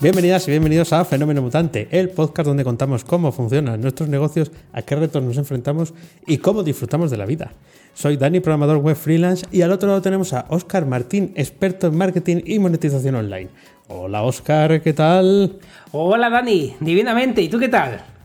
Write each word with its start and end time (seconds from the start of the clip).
Bienvenidas 0.00 0.46
y 0.46 0.52
bienvenidos 0.52 0.92
a 0.92 1.04
Fenómeno 1.04 1.42
Mutante, 1.42 1.88
el 1.90 2.10
podcast 2.10 2.46
donde 2.46 2.62
contamos 2.62 3.02
cómo 3.02 3.32
funcionan 3.32 3.80
nuestros 3.80 4.08
negocios, 4.08 4.52
a 4.72 4.82
qué 4.82 4.94
retos 4.94 5.24
nos 5.24 5.36
enfrentamos 5.38 5.92
y 6.24 6.38
cómo 6.38 6.62
disfrutamos 6.62 7.10
de 7.10 7.16
la 7.16 7.26
vida. 7.26 7.50
Soy 7.94 8.16
Dani, 8.16 8.38
programador 8.38 8.76
web 8.76 8.94
freelance, 8.94 9.44
y 9.50 9.62
al 9.62 9.72
otro 9.72 9.88
lado 9.88 10.00
tenemos 10.00 10.32
a 10.32 10.46
Oscar 10.50 10.86
Martín, 10.86 11.32
experto 11.34 11.88
en 11.88 11.96
marketing 11.96 12.42
y 12.44 12.60
monetización 12.60 13.16
online. 13.16 13.48
Hola 13.88 14.22
Oscar, 14.22 14.80
¿qué 14.82 14.92
tal? 14.92 15.58
Hola 15.90 16.30
Dani, 16.30 16.76
divinamente, 16.78 17.42
¿y 17.42 17.48
tú 17.48 17.58
qué 17.58 17.68
tal? 17.68 18.17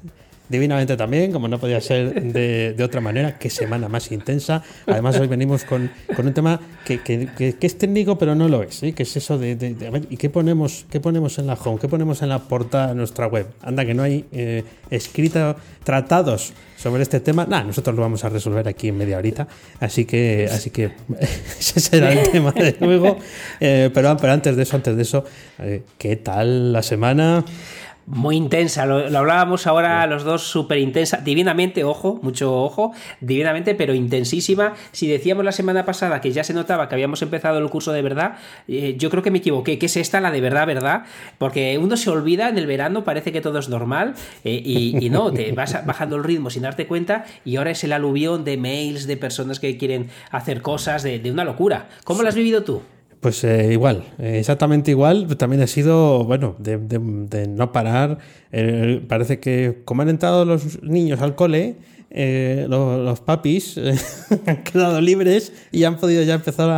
Divinamente 0.50 0.98
también, 0.98 1.32
como 1.32 1.48
no 1.48 1.60
podía 1.60 1.80
ser 1.82 2.22
de, 2.22 2.84
otra 2.84 3.02
manera, 3.02 3.38
qué 3.38 3.50
semana 3.50 3.88
más 3.88 4.12
intensa. 4.12 4.64
Además, 4.86 5.20
hoy 5.20 5.28
venimos 5.28 5.64
con, 5.64 5.90
un 6.18 6.34
tema 6.34 6.60
que, 6.86 7.58
es 7.60 7.78
técnico, 7.78 8.18
pero 8.18 8.36
no 8.36 8.48
lo 8.48 8.64
es, 8.64 8.76
¿sí? 8.76 8.94
que 8.94 9.04
es 9.04 9.16
eso 9.16 9.38
de, 9.38 9.76
a 9.88 9.90
ver, 9.90 10.04
¿y 10.10 10.18
qué 10.18 10.30
ponemos, 10.30 10.86
qué 10.90 11.00
ponemos 11.00 11.38
en 11.40 11.48
la 11.48 11.54
home? 11.54 11.80
¿Qué 11.80 11.88
ponemos 11.88 12.22
en 12.22 12.30
la 12.30 12.40
portada 12.40 12.88
de 12.88 12.96
nuestra 12.96 13.28
web? 13.28 13.48
Anda, 13.62 13.86
que 13.86 13.94
no 13.94 14.04
hay 14.04 14.26
eh, 14.32 14.64
escrito 14.90 15.56
tratados 15.84 16.54
sobre 16.78 17.04
este 17.04 17.22
tema. 17.22 17.46
Nada, 17.46 17.64
nosotros 17.64 17.96
lo 17.96 18.02
vamos 18.02 18.24
a 18.26 18.30
resolver 18.30 18.68
aquí 18.68 18.90
en 18.90 18.98
media 18.98 19.18
horita, 19.18 19.48
así 19.80 20.04
que, 20.06 20.50
así 20.52 20.70
que 20.70 20.92
ese 21.60 21.80
será 21.80 22.12
el 22.12 22.30
tema 22.30 22.52
de 22.52 22.76
luego. 22.80 23.18
Eh, 23.60 23.90
pero, 23.94 24.18
pero 24.18 24.34
antes 24.34 24.56
de 24.56 24.64
eso, 24.64 24.76
antes 24.76 24.96
de 24.96 25.02
eso, 25.02 25.24
eh, 25.60 25.84
¿qué 25.98 26.18
tal 26.18 26.74
la 26.74 26.84
semana? 26.84 27.46
Muy 28.06 28.36
intensa, 28.36 28.86
lo, 28.86 29.18
hablábamos 29.18 29.66
ahora 29.66 30.06
los 30.08 30.26
dos 30.26 30.44
súper 30.44 30.80
intensa, 30.80 31.18
divinamente, 31.18 31.86
ojo, 31.86 32.20
mucho 32.22 32.54
ojo, 32.62 32.92
divinamente, 33.22 33.76
pero 33.76 33.94
intensísima. 33.94 34.74
Si 34.92 35.08
decíamos 35.08 35.46
la 35.46 35.54
semana 35.54 35.86
pasada 35.86 36.20
que 36.20 36.32
ya 36.34 36.44
se 36.44 36.54
notaba 36.54 36.90
que 36.90 36.96
habíamos 36.96 37.22
empezado 37.22 37.60
el 37.60 37.70
curso 37.70 37.94
de 37.94 38.02
verdad, 38.02 38.36
eh, 38.68 38.96
yo 38.98 39.10
creo 39.10 39.24
que 39.24 39.32
me 39.32 39.38
equivoqué, 39.38 39.80
que 39.80 39.86
es 39.86 39.96
esta 39.96 40.20
la 40.20 40.32
de 40.32 40.42
verdad, 40.42 40.68
verdad, 40.68 41.04
porque 41.38 41.78
uno 41.78 41.96
se 41.96 42.10
olvida 42.10 42.50
en 42.50 42.58
el 42.58 42.68
verano, 42.68 43.06
parece 43.06 43.32
que 43.32 43.40
todo 43.40 43.60
es 43.60 43.70
normal 43.70 44.16
eh, 44.44 44.62
y, 44.64 45.10
no, 45.10 45.32
te 45.32 45.54
vas 45.54 45.86
bajando 45.86 46.18
el 46.18 46.26
ritmo 46.26 46.50
sin 46.50 46.64
darte 46.64 46.88
cuenta 46.88 47.24
y 47.46 47.56
ahora 47.56 47.72
es 47.72 47.86
el 47.86 47.94
aluvión 47.94 48.44
de 48.44 48.58
mails 48.58 49.08
de 49.08 49.16
personas 49.16 49.62
que 49.62 49.78
quieren 49.78 50.10
hacer 50.30 50.62
cosas 50.62 51.04
de, 51.04 51.22
una 51.32 51.46
locura. 51.46 51.88
¿Cómo 52.04 52.22
lo 52.22 52.28
has 52.28 52.36
vivido 52.36 52.64
tú? 52.64 52.82
Pues 53.24 53.42
eh, 53.46 53.70
igual, 53.72 54.04
eh, 54.20 54.40
exactamente 54.40 54.92
igual. 54.92 55.38
También 55.38 55.62
ha 55.62 55.68
sido, 55.68 56.26
bueno, 56.26 56.58
de, 56.60 57.48
no 57.48 57.72
parar. 57.72 58.18
Eh, 58.52 59.02
parece 59.08 59.40
que 59.40 59.82
como 59.86 60.02
han 60.02 60.10
entrado 60.10 60.44
los 60.44 60.84
niños 60.84 61.22
al 61.22 61.34
cole, 61.34 61.78
los, 62.68 63.22
papis 63.22 63.80
han 64.46 64.64
quedado 64.64 65.00
libres 65.00 65.54
y 65.72 65.86
han 65.86 65.96
podido 65.96 66.22
ya 66.24 66.34
empezar 66.34 66.70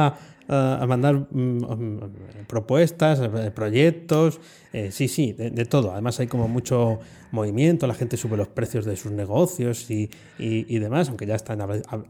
a, 0.47 0.85
mandar 0.85 1.25
mm, 1.31 1.37
mm, 1.37 1.99
propuestas, 2.45 3.19
proyectos, 3.55 4.39
sí, 4.91 5.07
sí, 5.07 5.33
de, 5.33 5.65
todo. 5.65 5.91
Además 5.91 6.19
hay 6.19 6.27
como 6.27 6.47
mucho 6.47 6.99
movimiento, 7.31 7.85
la 7.85 7.93
gente 7.93 8.17
sube 8.17 8.37
los 8.37 8.47
precios 8.47 8.85
de 8.85 8.95
sus 8.95 9.11
negocios 9.11 9.89
y, 9.91 10.09
demás, 10.79 11.09
aunque 11.09 11.25
ya 11.25 11.35
están 11.35 11.59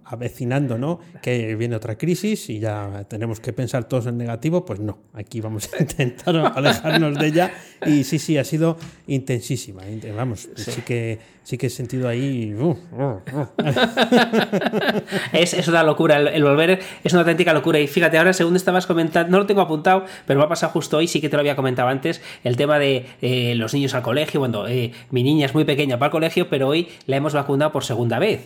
avecinando 0.05 0.77
¿no? 0.77 0.99
que 1.21 1.55
viene 1.55 1.75
otra 1.75 1.97
crisis 1.97 2.49
y 2.49 2.59
ya 2.59 3.05
tenemos 3.09 3.39
que 3.39 3.51
pensar 3.51 3.85
todos 3.85 4.07
en 4.07 4.17
negativo, 4.17 4.65
pues 4.65 4.79
no, 4.79 4.99
aquí 5.13 5.41
vamos 5.41 5.69
a 5.73 5.81
intentar 5.81 6.35
alejarnos 6.55 7.17
de 7.17 7.27
ella 7.27 7.51
y 7.85 8.03
sí, 8.03 8.19
sí, 8.19 8.37
ha 8.37 8.43
sido 8.43 8.77
intensísima, 9.07 9.83
vamos, 10.15 10.47
sí, 10.55 10.81
que, 10.81 11.19
sí 11.43 11.57
que 11.57 11.67
he 11.67 11.69
sentido 11.69 12.07
ahí... 12.07 12.53
Uh, 12.53 12.69
uh, 12.69 13.21
uh. 13.31 13.47
es, 15.33 15.67
una 15.67 15.83
locura, 15.83 16.17
el, 16.17 16.43
volver 16.43 16.79
es 17.03 17.13
una 17.13 17.21
auténtica 17.21 17.53
locura 17.53 17.79
y 17.79 17.87
fíjate, 17.87 18.17
ahora 18.17 18.33
según 18.33 18.55
estabas 18.55 18.85
comentando, 18.85 19.31
no 19.31 19.39
lo 19.39 19.45
tengo 19.45 19.61
apuntado, 19.61 20.05
pero 20.25 20.39
me 20.39 20.45
ha 20.45 20.49
pasado 20.49 20.71
justo 20.71 20.97
hoy, 20.97 21.07
sí 21.07 21.21
que 21.21 21.29
te 21.29 21.35
lo 21.35 21.39
había 21.39 21.55
comentado 21.55 21.89
antes, 21.89 22.21
el 22.43 22.54
tema 22.57 22.79
de 22.79 23.05
eh, 23.21 23.53
los 23.55 23.73
niños 23.73 23.93
al 23.93 24.01
colegio, 24.01 24.39
bueno, 24.39 24.67
eh, 24.67 24.91
mi 25.11 25.23
niña 25.23 25.45
es 25.45 25.53
muy 25.53 25.63
pequeña 25.63 25.97
para 25.97 26.07
el 26.07 26.11
colegio, 26.11 26.49
pero 26.49 26.67
hoy 26.67 26.87
la 27.07 27.17
hemos 27.17 27.33
vacunado 27.33 27.71
por 27.71 27.83
segunda 27.83 28.19
vez. 28.19 28.45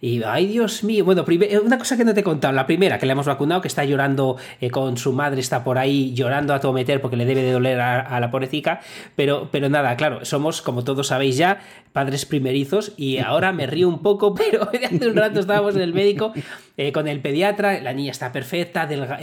Y, 0.00 0.22
ay 0.22 0.46
Dios 0.46 0.84
mío, 0.84 1.04
bueno, 1.04 1.24
eh, 1.28 1.58
una 1.58 1.76
cosa 1.76 1.96
que 1.96 2.04
no 2.04 2.14
te 2.14 2.20
he 2.20 2.22
contado, 2.22 2.54
la 2.54 2.66
primera 2.66 2.98
que 2.98 3.06
la 3.06 3.12
hemos 3.12 3.26
vacunado, 3.26 3.60
que 3.60 3.68
está 3.68 3.84
llorando 3.84 4.36
eh, 4.60 4.70
con 4.70 4.96
su 4.96 5.12
madre, 5.12 5.40
está 5.40 5.64
por 5.64 5.76
ahí 5.76 6.14
llorando 6.14 6.54
a 6.54 6.60
todo 6.60 6.72
meter 6.72 7.00
porque 7.00 7.16
le 7.16 7.24
debe 7.24 7.42
de 7.42 7.52
doler 7.52 7.80
a, 7.80 8.20
la 8.20 8.30
pobrecita, 8.30 8.80
pero, 9.16 9.48
pero 9.50 9.68
nada, 9.68 9.96
claro, 9.96 10.24
somos, 10.24 10.62
como 10.62 10.84
todos 10.84 11.08
sabéis 11.08 11.36
ya, 11.36 11.60
padres 11.92 12.26
primerizos 12.26 12.92
y 12.96 13.18
ahora 13.18 13.52
me 13.52 13.66
río 13.66 13.88
un 13.88 14.00
poco, 14.00 14.34
pero 14.34 14.62
hace 14.84 15.08
un 15.08 15.16
rato 15.16 15.40
estábamos 15.40 15.74
en 15.74 15.82
el 15.82 15.92
médico 15.92 16.32
eh, 16.76 16.92
con 16.92 17.08
el 17.08 17.20
pediatra, 17.20 17.80
la 17.80 17.92
niña 17.92 18.12
está 18.12 18.30
perfecta, 18.30 18.86
delga, 18.86 19.18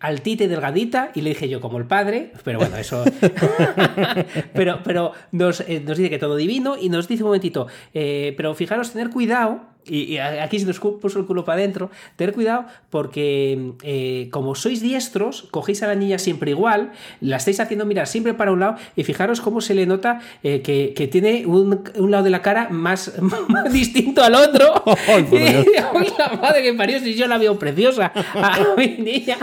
altita 0.00 0.44
y 0.44 0.46
delgadita, 0.46 1.10
y 1.14 1.22
le 1.22 1.30
dije 1.30 1.48
yo 1.48 1.62
como 1.62 1.78
el 1.78 1.86
padre, 1.86 2.32
pero 2.44 2.58
bueno, 2.58 2.76
eso... 2.76 3.02
pero 4.52 4.80
pero 4.84 5.12
nos, 5.30 5.64
nos 5.84 5.96
dice 5.96 6.10
que 6.10 6.18
todo 6.18 6.36
divino 6.36 6.76
y 6.78 6.90
nos 6.90 7.08
dice 7.08 7.22
un 7.22 7.28
momentito, 7.28 7.66
pero 7.92 8.54
fijaros, 8.54 8.92
tener 8.92 9.08
cuidado 9.08 9.71
y, 9.86 10.18
aquí 10.18 10.58
se 10.58 10.66
nos 10.66 10.78
puso 10.78 11.18
el 11.18 11.26
culo 11.26 11.44
para 11.44 11.58
adentro, 11.58 11.90
tener 12.16 12.34
cuidado 12.34 12.66
porque 12.90 13.72
eh, 13.82 14.28
como 14.30 14.54
sois 14.54 14.80
diestros, 14.80 15.48
cogéis 15.50 15.82
a 15.82 15.86
la 15.86 15.94
niña 15.94 16.18
siempre 16.18 16.50
igual, 16.50 16.92
la 17.20 17.36
estáis 17.36 17.60
haciendo 17.60 17.84
mirar 17.86 18.06
siempre 18.06 18.34
para 18.34 18.52
un 18.52 18.60
lado 18.60 18.76
y 18.96 19.04
fijaros 19.04 19.40
cómo 19.40 19.60
se 19.60 19.74
le 19.74 19.86
nota 19.86 20.20
eh, 20.42 20.62
que, 20.62 20.94
que, 20.94 21.08
tiene 21.08 21.46
un, 21.46 21.82
un, 21.96 22.10
lado 22.10 22.24
de 22.24 22.30
la 22.30 22.42
cara 22.42 22.68
más, 22.70 23.12
distinto 23.72 24.22
al 24.22 24.34
otro. 24.34 24.82
la 26.18 26.28
madre 26.40 26.62
que 26.62 26.74
parió, 26.74 26.98
si 27.00 27.14
yo 27.14 27.26
la 27.26 27.38
veo 27.38 27.58
preciosa 27.58 28.12
a 28.14 28.74
mi 28.76 28.88
niña. 28.98 29.36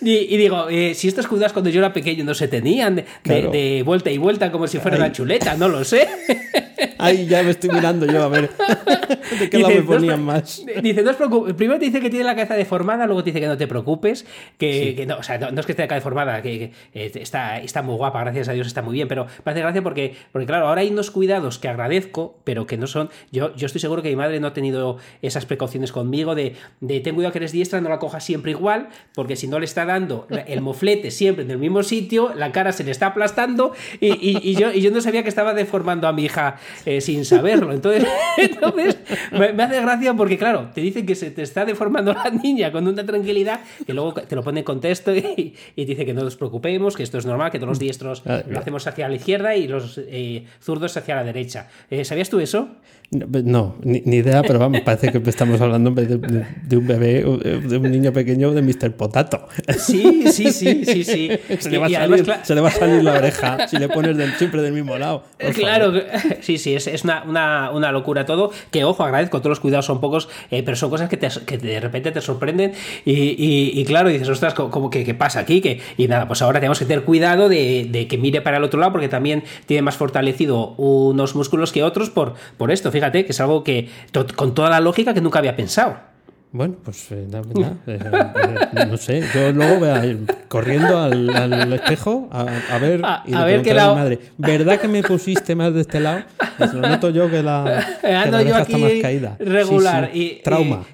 Y, 0.00 0.36
digo, 0.36 0.68
eh, 0.68 0.94
si 0.94 1.08
estos 1.08 1.26
cuidados 1.26 1.52
cuando 1.52 1.70
yo 1.70 1.80
era 1.80 1.92
pequeño 1.92 2.24
no 2.24 2.34
se 2.34 2.48
tenían 2.48 2.96
de, 2.96 3.04
de, 3.24 3.82
vuelta 3.84 4.10
y 4.10 4.18
vuelta 4.18 4.50
como 4.50 4.66
si 4.66 4.78
fuera 4.78 4.96
una 4.96 5.12
chuleta, 5.12 5.56
no 5.56 5.68
lo 5.68 5.84
sé. 5.84 6.08
Ay, 7.04 7.26
ya 7.26 7.42
me 7.42 7.50
estoy 7.50 7.70
mirando 7.70 8.06
yo 8.06 8.22
a 8.22 8.28
ver 8.28 8.50
de 9.40 9.50
qué 9.50 9.58
lado 9.58 9.74
me 9.74 9.82
ponían 9.82 10.24
más. 10.24 10.64
Dice, 10.82 11.02
no 11.02 11.10
os 11.10 11.16
preocupes. 11.16 11.54
Primero 11.54 11.78
te 11.78 11.86
dice 11.86 12.00
que 12.00 12.10
tiene 12.10 12.24
la 12.24 12.34
cabeza 12.34 12.54
deformada, 12.54 13.06
luego 13.06 13.22
te 13.22 13.30
dice 13.30 13.40
que 13.40 13.46
no 13.46 13.56
te 13.56 13.66
preocupes, 13.66 14.26
que, 14.58 15.04
no, 15.06 15.18
o 15.18 15.22
sea, 15.22 15.38
no, 15.38 15.60
es 15.60 15.66
que 15.66 15.72
esté 15.72 15.82
la 15.82 15.88
cabeza 15.88 16.04
deformada, 16.04 16.42
que, 16.42 16.72
eh, 16.94 17.12
está, 17.14 17.58
está 17.58 17.82
muy 17.82 17.96
guapa, 17.96 18.20
gracias 18.20 18.48
a 18.48 18.52
Dios 18.52 18.66
está 18.66 18.82
muy 18.82 18.94
bien, 18.94 19.08
pero 19.08 19.26
me 19.44 19.52
hace 19.52 19.60
gracia 19.60 19.82
porque, 19.82 20.16
porque, 20.32 20.46
claro, 20.46 20.68
ahora 20.68 20.80
hay 20.80 20.90
unos 20.90 21.10
cuidados 21.10 21.58
que 21.58 21.68
agradezco, 21.68 22.38
pero 22.44 22.66
que 22.66 22.76
no 22.76 22.86
son. 22.86 23.10
Yo, 23.30 23.54
yo 23.54 23.66
estoy 23.66 23.80
seguro 23.80 24.02
que 24.02 24.08
mi 24.08 24.16
madre 24.16 24.40
no 24.40 24.48
ha 24.48 24.52
tenido 24.52 24.98
esas 25.22 25.46
precauciones 25.46 25.92
conmigo 25.92 26.34
de, 26.34 26.54
de 26.80 27.00
ten 27.00 27.14
cuidado 27.14 27.32
que 27.32 27.38
eres 27.38 27.52
diestra, 27.52 27.80
no 27.80 27.88
la 27.88 27.98
cojas 27.98 28.24
siempre 28.24 28.52
igual, 28.52 28.88
porque 29.14 29.36
si 29.36 29.46
no 29.48 29.58
le 29.58 29.64
está 29.64 29.84
dando 29.84 30.26
el 30.46 30.60
moflete 30.60 31.10
siempre 31.10 31.44
en 31.44 31.50
el 31.50 31.58
mismo 31.58 31.82
sitio, 31.82 32.32
la 32.34 32.52
cara 32.52 32.72
se 32.72 32.84
le 32.84 32.90
está 32.90 33.08
aplastando 33.08 33.72
y, 34.00 34.54
yo, 34.56 34.72
y 34.72 34.80
yo 34.80 34.90
no 34.90 35.00
sabía 35.00 35.22
que 35.22 35.28
estaba 35.28 35.54
deformando 35.54 36.08
a 36.08 36.12
mi 36.12 36.24
hija 36.24 36.56
eh, 36.86 36.93
sin 37.00 37.24
saberlo. 37.24 37.72
Entonces, 37.72 38.06
entonces 38.36 38.98
me, 39.32 39.62
hace 39.62 39.80
gracia 39.80 40.14
porque, 40.14 40.38
claro, 40.38 40.70
te 40.74 40.80
dicen 40.80 41.06
que 41.06 41.14
se 41.14 41.30
te 41.30 41.42
está 41.42 41.64
deformando 41.64 42.12
la 42.12 42.30
niña 42.30 42.72
con 42.72 42.86
una 42.86 43.04
tranquilidad 43.04 43.60
y 43.86 43.92
luego 43.92 44.14
te 44.14 44.34
lo 44.36 44.42
pone 44.42 44.60
en 44.60 44.64
contexto 44.64 45.14
y, 45.14 45.54
y 45.76 45.84
dice 45.84 46.04
que 46.04 46.14
no 46.14 46.22
nos 46.22 46.36
preocupemos, 46.36 46.96
que 46.96 47.02
esto 47.02 47.18
es 47.18 47.26
normal, 47.26 47.50
que 47.50 47.58
todos 47.58 47.70
los 47.70 47.78
diestros 47.78 48.22
ah, 48.26 48.42
lo 48.48 48.58
hacemos 48.58 48.86
hacia 48.86 49.08
la 49.08 49.14
izquierda 49.14 49.56
y 49.56 49.68
los 49.68 49.98
eh, 49.98 50.44
zurdos 50.60 50.96
hacia 50.96 51.16
la 51.16 51.24
derecha. 51.24 51.68
Eh, 51.90 52.04
¿Sabías 52.04 52.30
tú 52.30 52.40
eso? 52.40 52.68
No, 53.10 53.76
ni, 53.82 53.98
idea, 53.98 54.42
pero 54.42 54.58
vamos, 54.58 54.80
parece 54.80 55.12
que 55.12 55.30
estamos 55.30 55.60
hablando 55.60 55.90
de, 55.90 56.06
de, 56.16 56.76
un 56.76 56.86
bebé, 56.86 57.22
de 57.22 57.76
un 57.76 57.90
niño 57.90 58.12
pequeño 58.12 58.50
de 58.52 58.62
Mr. 58.62 58.92
Potato. 58.92 59.46
Sí, 59.78 60.24
sí, 60.32 60.50
sí, 60.50 60.84
sí, 60.84 61.04
sí. 61.04 61.30
Se, 61.60 61.70
le 61.70 61.78
va, 61.78 61.86
a 61.86 62.70
salir, 62.70 63.04
la 63.04 63.12
oreja 63.12 63.68
si 63.68 63.76
le 63.76 63.88
pones 63.88 64.16
siempre 64.38 64.62
del 64.62 64.72
mismo 64.72 64.98
lado. 64.98 65.24
Claro, 65.54 65.92
sí, 66.40 66.58
sí, 66.58 66.74
es, 66.74 66.83
es 66.86 67.04
una, 67.04 67.22
una, 67.24 67.70
una, 67.70 67.92
locura 67.92 68.24
todo. 68.24 68.50
Que 68.70 68.84
ojo, 68.84 69.04
agradezco, 69.04 69.38
todos 69.38 69.50
los 69.50 69.60
cuidados 69.60 69.86
son 69.86 70.00
pocos, 70.00 70.28
eh, 70.50 70.62
pero 70.62 70.76
son 70.76 70.90
cosas 70.90 71.08
que, 71.08 71.16
te, 71.16 71.28
que, 71.46 71.58
de 71.58 71.80
repente 71.80 72.12
te 72.12 72.20
sorprenden. 72.20 72.72
Y, 73.04 73.80
y, 73.80 73.84
claro, 73.84 74.08
dices, 74.08 74.28
ostras, 74.28 74.54
¿cómo, 74.54 74.90
que, 74.90 75.14
pasa 75.14 75.40
aquí? 75.40 75.60
Que, 75.60 75.80
y 75.96 76.08
nada, 76.08 76.26
pues 76.26 76.42
ahora 76.42 76.60
tenemos 76.60 76.78
que 76.78 76.84
tener 76.84 77.04
cuidado 77.04 77.48
de, 77.48 77.88
de, 77.90 78.06
que 78.06 78.18
mire 78.18 78.40
para 78.40 78.56
el 78.56 78.64
otro 78.64 78.80
lado, 78.80 78.92
porque 78.92 79.08
también 79.08 79.44
tiene 79.66 79.82
más 79.82 79.96
fortalecido 79.96 80.74
unos 80.76 81.34
músculos 81.34 81.72
que 81.72 81.82
otros 81.82 82.10
por, 82.10 82.34
por 82.56 82.70
esto. 82.70 82.90
Fíjate 82.90 83.24
que 83.24 83.32
es 83.32 83.40
algo 83.40 83.64
que, 83.64 83.88
con 84.36 84.54
toda 84.54 84.70
la 84.70 84.80
lógica 84.80 85.14
que 85.14 85.20
nunca 85.20 85.38
había 85.38 85.56
pensado. 85.56 86.13
Bueno, 86.54 86.76
pues 86.84 87.10
eh, 87.10 87.26
eh, 87.28 87.98
eh, 87.98 88.86
no 88.88 88.96
sé, 88.96 89.24
yo 89.34 89.50
luego 89.50 89.80
voy 89.80 89.88
a 89.88 90.06
ir 90.06 90.24
corriendo 90.46 91.00
al, 91.00 91.72
espejo 91.72 92.28
a, 92.30 92.78
ver 92.78 93.02
y 93.26 93.34
a 93.34 93.44
ver 93.44 93.62
qué 93.62 93.74
lado... 93.74 93.90
a 93.90 93.94
mi 93.96 94.00
madre, 94.02 94.20
¿verdad 94.38 94.78
que 94.78 94.86
me 94.86 95.02
pusiste 95.02 95.56
más 95.56 95.74
de 95.74 95.80
este 95.80 95.98
lado? 95.98 96.22
Pues 96.56 96.72
lo 96.72 96.88
noto 96.88 97.10
yo 97.10 97.28
que 97.28 97.42
la, 97.42 97.84
Ando 98.04 98.40
yo 98.40 98.54
aquí 98.54 98.76
más 98.76 98.92
caída. 99.02 99.36
regular 99.40 100.12
y 100.14 100.42
trauma. 100.44 100.84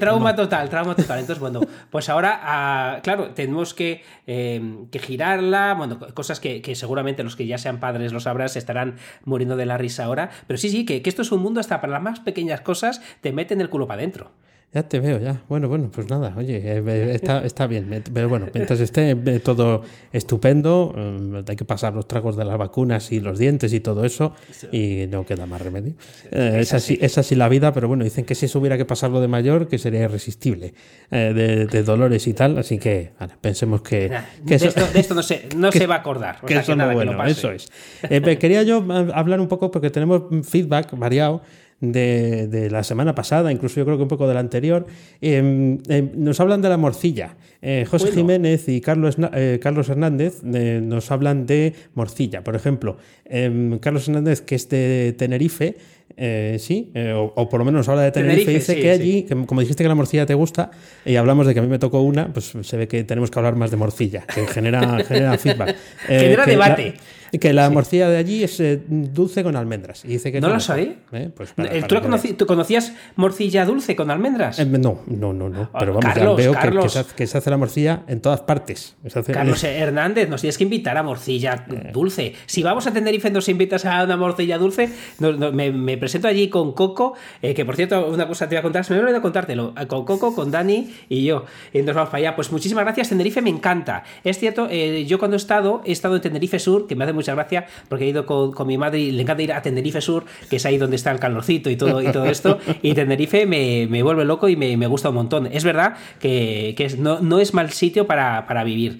Trauma, 0.00 0.34
total, 0.34 0.70
trauma 0.70 0.96
total. 0.96 1.18
Entonces, 1.18 1.40
bueno, 1.40 1.60
pues 1.90 2.08
ahora, 2.08 2.40
ah, 2.42 3.00
claro, 3.02 3.32
tenemos 3.32 3.74
que, 3.74 4.02
em, 4.26 4.86
que, 4.88 4.98
girarla, 4.98 5.74
bueno, 5.74 5.98
cosas 6.14 6.40
que, 6.40 6.74
seguramente 6.74 7.22
los 7.22 7.36
que 7.36 7.46
ya 7.46 7.58
sean 7.58 7.80
padres 7.80 8.14
lo 8.14 8.20
sabrán, 8.20 8.48
se 8.48 8.58
estarán 8.58 8.96
muriendo 9.26 9.56
de 9.56 9.66
la 9.66 9.76
risa 9.76 10.04
ahora. 10.04 10.30
Pero 10.46 10.56
sí, 10.56 10.70
sí, 10.70 10.86
que, 10.86 11.02
que 11.02 11.10
esto 11.10 11.20
es 11.20 11.30
un 11.32 11.42
mundo 11.42 11.60
hasta 11.60 11.82
para 11.82 11.92
las 11.92 12.02
más 12.02 12.20
pequeñas 12.20 12.62
cosas, 12.62 13.02
te 13.20 13.30
meten 13.32 13.60
el 13.60 13.68
culo 13.68 13.86
para 13.86 14.00
adentro. 14.00 14.30
Ya 14.74 14.82
te 14.84 15.00
veo, 15.00 15.18
ya. 15.18 15.42
Bueno, 15.50 15.68
bueno, 15.68 15.90
pues 15.92 16.08
nada, 16.08 16.32
oye, 16.34 16.58
eh, 16.64 17.14
está, 17.14 17.44
está 17.44 17.66
bien. 17.66 18.02
Pero 18.14 18.30
bueno, 18.30 18.46
mientras 18.54 18.80
esté 18.80 19.10
eh, 19.10 19.40
todo 19.40 19.82
estupendo, 20.14 20.94
hay 21.46 21.56
que 21.56 21.66
pasar 21.66 21.92
los 21.92 22.08
tragos 22.08 22.36
de 22.36 22.46
las 22.46 22.56
vacunas 22.56 23.12
y 23.12 23.20
los 23.20 23.38
dientes 23.38 23.74
y 23.74 23.80
todo 23.80 24.06
eso, 24.06 24.34
y 24.72 25.04
no 25.10 25.26
queda 25.26 25.44
más 25.44 25.60
remedio. 25.60 25.92
Eh, 26.30 26.56
es, 26.60 26.72
así, 26.72 26.98
es 27.02 27.18
así 27.18 27.34
la 27.34 27.50
vida, 27.50 27.74
pero 27.74 27.86
bueno, 27.86 28.02
dicen 28.04 28.24
que 28.24 28.34
si 28.34 28.46
eso 28.46 28.60
hubiera 28.60 28.78
que 28.78 28.86
pasarlo 28.86 29.20
de 29.20 29.28
mayor, 29.28 29.68
que 29.68 29.76
sería 29.76 30.04
irresistible, 30.04 30.72
de, 31.10 31.82
dolores 31.82 32.26
y 32.26 32.32
tal, 32.32 32.56
así 32.56 32.78
que 32.78 33.10
pensemos 33.42 33.82
que... 33.82 34.10
de, 34.42 34.54
esto, 34.54 35.14
no, 35.14 35.22
se, 35.22 35.48
no 35.54 35.70
se 35.72 35.86
va 35.86 35.96
a 35.96 35.98
acordar. 35.98 36.40
que 36.40 36.54
eso 36.54 36.74
no 36.74 36.90
bueno, 36.94 37.22
eso 37.26 37.50
es. 37.52 37.68
quería 38.38 38.62
yo 38.62 38.82
hablar 39.12 39.38
un 39.38 39.48
poco, 39.48 39.70
porque 39.70 39.90
tenemos 39.90 40.22
feedback 40.48 40.96
variado 40.96 41.42
de, 41.82 42.68
la 42.70 42.84
semana 42.84 43.14
pasada, 43.14 43.52
incluso 43.52 43.76
yo 43.76 43.84
creo 43.84 43.96
que 43.96 44.04
un 44.04 44.08
poco 44.08 44.28
de 44.28 44.34
la 44.34 44.40
anterior, 44.40 44.86
em, 45.20 45.78
em, 45.88 46.10
nos 46.14 46.38
hablan 46.40 46.62
de 46.62 46.68
la 46.68 46.76
morcilla. 46.76 47.36
Eh, 47.60 47.84
José 47.88 48.12
Jiménez 48.12 48.68
y 48.68 48.80
Carlos, 48.80 49.16
eh, 49.34 49.58
Carlos 49.60 49.88
Hernández 49.88 50.42
eh, 50.54 50.80
nos 50.82 51.10
hablan 51.10 51.44
de 51.46 51.74
morcilla. 51.94 52.44
Por 52.44 52.54
ejemplo, 52.54 52.96
em, 53.24 53.78
Carlos 53.78 54.08
Hernández, 54.08 54.42
que 54.42 54.54
es 54.54 54.68
de 54.68 55.14
Tenerife, 55.18 55.76
sí, 56.58 56.92
o, 57.14 57.48
por 57.48 57.58
lo 57.58 57.64
menos 57.64 57.80
nos 57.80 57.88
habla 57.88 58.02
de 58.02 58.12
Tenerife, 58.12 58.52
dice 58.52 58.78
que 58.78 58.90
allí, 58.90 59.26
como 59.46 59.60
dijiste 59.60 59.82
que 59.82 59.88
la 59.88 59.94
morcilla 59.94 60.26
te 60.26 60.34
gusta, 60.34 60.70
y 61.04 61.16
hablamos 61.16 61.46
de 61.46 61.54
que 61.54 61.60
a 61.60 61.62
mí 61.62 61.68
me 61.68 61.78
tocó 61.78 62.02
una, 62.02 62.32
pues 62.32 62.52
se 62.60 62.76
ve 62.76 62.86
que 62.86 63.02
tenemos 63.02 63.30
que 63.30 63.38
hablar 63.38 63.56
más 63.56 63.70
de 63.70 63.76
morcilla, 63.76 64.24
que 64.32 64.46
genera, 64.46 65.02
genera 65.08 65.38
feedback. 65.38 65.74
genera 66.06 66.46
debate. 66.46 66.94
Que 67.40 67.54
la 67.54 67.70
morcilla 67.70 68.10
de 68.10 68.18
allí 68.18 68.44
es 68.44 68.60
eh, 68.60 68.82
dulce 68.86 69.42
con 69.42 69.56
almendras. 69.56 70.04
Y 70.04 70.08
dice 70.08 70.30
que 70.30 70.40
¿No 70.40 70.50
lo 70.50 70.60
sabía? 70.60 70.96
¿Eh? 71.12 71.30
Pues 71.34 71.54
¿Tú, 72.36 72.46
conocías 72.46 72.92
morcilla 73.16 73.64
dulce 73.64 73.96
con 73.96 74.10
almendras? 74.10 74.58
Eh, 74.58 74.66
no, 74.66 75.00
no, 75.06 75.32
no, 75.32 75.48
no. 75.48 75.70
Pero 75.78 75.94
vamos, 75.94 76.14
ya 76.14 76.30
veo 76.34 76.54
que, 77.16 77.26
se 77.26 77.38
hace, 77.38 77.48
la 77.48 77.56
morcilla 77.56 78.02
en 78.06 78.20
todas 78.20 78.40
partes. 78.42 78.96
Carlos 79.32 79.64
Hernández, 79.64 80.28
nos 80.28 80.42
tienes 80.42 80.58
que 80.58 80.64
invitar 80.64 80.98
a 80.98 81.02
morcilla 81.02 81.66
dulce. 81.90 82.34
Si 82.44 82.62
vamos 82.62 82.86
a 82.86 82.92
Tenerife 82.92 83.30
nos 83.30 83.48
invitas 83.48 83.86
a 83.86 84.04
una 84.04 84.18
morcilla 84.18 84.58
dulce, 84.58 84.90
me, 85.18 85.96
presento 85.96 86.28
allí 86.28 86.48
con 86.48 86.72
Coco, 86.72 87.14
que 87.40 87.64
por 87.64 87.76
cierto, 87.76 88.08
una 88.08 88.28
cosa 88.28 88.46
te 88.46 88.56
voy 88.56 88.60
a 88.60 88.62
contar, 88.62 88.84
se 88.84 88.92
me 88.92 89.00
olvidado 89.00 89.22
contártelo, 89.22 89.72
con 89.88 90.04
Coco, 90.04 90.34
con 90.34 90.50
Dani 90.50 90.94
y 91.08 91.24
yo. 91.24 91.46
Y 91.72 91.80
nos 91.80 91.94
vamos 91.94 92.10
para 92.10 92.18
allá. 92.18 92.36
Pues 92.36 92.52
muchísimas 92.52 92.84
gracias, 92.84 93.08
Tenerife 93.08 93.40
me 93.40 93.50
encanta. 93.50 94.04
Es 94.22 94.38
cierto, 94.38 94.68
yo 94.70 95.18
cuando 95.18 95.36
he 95.36 95.38
estado, 95.38 95.80
he 95.86 95.92
estado 95.92 96.16
en 96.16 96.20
Tenerife 96.20 96.58
Sur, 96.58 96.86
que 96.86 96.94
me 96.94 97.04
hace 97.04 97.21
muchas 97.22 97.36
gracias 97.36 97.64
porque 97.88 98.04
he 98.04 98.08
ido 98.08 98.26
con, 98.26 98.66
mi 98.66 98.76
madre 98.76 98.98
y 98.98 99.12
le 99.12 99.22
encanta 99.22 99.42
ir 99.42 99.52
a 99.52 99.62
Tenerife 99.62 100.00
Sur, 100.00 100.24
que 100.50 100.56
es 100.56 100.66
ahí 100.66 100.76
donde 100.76 100.96
está 100.96 101.12
el 101.12 101.20
calorcito 101.20 101.70
y 101.70 101.76
todo, 101.76 102.02
y 102.02 102.10
todo 102.10 102.26
esto. 102.26 102.58
Y 102.82 102.94
Tenerife 102.94 103.46
me, 103.46 103.86
me 103.88 104.02
vuelve 104.02 104.24
loco 104.24 104.48
y 104.48 104.56
me, 104.56 104.76
me, 104.76 104.86
gusta 104.86 105.10
un 105.10 105.14
montón. 105.16 105.46
Es 105.46 105.62
verdad 105.62 105.94
que, 106.18 106.74
que 106.76 106.88
no, 106.98 107.20
no, 107.20 107.38
es 107.38 107.54
mal 107.54 107.70
sitio 107.70 108.06
para, 108.06 108.46
para 108.46 108.64
vivir. 108.64 108.98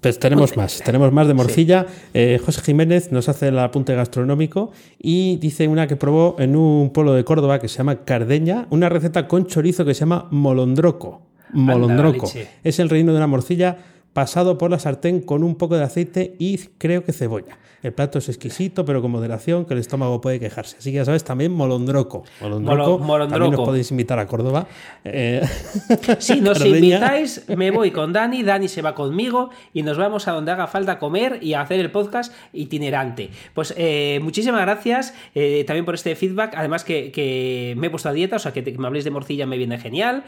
Pues 0.00 0.18
tenemos 0.18 0.56
más, 0.56 0.82
tenemos 0.84 1.12
más 1.12 1.26
de 1.26 1.34
morcilla. 1.34 1.86
Eh, 2.12 2.38
José 2.44 2.60
Jiménez 2.62 3.10
nos 3.10 3.28
hace 3.28 3.48
el 3.48 3.58
apunte 3.58 3.94
gastronómico 3.94 4.72
y 4.98 5.36
dice 5.36 5.66
una 5.68 5.86
que 5.86 5.96
probó 5.96 6.36
en 6.38 6.56
un 6.56 6.90
pueblo 6.90 7.14
de 7.14 7.24
Córdoba 7.24 7.58
que 7.58 7.68
se 7.68 7.78
llama 7.78 8.04
Cardeña, 8.04 8.66
una 8.70 8.88
receta 8.88 9.26
con 9.28 9.46
chorizo 9.46 9.84
que 9.84 9.94
se 9.94 10.00
llama 10.00 10.28
molondroco. 10.30 11.22
Molondroco. 11.52 12.30
es 12.64 12.78
el 12.80 12.90
reino 12.90 13.12
de 13.12 13.18
una 13.18 13.26
morcilla 13.26 13.78
pasado 14.14 14.56
por 14.56 14.70
la 14.70 14.78
sartén 14.78 15.20
con 15.20 15.44
un 15.44 15.56
poco 15.56 15.76
de 15.76 15.84
aceite 15.84 16.36
y 16.38 16.56
creo 16.78 17.04
que 17.04 17.12
cebolla. 17.12 17.58
El 17.84 17.92
plato 17.92 18.18
es 18.18 18.30
exquisito, 18.30 18.86
pero 18.86 19.02
con 19.02 19.10
moderación, 19.10 19.66
que 19.66 19.74
el 19.74 19.80
estómago 19.80 20.18
puede 20.22 20.40
quejarse. 20.40 20.78
Así 20.78 20.90
que 20.90 20.96
ya 20.96 21.04
sabes, 21.04 21.22
también 21.22 21.52
molondroco. 21.52 22.24
Molondroco. 22.40 23.28
También 23.28 23.50
nos 23.50 23.60
podéis 23.60 23.90
invitar 23.90 24.18
a 24.18 24.26
Córdoba. 24.26 24.66
Eh, 25.04 25.42
si 26.18 26.40
nos 26.40 26.64
invitáis, 26.64 27.44
me 27.54 27.70
voy 27.70 27.90
con 27.90 28.10
Dani, 28.10 28.42
Dani 28.42 28.68
se 28.68 28.80
va 28.80 28.94
conmigo 28.94 29.50
y 29.74 29.82
nos 29.82 29.98
vamos 29.98 30.26
a 30.28 30.32
donde 30.32 30.50
haga 30.50 30.66
falta 30.66 30.98
comer 30.98 31.40
y 31.42 31.52
hacer 31.52 31.78
el 31.78 31.90
podcast 31.90 32.32
itinerante. 32.54 33.28
Pues 33.52 33.74
eh, 33.76 34.18
muchísimas 34.22 34.62
gracias 34.62 35.12
eh, 35.34 35.64
también 35.66 35.84
por 35.84 35.94
este 35.94 36.16
feedback. 36.16 36.54
Además 36.56 36.84
que, 36.84 37.74
me 37.76 37.88
he 37.88 37.90
puesto 37.90 38.08
a 38.08 38.14
dieta, 38.14 38.36
o 38.36 38.38
sea 38.38 38.54
que, 38.54 38.62
me 38.78 38.86
habléis 38.86 39.04
de 39.04 39.10
morcilla 39.10 39.44
me 39.44 39.58
viene 39.58 39.76
genial, 39.76 40.24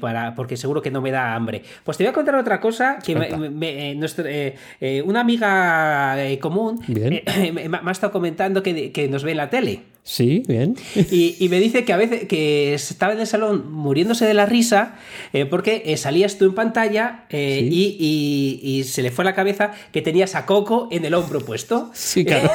para, 0.00 0.34
porque 0.34 0.56
seguro 0.56 0.82
que 0.82 0.90
no 0.90 1.00
me 1.00 1.12
da 1.12 1.36
hambre. 1.36 1.62
Pues 1.84 1.96
te 1.96 2.02
voy 2.02 2.10
a 2.10 2.14
contar 2.14 2.34
otra 2.34 2.60
cosa 2.60 2.98
que 2.98 3.14
una 5.04 5.20
amiga 5.20 6.16
común 6.40 6.80
eh, 6.88 7.52
me, 7.68 7.78
ha 7.88 7.90
estado 7.90 8.12
comentando 8.12 8.62
que, 8.62 9.08
nos 9.10 9.24
ve 9.24 9.32
en 9.32 9.36
la 9.36 9.50
tele. 9.50 9.95
Sí, 10.06 10.44
bien. 10.46 10.76
Y, 10.94 11.48
me 11.50 11.58
dice 11.58 11.84
que 11.84 11.92
a 11.92 11.96
veces 11.96 12.28
que 12.28 12.74
estaba 12.74 13.12
en 13.12 13.18
el 13.18 13.26
salón 13.26 13.72
muriéndose 13.72 14.24
de 14.24 14.34
la 14.34 14.46
risa 14.46 14.94
eh, 15.32 15.46
porque 15.46 15.82
eh, 15.84 15.96
salías 15.96 16.38
tú 16.38 16.44
en 16.44 16.54
pantalla 16.54 17.24
y, 17.28 18.84
se 18.86 19.02
le 19.02 19.10
fue 19.10 19.24
a 19.24 19.26
la 19.26 19.34
cabeza 19.34 19.72
que 19.90 20.02
tenías 20.02 20.36
a 20.36 20.46
Coco 20.46 20.86
en 20.92 21.04
el 21.04 21.12
hombro 21.12 21.40
puesto. 21.40 21.90
Sí, 21.92 22.24
claro. 22.24 22.48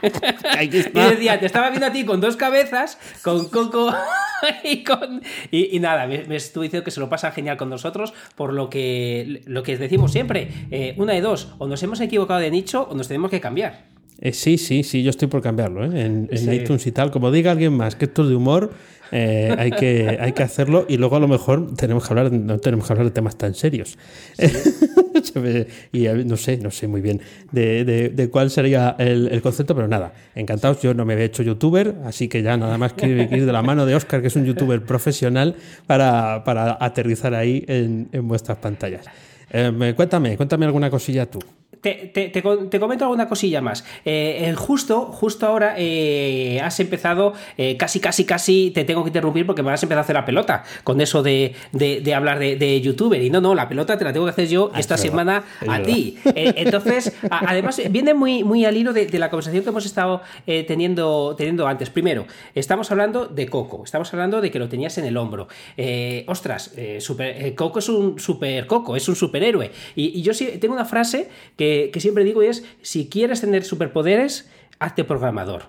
y 0.62 0.68
decía, 0.68 1.40
te 1.40 1.46
estaba 1.46 1.70
viendo 1.70 1.86
a 1.86 1.92
ti 1.92 2.04
con 2.04 2.20
dos 2.20 2.36
cabezas, 2.36 2.98
con 3.20 3.48
Coco 3.48 3.92
y 4.62 4.84
con... 4.84 5.22
Y, 5.50 5.80
nada, 5.80 6.06
me, 6.06 6.36
estuve 6.36 6.66
diciendo 6.66 6.84
que 6.84 6.92
se 6.92 7.00
lo 7.00 7.08
pasa 7.08 7.32
genial 7.32 7.56
con 7.56 7.68
nosotros, 7.68 8.14
por 8.36 8.52
lo 8.52 8.70
que, 8.70 9.42
lo 9.46 9.64
que 9.64 9.76
decimos 9.76 10.12
siempre, 10.12 10.94
una 10.96 11.14
de 11.14 11.20
dos, 11.20 11.48
o 11.58 11.66
nos 11.66 11.82
hemos 11.82 12.00
equivocado 12.00 12.38
de 12.38 12.52
nicho 12.52 12.86
o 12.88 12.94
nos 12.94 13.08
tenemos 13.08 13.32
que 13.32 13.40
cambiar. 13.40 13.95
Eh, 14.20 14.32
sí, 14.32 14.56
sí, 14.56 14.82
sí, 14.82 15.02
yo 15.02 15.10
estoy 15.10 15.28
por 15.28 15.42
cambiarlo. 15.42 15.84
¿eh? 15.84 16.04
En, 16.04 16.52
iTunes 16.52 16.86
y 16.86 16.92
tal, 16.92 17.10
como 17.10 17.30
diga 17.30 17.50
alguien 17.52 17.74
más 17.74 17.96
que 17.96 18.06
esto 18.06 18.22
es 18.22 18.30
de 18.30 18.34
humor, 18.34 18.72
eh, 19.12 19.54
hay, 19.56 19.70
que, 19.70 20.18
hay 20.20 20.32
que 20.32 20.42
hacerlo 20.42 20.86
y 20.88 20.96
luego 20.96 21.16
a 21.16 21.20
lo 21.20 21.28
mejor 21.28 21.74
tenemos 21.76 22.06
que 22.06 22.12
hablar, 22.12 22.32
no 22.32 22.58
tenemos 22.58 22.86
que 22.86 22.92
hablar 22.92 23.06
de 23.06 23.12
temas 23.12 23.36
tan 23.36 23.54
serios. 23.54 23.98
y 25.92 26.06
no 26.24 26.36
sé, 26.36 26.56
no 26.58 26.70
sé 26.70 26.86
muy 26.86 27.00
bien 27.00 27.20
de, 27.52 28.28
cuál 28.32 28.50
sería 28.50 28.96
el, 28.98 29.40
concepto, 29.42 29.74
pero 29.74 29.86
nada, 29.86 30.14
encantados. 30.34 30.80
Yo 30.80 30.94
no 30.94 31.04
me 31.04 31.12
había 31.12 31.26
hecho 31.26 31.42
youtuber, 31.42 31.96
así 32.04 32.28
que 32.28 32.42
ya 32.42 32.56
nada 32.56 32.78
más 32.78 32.94
que 32.94 33.06
ir 33.08 33.46
de 33.46 33.52
la 33.52 33.62
mano 33.62 33.84
de 33.84 33.94
Oscar, 33.94 34.22
que 34.22 34.28
es 34.28 34.36
un 34.36 34.46
youtuber 34.46 34.82
profesional, 34.82 35.56
para, 35.86 36.42
aterrizar 36.80 37.34
ahí 37.34 37.64
en, 37.68 38.08
vuestras 38.26 38.58
pantallas. 38.58 39.04
cuéntame, 39.96 40.36
cuéntame 40.36 40.64
alguna 40.64 40.90
cosilla 40.90 41.26
tú. 41.26 41.40
Te, 41.80 42.42
comento 42.80 43.04
alguna 43.04 43.28
cosilla 43.28 43.60
más. 43.60 43.84
Eh, 44.04 44.52
justo, 44.56 45.06
justo 45.06 45.46
ahora 45.46 45.74
eh, 45.76 46.60
has 46.62 46.78
empezado, 46.80 47.34
eh, 47.56 47.76
casi, 47.76 48.00
casi, 48.00 48.24
casi 48.24 48.70
te 48.72 48.84
tengo 48.84 49.04
que 49.04 49.10
interrumpir 49.10 49.46
porque 49.46 49.62
me 49.62 49.70
has 49.72 49.82
empezado 49.82 50.00
a 50.00 50.04
hacer 50.04 50.14
la 50.14 50.24
pelota 50.24 50.64
con 50.84 51.00
eso 51.00 51.22
de, 51.22 51.54
hablar 52.14 52.38
de, 52.38 52.80
youtuber. 52.80 53.22
Y 53.22 53.30
no, 53.30 53.40
no, 53.40 53.54
la 53.54 53.68
pelota 53.68 53.96
te 53.98 54.04
la 54.04 54.12
tengo 54.12 54.26
que 54.26 54.30
hacer 54.30 54.48
yo 54.48 54.70
ah, 54.72 54.80
esta 54.80 54.96
semana 54.96 55.44
a 55.66 55.82
ti. 55.82 56.18
entonces, 56.24 57.12
además, 57.30 57.80
viene 57.90 58.14
muy, 58.14 58.44
muy 58.44 58.64
al 58.64 58.76
hilo 58.76 58.92
de, 58.92 59.16
la 59.18 59.30
conversación 59.30 59.62
que 59.62 59.70
hemos 59.70 59.86
estado 59.86 60.22
teniendo, 60.66 61.34
teniendo 61.36 61.66
antes. 61.66 61.90
Primero, 61.90 62.26
estamos 62.54 62.90
hablando 62.90 63.26
de 63.26 63.46
Coco, 63.48 63.82
estamos 63.84 64.12
hablando 64.12 64.40
de 64.40 64.50
que 64.50 64.58
lo 64.58 64.68
tenías 64.68 64.98
en 64.98 65.04
el 65.04 65.16
hombro. 65.16 65.48
ostras, 66.26 66.72
super, 66.98 67.54
Coco 67.54 67.78
es 67.78 67.88
un 67.88 68.18
super 68.18 68.66
Coco, 68.66 68.96
es 68.96 69.08
un 69.08 69.16
superhéroe. 69.16 69.70
Y, 69.94 70.18
y 70.18 70.22
yo 70.22 70.34
sí 70.34 70.46
tengo 70.60 70.74
una 70.74 70.84
frase 70.84 71.28
que 71.56 71.65
que, 71.92 72.00
siempre 72.00 72.24
digo 72.24 72.42
es, 72.42 72.64
si 72.82 73.08
quieres 73.08 73.40
tener 73.40 73.64
superpoderes, 73.64 74.48
hazte 74.78 75.04
programador. 75.04 75.64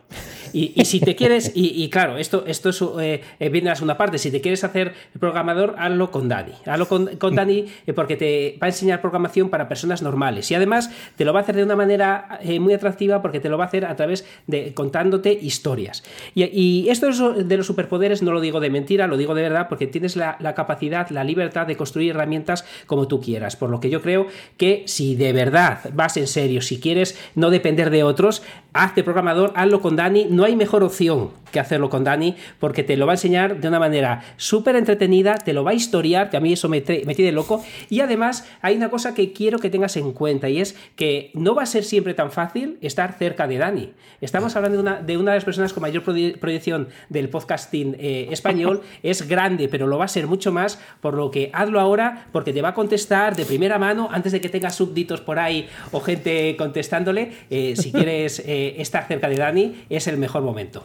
Y, 0.53 0.85
si 0.85 0.99
te 0.99 1.15
quieres, 1.15 1.51
y, 1.53 1.89
claro, 1.89 2.17
esto, 2.17 2.43
esto 2.47 2.69
es, 2.69 2.81
eh, 2.99 3.21
eh, 3.39 3.49
viene 3.49 3.69
a 3.69 3.71
la 3.71 3.75
segunda 3.75 3.97
parte, 3.97 4.17
si 4.17 4.31
te 4.31 4.41
quieres 4.41 4.63
hacer 4.63 4.93
programador, 5.19 5.75
hazlo 5.77 6.11
con 6.11 6.27
Dani. 6.29 6.53
Hazlo 6.65 6.87
con, 6.87 7.07
con 7.17 7.35
Dani 7.35 7.65
eh, 7.85 7.93
porque 7.93 8.15
te 8.15 8.57
va 8.61 8.67
a 8.67 8.69
enseñar 8.69 9.01
programación 9.01 9.49
para 9.49 9.67
personas 9.67 10.01
normales. 10.01 10.49
Y 10.51 10.55
además 10.55 10.89
te 11.15 11.25
lo 11.25 11.33
va 11.33 11.39
a 11.39 11.43
hacer 11.43 11.55
de 11.55 11.63
una 11.63 11.75
manera 11.75 12.39
muy 12.59 12.73
atractiva 12.73 13.21
porque 13.21 13.39
te 13.39 13.49
lo 13.49 13.57
va 13.57 13.65
a 13.65 13.67
hacer 13.67 13.85
a 13.85 13.95
través 13.95 14.25
de 14.47 14.73
contándote 14.73 15.31
historias. 15.31 16.03
Y, 16.33 16.87
esto 16.89 17.33
de 17.33 17.57
los 17.57 17.67
superpoderes 17.67 18.23
no 18.23 18.31
lo 18.31 18.41
digo 18.41 18.59
de 18.59 18.69
mentira, 18.69 19.07
lo 19.07 19.17
digo 19.17 19.35
de 19.35 19.41
verdad 19.41 19.67
porque 19.67 19.87
tienes 19.87 20.15
la, 20.15 20.37
la 20.39 20.55
capacidad, 20.55 21.09
la 21.09 21.23
libertad 21.23 21.67
de 21.67 21.75
construir 21.75 22.11
herramientas 22.11 22.65
como 22.85 23.07
tú 23.07 23.21
quieras. 23.21 23.55
Por 23.55 23.69
lo 23.69 23.79
que 23.79 23.89
yo 23.89 24.01
creo 24.01 24.27
que 24.57 24.83
si 24.85 25.15
de 25.15 25.33
verdad 25.33 25.79
vas 25.93 26.17
en 26.17 26.27
serio, 26.27 26.61
si 26.61 26.79
quieres 26.79 27.17
no 27.35 27.49
depender 27.49 27.89
de 27.89 28.03
otros, 28.03 28.43
haz 28.73 28.95
hazte 28.97 29.03
programador, 29.03 29.53
hazlo 29.55 29.79
con 29.79 29.95
Dani. 29.95 30.25
No 30.31 30.43
hay 30.43 30.55
mejor 30.55 30.83
opción 30.83 31.29
que 31.51 31.59
hacerlo 31.59 31.89
con 31.89 32.03
Dani 32.03 32.35
porque 32.59 32.83
te 32.83 32.97
lo 32.97 33.05
va 33.05 33.13
a 33.13 33.15
enseñar 33.15 33.61
de 33.61 33.67
una 33.67 33.79
manera 33.79 34.23
súper 34.37 34.75
entretenida, 34.75 35.35
te 35.35 35.53
lo 35.53 35.63
va 35.63 35.71
a 35.71 35.73
historiar, 35.75 36.29
que 36.31 36.37
a 36.37 36.39
mí 36.39 36.53
eso 36.53 36.67
me, 36.67 36.83
me 37.05 37.13
tiene 37.13 37.31
loco. 37.31 37.63
Y 37.89 37.99
además 37.99 38.47
hay 38.61 38.75
una 38.75 38.89
cosa 38.89 39.13
que 39.13 39.33
quiero 39.33 39.59
que 39.59 39.69
tengas 39.69 39.95
en 39.97 40.13
cuenta 40.13 40.49
y 40.49 40.61
es 40.61 40.75
que 40.95 41.29
no 41.35 41.53
va 41.53 41.63
a 41.63 41.65
ser 41.67 41.83
siempre 41.83 42.15
tan 42.15 42.31
fácil 42.31 42.79
estar 42.81 43.13
cerca 43.13 43.47
de 43.47 43.59
Dani. 43.59 43.93
Estamos 44.19 44.55
hablando 44.55 44.77
de 44.77 44.81
una 44.81 45.01
de, 45.01 45.17
una 45.17 45.31
de 45.31 45.37
las 45.37 45.45
personas 45.45 45.73
con 45.73 45.81
mayor 45.81 46.03
proyección 46.03 46.87
del 47.09 47.29
podcasting 47.29 47.95
eh, 47.99 48.29
español. 48.31 48.81
Es 49.03 49.27
grande, 49.27 49.69
pero 49.69 49.85
lo 49.87 49.97
va 49.97 50.05
a 50.05 50.07
ser 50.07 50.27
mucho 50.27 50.51
más, 50.51 50.79
por 51.01 51.13
lo 51.13 51.29
que 51.29 51.49
hazlo 51.53 51.79
ahora 51.79 52.27
porque 52.31 52.51
te 52.51 52.61
va 52.61 52.69
a 52.69 52.73
contestar 52.73 53.35
de 53.35 53.45
primera 53.45 53.77
mano 53.77 54.09
antes 54.11 54.31
de 54.31 54.41
que 54.41 54.49
tengas 54.49 54.75
súbditos 54.75 55.21
por 55.21 55.39
ahí 55.39 55.67
o 55.91 55.99
gente 56.01 56.55
contestándole. 56.57 57.31
Eh, 57.49 57.75
si 57.77 57.91
quieres 57.97 58.39
eh, 58.39 58.75
estar 58.87 59.07
cerca 59.07 59.29
de 59.29 59.37
Dani, 59.37 59.85
es 59.89 60.07
el 60.07 60.17
mejor 60.17 60.41
momento. 60.41 60.83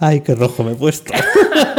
Ay, 0.00 0.20
qué 0.20 0.36
rojo 0.36 0.62
me 0.62 0.72
he 0.72 0.74
puesto. 0.76 1.12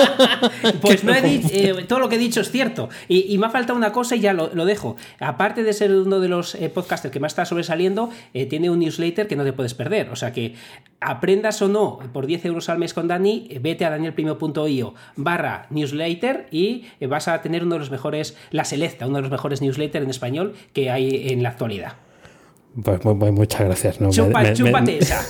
pues 0.82 1.06
no 1.06 1.14
he 1.14 1.22
dicho, 1.22 1.48
eh, 1.54 1.86
todo 1.88 2.00
lo 2.00 2.10
que 2.10 2.16
he 2.16 2.20
dicho 2.20 2.42
es 2.42 2.52
cierto. 2.52 2.90
Y, 3.08 3.38
me 3.38 3.46
ha 3.46 3.50
faltado 3.50 3.78
una 3.78 3.94
cosa 3.94 4.18
y 4.18 4.20
ya 4.20 4.34
lo, 4.34 4.50
dejo. 4.66 4.98
Aparte 5.22 5.64
de 5.64 5.72
ser 5.72 5.94
uno 5.94 6.20
de 6.20 6.28
los 6.28 6.56
eh, 6.56 6.68
podcasters 6.68 7.14
que 7.14 7.22
más 7.22 7.32
está 7.32 7.46
sobresaliendo, 7.46 8.10
eh, 8.34 8.46
tiene 8.46 8.70
un 8.70 8.80
newsletter 8.80 9.28
que 9.28 9.38
no 9.38 9.46
te 9.46 9.54
puedes 9.54 9.74
perder. 9.74 10.10
O 10.10 10.18
sea 10.18 10.34
que 10.34 10.56
aprendas 11.00 11.62
o 11.62 11.70
no 11.70 12.00
por 12.12 12.28
10 12.28 12.44
euros 12.46 12.68
al 12.68 12.78
mes 12.78 12.94
con 12.94 13.08
Dani, 13.08 13.58
vete 13.62 13.86
a 13.86 13.90
danielprimo.io 13.90 14.96
barra 15.16 15.68
newsletter 15.70 16.48
y 16.52 16.88
vas 17.08 17.30
a 17.30 17.42
tener 17.42 17.64
uno 17.64 17.76
de 17.76 17.80
los 17.80 17.92
mejores, 17.92 18.36
la 18.52 18.66
Selecta, 18.66 19.08
uno 19.08 19.18
de 19.18 19.22
los 19.22 19.32
mejores 19.32 19.62
newsletters 19.62 20.04
en 20.04 20.10
español 20.10 20.56
que 20.74 20.92
hay 20.92 21.30
en 21.32 21.42
la 21.42 21.50
actualidad. 21.50 21.94
Pues 22.84 23.04
muchas 23.06 23.62
gracias. 23.62 24.02
No, 24.02 24.12
chúpate 24.12 24.98
esa. 25.00 25.26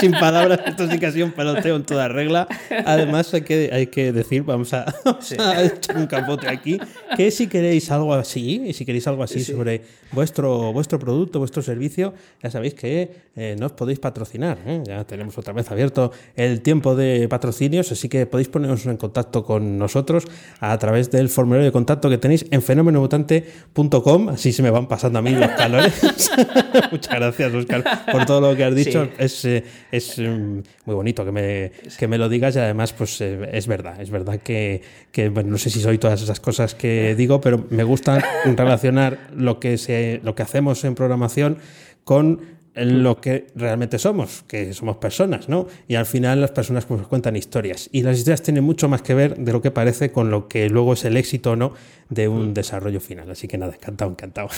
Sin 0.00 0.12
palabras, 0.12 0.60
esto 0.66 0.90
sí 0.90 0.98
que 0.98 1.06
ha 1.06 1.12
sido 1.12 1.26
un 1.26 1.32
peloteo 1.32 1.76
en 1.76 1.84
toda 1.84 2.08
regla. 2.08 2.46
Además, 2.84 3.32
hay 3.34 3.42
que, 3.42 3.70
hay 3.72 3.86
que 3.88 4.12
decir, 4.12 4.42
vamos 4.42 4.72
a, 4.72 4.84
echar 5.64 5.96
un 5.96 6.06
capote 6.06 6.48
aquí, 6.48 6.78
que 7.16 7.30
si 7.30 7.46
queréis 7.46 7.90
algo 7.90 8.14
así, 8.14 8.62
y 8.66 8.72
si 8.72 8.84
queréis 8.84 9.06
algo 9.06 9.22
así 9.22 9.42
sobre 9.42 9.82
vuestro, 10.12 10.72
vuestro 10.72 10.98
producto, 10.98 11.38
vuestro 11.38 11.62
servicio, 11.62 12.14
ya 12.42 12.50
sabéis 12.50 12.74
que 12.74 13.10
eh, 13.34 13.56
no 13.58 13.66
os 13.66 13.72
podéis 13.72 13.98
patrocinar. 13.98 14.58
¿eh? 14.66 14.82
Ya 14.86 15.04
tenemos 15.04 15.36
otra 15.38 15.52
vez 15.52 15.70
abierto 15.70 16.12
el 16.36 16.60
tiempo 16.60 16.94
de 16.94 17.28
patrocinios, 17.28 17.90
así 17.92 18.08
que 18.08 18.26
podéis 18.26 18.48
poneros 18.48 18.86
en 18.86 18.96
contacto 18.96 19.44
con 19.44 19.78
nosotros 19.78 20.24
a 20.60 20.76
través 20.78 21.10
del 21.10 21.28
formulario 21.28 21.64
de 21.64 21.72
contacto 21.72 22.08
que 22.08 22.18
tenéis 22.18 22.46
en 22.50 22.62
fenomenomutante.com. 22.62 24.28
Así 24.28 24.52
se 24.52 24.62
me 24.62 24.70
van 24.70 24.86
pasando 24.86 25.18
a 25.18 25.22
mí 25.22 25.30
los 25.30 25.50
calores. 25.56 25.92
Muchas 26.90 27.14
gracias, 27.14 27.54
Oscar, 27.54 27.84
por 28.10 28.26
todo 28.26 28.40
lo 28.50 28.56
que 28.56 28.64
has 28.64 28.74
dicho. 28.74 29.08
Es, 29.18 29.44
eh, 29.44 29.64
es 29.90 30.18
mm, 30.18 30.60
muy 30.84 30.94
bonito 30.94 31.24
que 31.24 31.32
me, 31.32 31.72
que 31.98 32.08
me 32.08 32.18
lo 32.18 32.28
digas 32.28 32.56
y 32.56 32.58
además, 32.58 32.92
pues 32.92 33.20
es 33.20 33.66
verdad. 33.66 34.00
Es 34.00 34.10
verdad 34.10 34.40
que, 34.40 34.82
que 35.10 35.28
bueno, 35.28 35.50
no 35.50 35.58
sé 35.58 35.70
si 35.70 35.80
soy 35.80 35.98
todas 35.98 36.22
esas 36.22 36.40
cosas 36.40 36.74
que 36.74 37.14
digo, 37.14 37.40
pero 37.40 37.66
me 37.70 37.84
gusta 37.84 38.22
relacionar 38.44 39.18
lo 39.34 39.60
que, 39.60 39.78
se, 39.78 40.20
lo 40.22 40.34
que 40.34 40.42
hacemos 40.42 40.84
en 40.84 40.94
programación 40.94 41.58
con 42.04 42.40
lo 42.74 43.20
que 43.20 43.48
realmente 43.54 43.98
somos, 43.98 44.44
que 44.46 44.72
somos 44.72 44.96
personas, 44.96 45.48
¿no? 45.48 45.66
Y 45.88 45.96
al 45.96 46.06
final 46.06 46.40
las 46.40 46.52
personas 46.52 46.86
pues, 46.86 47.06
cuentan 47.06 47.36
historias. 47.36 47.88
Y 47.92 48.02
las 48.02 48.18
historias 48.18 48.42
tienen 48.42 48.64
mucho 48.64 48.88
más 48.88 49.02
que 49.02 49.14
ver 49.14 49.36
de 49.36 49.52
lo 49.52 49.60
que 49.60 49.70
parece 49.70 50.10
con 50.10 50.30
lo 50.30 50.48
que 50.48 50.68
luego 50.70 50.94
es 50.94 51.04
el 51.04 51.16
éxito 51.16 51.52
o 51.52 51.56
no 51.56 51.74
de 52.12 52.28
un 52.28 52.50
mm. 52.50 52.54
desarrollo 52.54 53.00
final. 53.00 53.30
Así 53.30 53.48
que 53.48 53.56
nada, 53.58 53.74
encantado, 53.74 54.10
encantado. 54.10 54.48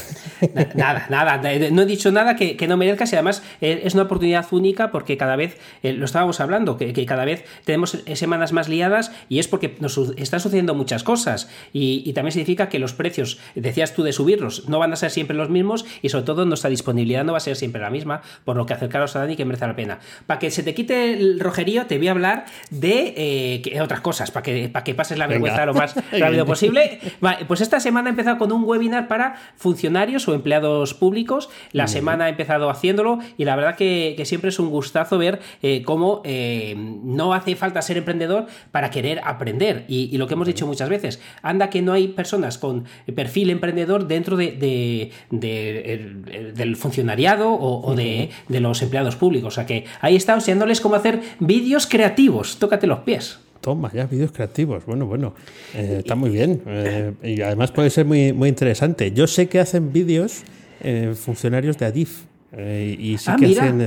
Nada, 0.74 1.06
nada, 1.10 1.70
no 1.70 1.82
he 1.82 1.86
dicho 1.86 2.10
nada 2.10 2.34
que, 2.36 2.66
no 2.66 2.76
merezcas 2.76 3.12
y 3.12 3.16
además 3.16 3.42
eh, 3.60 3.82
es 3.84 3.94
una 3.94 4.04
oportunidad 4.04 4.46
única 4.50 4.90
porque 4.90 5.16
cada 5.16 5.36
vez, 5.36 5.58
eh, 5.82 5.92
lo 5.92 6.04
estábamos 6.04 6.40
hablando, 6.40 6.76
que, 6.76 7.04
cada 7.06 7.24
vez 7.24 7.44
tenemos 7.64 8.02
semanas 8.14 8.52
más 8.52 8.68
liadas 8.68 9.12
y 9.28 9.38
es 9.38 9.46
porque 9.46 9.76
nos 9.80 9.98
están 10.16 10.40
sucediendo 10.40 10.74
muchas 10.74 11.04
cosas 11.04 11.48
y, 11.72 12.12
también 12.14 12.32
significa 12.32 12.68
que 12.68 12.78
los 12.78 12.92
precios, 12.92 13.38
decías 13.54 13.94
tú 13.94 14.02
de 14.02 14.12
subirlos, 14.12 14.68
no 14.68 14.78
van 14.78 14.92
a 14.92 14.96
ser 14.96 15.10
siempre 15.10 15.36
los 15.36 15.50
mismos 15.50 15.84
y 16.00 16.08
sobre 16.08 16.24
todo 16.24 16.44
nuestra 16.46 16.70
disponibilidad 16.70 17.24
no 17.24 17.32
va 17.32 17.38
a 17.38 17.40
ser 17.40 17.56
siempre 17.56 17.82
la 17.82 17.90
misma, 17.90 18.03
por 18.44 18.56
lo 18.56 18.66
que 18.66 18.74
acercaros 18.74 19.14
a 19.16 19.20
Dani 19.20 19.36
que 19.36 19.44
merece 19.44 19.66
la 19.66 19.76
pena. 19.76 19.98
Para 20.26 20.38
que 20.38 20.50
se 20.50 20.62
te 20.62 20.74
quite 20.74 21.14
el 21.14 21.40
rojerío 21.40 21.86
te 21.86 21.98
voy 21.98 22.08
a 22.08 22.12
hablar 22.12 22.44
de 22.70 23.14
eh, 23.16 23.80
otras 23.80 24.00
cosas, 24.00 24.30
para 24.30 24.42
que, 24.42 24.68
para 24.68 24.84
que 24.84 24.94
pases 24.94 25.18
la 25.18 25.26
vergüenza 25.26 25.66
lo 25.66 25.74
más 25.74 25.94
rápido 26.12 26.46
posible. 26.46 27.00
pues 27.46 27.60
esta 27.60 27.80
semana 27.80 28.08
he 28.08 28.10
empezado 28.10 28.38
con 28.38 28.52
un 28.52 28.64
webinar 28.64 29.08
para 29.08 29.36
funcionarios 29.56 30.26
o 30.28 30.34
empleados 30.34 30.94
públicos. 30.94 31.50
La 31.72 31.86
semana 31.88 32.26
he 32.26 32.30
empezado 32.30 32.70
haciéndolo 32.70 33.18
y 33.36 33.44
la 33.44 33.56
verdad 33.56 33.76
que, 33.76 34.22
siempre 34.24 34.48
es 34.48 34.58
un 34.58 34.70
gustazo 34.70 35.18
ver 35.18 35.40
eh, 35.62 35.82
cómo 35.84 36.22
eh, 36.24 36.74
no 36.76 37.34
hace 37.34 37.56
falta 37.56 37.82
ser 37.82 37.98
emprendedor 37.98 38.46
para 38.70 38.90
querer 38.90 39.20
aprender. 39.24 39.84
Y, 39.88 40.14
lo 40.14 40.26
que 40.28 40.34
hemos 40.34 40.46
dicho 40.46 40.66
muchas 40.66 40.88
veces, 40.88 41.20
anda 41.42 41.70
que 41.70 41.82
no 41.82 41.92
hay 41.92 42.08
personas 42.08 42.56
con 42.56 42.84
perfil 43.14 43.50
emprendedor 43.50 44.06
dentro 44.06 44.36
de, 44.36 45.10
del 45.30 46.76
funcionariado 46.76 47.52
o, 47.52 47.93
de, 47.94 48.30
los 48.48 48.82
empleados 48.82 49.16
públicos. 49.16 49.52
O 49.52 49.54
sea 49.54 49.66
que 49.66 49.84
ahí 50.00 50.16
está 50.16 50.34
enseñándoles 50.34 50.80
cómo 50.80 50.94
hacer 50.94 51.20
vídeos 51.40 51.86
creativos. 51.86 52.58
Tócate 52.58 52.86
los 52.86 53.00
pies. 53.00 53.38
Toma, 53.60 53.90
ya 53.94 54.06
vídeos 54.06 54.32
creativos. 54.32 54.84
Bueno, 54.84 55.06
bueno, 55.06 55.34
eh, 55.74 55.96
está 56.00 56.14
muy 56.14 56.30
bien. 56.30 56.62
Eh, 56.66 57.12
y 57.22 57.40
además 57.40 57.72
puede 57.72 57.90
ser 57.90 58.04
muy, 58.04 58.32
muy 58.32 58.48
interesante. 58.48 59.12
Yo 59.12 59.26
sé 59.26 59.48
que 59.48 59.58
hacen 59.58 59.92
vídeos 59.92 60.42
eh, 60.82 61.14
funcionarios 61.16 61.78
de 61.78 61.86
Adif. 61.86 62.24
Y 62.56 63.18
sí 63.18 63.30
ah, 63.30 63.36
que 63.38 63.46
hacen 63.46 63.78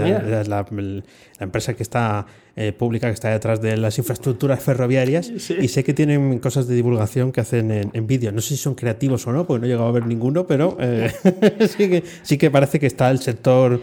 la, 0.50 0.65
empresa 1.39 1.74
que 1.75 1.83
está 1.83 2.25
pública, 2.77 3.07
que 3.07 3.13
está 3.13 3.29
detrás 3.29 3.62
de 3.62 3.77
las 3.77 3.97
infraestructuras 3.97 4.62
ferroviarias. 4.62 5.29
Y 5.29 5.67
sé 5.67 5.83
que 5.83 5.93
tienen 5.93 6.39
cosas 6.39 6.67
de 6.67 6.75
divulgación 6.75 7.31
que 7.31 7.41
hacen 7.41 7.71
en, 7.71 8.07
vídeo. 8.07 8.31
No 8.31 8.41
sé 8.41 8.50
si 8.50 8.57
son 8.57 8.74
creativos 8.74 9.27
o 9.27 9.31
no, 9.31 9.45
porque 9.45 9.62
no 9.62 9.65
he 9.67 9.69
llegado 9.69 9.88
a 9.88 9.91
ver 9.91 10.05
ninguno, 10.05 10.47
pero 10.47 10.77
sí, 11.67 11.89
que, 11.89 12.03
sí 12.24 12.38
que 12.38 12.50
parece 12.50 12.79
que 12.79 12.88
está 12.88 13.12
el 13.12 13.19
sector 13.19 13.81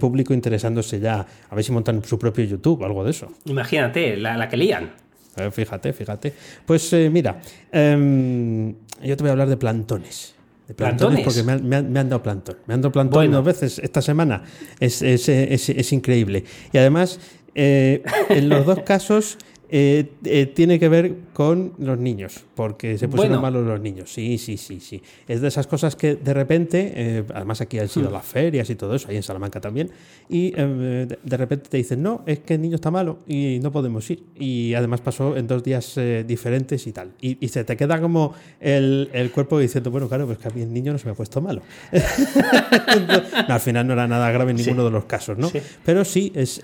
público 0.00 0.34
interesándose 0.34 0.98
ya. 0.98 1.26
A 1.48 1.54
ver 1.54 1.64
si 1.64 1.72
montan 1.72 2.02
su 2.04 2.18
propio 2.18 2.44
YouTube, 2.44 2.84
algo 2.84 3.04
de 3.04 3.12
eso. 3.12 3.32
Imagínate, 3.44 4.16
la, 4.16 4.36
la 4.36 4.48
que 4.48 4.56
lían. 4.56 4.90
Eh, 5.36 5.50
fíjate, 5.50 5.92
fíjate. 5.92 6.32
Pues 6.64 6.92
eh, 6.92 7.10
mira, 7.10 7.40
em, 7.70 8.74
yo 9.02 9.16
te 9.16 9.22
voy 9.22 9.28
a 9.28 9.32
hablar 9.32 9.48
de 9.48 9.56
plantones. 9.56 10.34
De 10.68 10.74
plantones, 10.74 11.24
porque 11.24 11.42
me 11.44 11.76
han, 11.76 11.92
dado 11.92 12.22
plantón. 12.22 12.56
Me 12.66 12.74
han 12.74 12.82
dado 12.82 12.90
plantón 12.90 13.30
dos 13.30 13.44
veces 13.44 13.78
esta 13.78 14.02
semana. 14.02 14.42
Es, 14.80 15.00
es, 15.00 15.28
es, 15.28 15.92
increíble. 15.92 16.44
Y 16.72 16.78
además, 16.78 17.20
eh, 17.54 18.02
en 18.28 18.48
los 18.48 18.66
dos 18.66 18.80
casos 18.80 19.38
eh, 19.68 20.12
eh, 20.24 20.46
tiene 20.46 20.78
que 20.78 20.88
ver 20.88 21.14
con 21.32 21.72
los 21.78 21.98
niños, 21.98 22.44
porque 22.54 22.98
se 22.98 23.08
pusieron 23.08 23.40
malos 23.42 23.66
los 23.66 23.80
niños. 23.80 24.12
Sí, 24.12 24.38
sí, 24.38 24.56
sí, 24.56 24.78
sí. 24.78 25.02
Es 25.26 25.40
de 25.40 25.48
esas 25.48 25.66
cosas 25.66 25.96
que 25.96 26.14
de 26.14 26.34
repente, 26.34 26.92
eh, 26.94 27.24
además 27.34 27.60
aquí 27.60 27.78
han 27.78 27.88
sido 27.88 28.10
hmm. 28.10 28.12
las 28.12 28.24
ferias 28.24 28.70
y 28.70 28.76
todo 28.76 28.94
eso, 28.94 29.08
ahí 29.08 29.16
en 29.16 29.24
Salamanca 29.24 29.60
también, 29.60 29.90
y 30.28 30.52
de 30.52 31.36
repente 31.36 31.68
te 31.68 31.76
dicen, 31.76 32.02
no, 32.02 32.22
es 32.26 32.40
que 32.40 32.54
el 32.54 32.62
niño 32.62 32.76
está 32.76 32.90
malo 32.90 33.18
y 33.26 33.58
no 33.60 33.72
podemos 33.72 34.08
ir. 34.10 34.24
Y 34.36 34.74
además 34.74 35.00
pasó 35.00 35.36
en 35.36 35.46
dos 35.46 35.62
días 35.62 35.98
diferentes 36.26 36.86
y 36.86 36.92
tal. 36.92 37.12
Y, 37.20 37.46
se 37.48 37.64
te 37.64 37.76
queda 37.76 38.00
como 38.00 38.34
el, 38.60 39.08
el, 39.12 39.30
cuerpo 39.30 39.58
diciendo, 39.58 39.90
bueno, 39.90 40.08
claro, 40.08 40.26
pues 40.26 40.38
que 40.38 40.48
a 40.48 40.50
mí 40.50 40.62
el 40.62 40.72
niño 40.72 40.92
no 40.92 40.98
se 40.98 41.06
me 41.06 41.12
ha 41.12 41.14
puesto 41.14 41.40
malo. 41.40 41.62
al 43.48 43.60
final 43.60 43.86
no 43.86 43.92
era 43.92 44.06
nada 44.06 44.30
grave 44.30 44.50
en 44.50 44.56
ninguno 44.58 44.84
de 44.84 44.90
los 44.90 45.04
casos, 45.04 45.38
¿no? 45.38 45.50
Pero 45.84 46.04
sí, 46.04 46.32
es, 46.34 46.60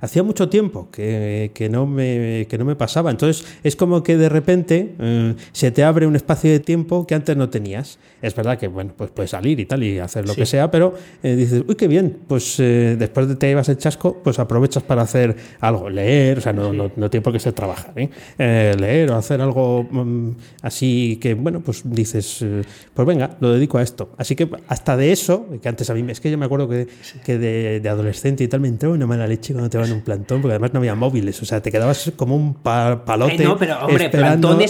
hacía 0.00 0.22
mucho 0.22 0.48
tiempo 0.48 0.88
que, 0.90 1.52
que 1.54 1.68
no 1.68 1.79
me, 1.86 2.46
que 2.48 2.58
no 2.58 2.64
me 2.64 2.76
pasaba. 2.76 3.10
Entonces 3.10 3.46
es 3.62 3.76
como 3.76 4.02
que 4.02 4.16
de 4.16 4.28
repente 4.28 4.94
eh, 4.98 5.34
se 5.52 5.70
te 5.70 5.84
abre 5.84 6.06
un 6.06 6.16
espacio 6.16 6.50
de 6.50 6.60
tiempo 6.60 7.06
que 7.06 7.14
antes 7.14 7.36
no 7.36 7.48
tenías. 7.48 7.98
Es 8.22 8.34
verdad 8.34 8.58
que, 8.58 8.68
bueno, 8.68 8.92
pues 8.96 9.10
puedes 9.10 9.30
salir 9.30 9.60
y 9.60 9.66
tal 9.66 9.82
y 9.82 9.98
hacer 9.98 10.26
lo 10.26 10.34
que 10.34 10.46
sea, 10.46 10.70
pero 10.70 10.94
eh, 11.22 11.34
dices, 11.36 11.64
uy, 11.66 11.74
qué 11.74 11.88
bien, 11.88 12.18
pues 12.26 12.60
eh, 12.60 12.96
después 12.98 13.28
de 13.28 13.36
te 13.36 13.48
llevas 13.48 13.68
el 13.68 13.78
chasco, 13.78 14.20
pues 14.22 14.38
aprovechas 14.38 14.82
para 14.82 15.02
hacer 15.02 15.36
algo, 15.60 15.88
leer, 15.88 16.38
o 16.38 16.40
sea, 16.40 16.52
no, 16.52 16.72
no, 16.72 17.10
tiene 17.10 17.22
por 17.22 17.32
qué 17.32 17.40
ser 17.40 17.54
trabajar, 17.54 17.94
leer 18.36 19.10
o 19.10 19.16
hacer 19.16 19.40
algo 19.40 19.84
mm, 19.90 20.30
así 20.62 21.18
que, 21.20 21.34
bueno, 21.34 21.60
pues 21.60 21.82
dices, 21.84 22.44
pues 22.94 23.06
venga, 23.06 23.36
lo 23.40 23.52
dedico 23.52 23.78
a 23.78 23.82
esto. 23.82 24.10
Así 24.18 24.36
que 24.36 24.48
hasta 24.68 24.96
de 24.96 25.12
eso, 25.12 25.46
que 25.62 25.68
antes 25.68 25.88
a 25.90 25.94
mí, 25.94 26.04
es 26.10 26.20
que 26.20 26.30
yo 26.30 26.38
me 26.38 26.44
acuerdo 26.44 26.68
que, 26.68 26.88
que 27.24 27.38
de, 27.38 27.88
adolescente 27.88 28.44
y 28.44 28.48
tal 28.48 28.60
me 28.60 28.68
entró 28.68 28.92
una 28.92 29.06
mala 29.06 29.26
leche 29.26 29.52
cuando 29.52 29.70
te 29.70 29.78
van 29.78 29.88
en 29.88 29.94
un 29.94 30.02
plantón, 30.02 30.42
porque 30.42 30.52
además 30.52 30.72
no 30.72 30.78
había 30.78 30.94
móviles, 30.94 31.40
o 31.42 31.44
sea, 31.44 31.60
te 31.60 31.69
quedabas 31.70 32.12
como 32.16 32.36
un 32.36 32.54
palote. 32.54 33.44
no, 33.44 33.56
pero 33.56 33.78
hombre, 33.84 34.08
plantón 34.08 34.60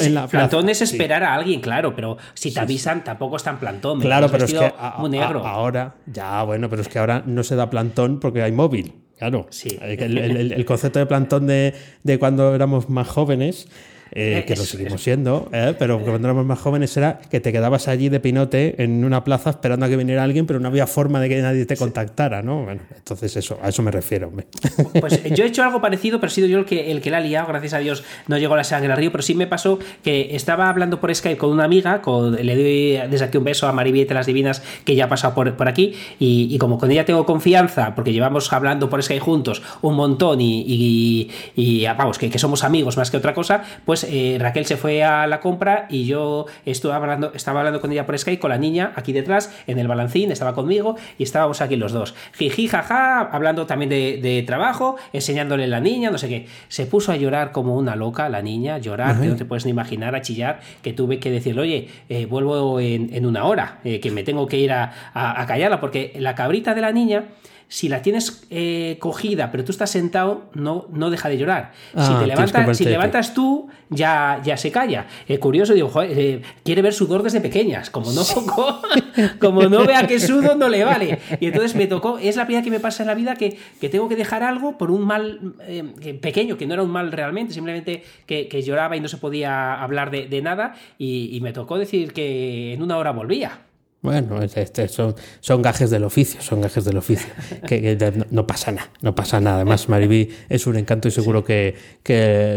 es, 0.69 0.83
esperar 0.83 1.23
a 1.25 1.35
alguien, 1.35 1.61
claro, 1.61 1.95
pero 1.95 2.17
si 2.35 2.53
te 2.53 2.61
avisan 2.61 3.05
tampoco 3.05 3.37
es 3.37 3.43
tan 3.43 3.59
plantón. 3.59 4.01
Claro, 4.01 4.29
pero 4.31 4.45
es 4.45 4.53
que 4.53 4.73
ahora, 4.79 5.95
ya, 6.07 6.43
bueno, 6.43 6.69
pero 6.69 6.83
es 6.83 6.89
que 6.89 6.99
ahora 6.99 7.23
no 7.27 7.43
se 7.43 7.57
da 7.57 7.71
plantón 7.71 8.21
porque 8.21 8.43
hay 8.43 8.53
móvil. 8.53 8.95
Claro, 9.19 9.47
sí. 9.51 9.79
el, 9.83 10.65
concepto 10.65 10.99
de 10.99 11.05
plantón 11.05 11.47
de, 11.47 11.75
de 12.05 12.19
cuando 12.19 12.55
éramos 12.55 12.89
más 12.89 13.07
jóvenes 13.07 13.69
eh, 14.13 14.45
que 14.47 14.57
lo 14.57 14.65
seguimos 14.65 15.03
siendo, 15.03 15.49
¿eh? 15.53 15.75
pero 15.79 16.01
cuando 16.01 16.27
éramos 16.29 16.45
más 16.45 16.59
jóvenes 16.59 16.97
era 16.97 17.21
que 17.31 17.41
te 17.41 17.53
quedabas 17.53 17.89
allí 17.89 18.09
de 18.09 18.21
pinote 18.21 18.83
en 18.83 19.05
una 19.05 19.23
plaza 19.23 19.51
esperando 19.51 19.87
a 19.87 19.89
que 19.89 19.97
viniera 19.97 20.25
alguien, 20.25 20.47
pero 20.47 20.59
no 20.59 20.69
había 20.69 20.87
forma 20.87 21.21
de 21.21 21.29
que 21.29 21.41
nadie 21.41 21.67
te 21.67 21.77
contactara, 21.77 22.43
¿no? 22.43 22.65
Bueno, 22.65 22.83
entonces 22.97 23.37
eso, 23.37 23.59
a 23.63 23.69
eso 23.69 23.83
me 23.83 23.91
refiero. 23.91 24.33
Pues 24.99 25.23
yo 25.25 25.45
he 25.45 25.47
hecho 25.49 25.63
algo 25.63 25.81
parecido, 25.81 26.21
pero 26.21 26.31
he 26.31 26.35
sido 26.35 26.49
yo 26.49 26.59
el 26.59 26.65
que, 26.65 26.91
el 26.91 27.01
que 27.01 27.11
la 27.11 27.19
ha 27.19 27.21
liado, 27.21 27.47
gracias 27.49 27.75
a 27.75 27.79
Dios 27.79 28.03
no 28.27 28.39
llegó 28.39 28.57
la 28.57 28.65
sangre 28.65 28.93
al 28.93 28.99
río, 28.99 29.13
pero 29.13 29.23
sí 29.23 29.35
me 29.35 29.47
pasó 29.47 29.79
que 30.03 30.35
estaba 30.35 30.69
hablando 30.69 31.01
por 31.01 31.15
Skype 31.15 31.39
con 31.39 31.51
una 31.51 31.65
amiga, 31.65 32.03
con, 32.03 32.35
le 32.35 32.57
doy 32.57 33.09
desde 33.11 33.27
aquí 33.27 33.39
un 33.39 33.45
beso 33.45 33.69
a 33.69 33.73
Maribiete 33.73 34.15
las 34.15 34.27
Divinas, 34.27 34.63
que 34.85 34.95
ya 34.95 35.05
ha 35.05 35.09
pasado 35.09 35.35
por, 35.35 35.55
por 35.57 35.69
aquí, 35.69 35.95
y, 36.19 36.59
como 36.59 36.79
con 36.79 36.91
ella 36.91 37.05
tengo 37.05 37.25
confianza, 37.25 37.95
porque 37.95 38.13
llevamos 38.13 38.53
hablando 38.53 38.91
por 38.91 39.03
Skype 39.03 39.21
juntos 39.21 39.63
un 39.83 39.95
montón 39.95 40.41
y, 40.41 41.29
y, 41.57 41.87
vamos, 41.87 42.19
que, 42.19 42.29
que, 42.29 42.39
somos 42.39 42.65
amigos 42.65 42.97
más 42.97 43.11
que 43.11 43.17
otra 43.17 43.35
cosa, 43.35 43.63
pues 43.85 44.00
eh, 44.05 44.37
Raquel 44.41 44.67
se 44.67 44.77
fue 44.77 45.03
a 45.03 45.27
la 45.27 45.41
compra 45.41 45.87
y 45.89 46.07
yo 46.07 46.47
estuve 46.65 46.93
hablando, 46.93 47.33
estaba 47.35 47.61
hablando 47.61 47.81
con 47.81 47.93
ella 47.93 48.07
por 48.07 48.19
Skype, 48.19 48.41
con 48.41 48.51
la 48.51 48.59
niña 48.59 48.93
aquí 48.97 49.13
detrás, 49.13 49.53
en 49.67 49.79
el 49.79 49.89
balancín, 49.89 50.31
estaba 50.31 50.55
conmigo 50.55 50.97
y 51.19 51.23
estábamos 51.23 51.61
aquí 51.61 51.77
los 51.77 51.93
dos. 51.93 52.15
Jiji, 52.37 52.69
jaja, 52.69 53.21
hablando 53.21 53.67
también 53.67 53.91
de, 53.91 54.45
trabajo, 54.47 54.97
enseñándole 55.13 55.65
a 55.65 55.69
la 55.69 55.81
niña, 55.81 56.11
no 56.11 56.19
sé 56.19 56.29
qué. 56.29 56.47
Se 56.69 56.87
puso 56.87 57.13
a 57.13 57.17
llorar 57.17 57.53
como 57.53 57.77
una 57.77 57.97
loca 57.97 58.29
la 58.29 58.43
niña, 58.43 58.79
llorar, 58.79 59.21
que 59.21 59.27
no 59.27 59.37
te 59.37 59.45
puedes 59.45 59.65
ni 59.65 59.71
imaginar, 59.71 60.15
a 60.15 60.23
chillar, 60.23 60.61
que 60.83 60.93
tuve 60.93 61.19
que 61.19 61.31
decirle, 61.31 61.63
oye, 61.63 61.89
eh, 62.09 62.27
vuelvo 62.27 62.81
en, 62.81 63.27
una 63.27 63.45
hora, 63.45 63.79
eh, 63.85 64.01
que 64.01 64.11
me 64.11 64.23
tengo 64.23 64.47
que 64.47 64.57
ir 64.57 64.73
a, 64.73 64.93
a 65.15 65.47
callarla, 65.47 65.81
porque 65.81 66.13
la 66.19 66.35
cabrita 66.35 66.75
de 66.75 66.81
la 66.81 66.93
niña 66.93 67.25
si 67.71 67.89
la 67.89 68.03
tienes 68.03 68.43
eh, 68.51 68.97
cogida, 68.99 69.53
pero 69.53 69.65
tú 69.65 69.71
estás 69.71 69.91
sentado, 69.91 70.51
no, 70.55 70.87
no 70.93 71.09
deja 71.09 71.29
de 71.29 71.39
llorar. 71.39 71.71
si 71.93 71.99
ah, 71.99 72.19
te 72.19 72.27
levantas, 72.27 72.77
si 72.77 72.85
levantas 72.85 73.33
tú, 73.33 73.69
ya, 73.89 74.41
ya 74.43 74.57
se 74.57 74.73
calla. 74.73 75.07
Eh, 75.29 75.39
curioso, 75.39 75.73
digo, 75.73 75.89
joder, 75.89 76.19
eh, 76.19 76.43
quiere 76.65 76.83
ver 76.83 76.93
sudor 76.93 77.23
desde 77.23 77.41
pequeñas. 77.41 77.89
Como 77.89 78.11
no, 78.11 78.23
como 79.41 79.63
no 79.69 79.87
vea 79.87 80.05
que 80.09 80.19
sudo, 80.19 80.57
no 80.57 80.69
le 80.69 80.83
vale. 80.83 81.21
Y 81.39 81.47
entonces 81.47 81.77
me 81.77 81.87
tocó, 81.87 82.19
es 82.19 82.35
la 82.35 82.45
primera 82.45 82.65
que 82.65 82.73
me 82.73 82.81
pasa 82.81 83.05
en 83.05 83.07
la 83.07 83.15
vida 83.15 83.37
que, 83.37 83.57
tengo 83.89 84.09
que 84.09 84.17
dejar 84.17 84.43
algo 84.43 84.77
por 84.77 84.91
un 84.91 85.03
mal 85.03 85.55
pequeño, 86.21 86.59
que 86.59 86.67
no 86.67 86.75
era 86.75 86.83
un 86.83 86.91
mal 86.91 87.13
realmente, 87.13 87.55
simplemente 87.55 88.03
que, 88.27 88.63
lloraba 88.63 88.97
y 88.97 89.01
no 89.01 89.07
se 89.07 89.17
podía 89.17 89.81
hablar 89.81 90.11
de, 90.11 90.27
de 90.27 90.43
nada. 90.43 90.75
y 90.99 91.39
me 91.41 91.53
tocó 91.53 91.79
decir 91.79 92.13
que 92.13 92.75
en 92.75 92.83
una 92.83 92.99
hora 92.99 93.13
volvía. 93.13 93.70
Bueno, 94.03 94.41
este, 94.43 94.89
son, 94.89 95.15
son 95.41 95.61
gajes 95.61 95.91
del 95.91 96.05
oficio, 96.05 96.41
son 96.41 96.63
gajes 96.63 96.85
del 96.85 96.97
oficio. 96.97 97.29
Que, 97.67 97.97
no, 98.31 98.47
pasa 98.47 98.73
nada, 98.73 98.91
no 99.03 99.15
pasa 99.15 99.41
nada. 99.41 99.57
Además, 99.57 99.89
Mariby 99.89 100.31
es 100.49 100.67
un 100.67 100.77
encanto 100.77 101.09
y 101.09 101.11
seguro 101.11 101.45
que, 101.45 101.75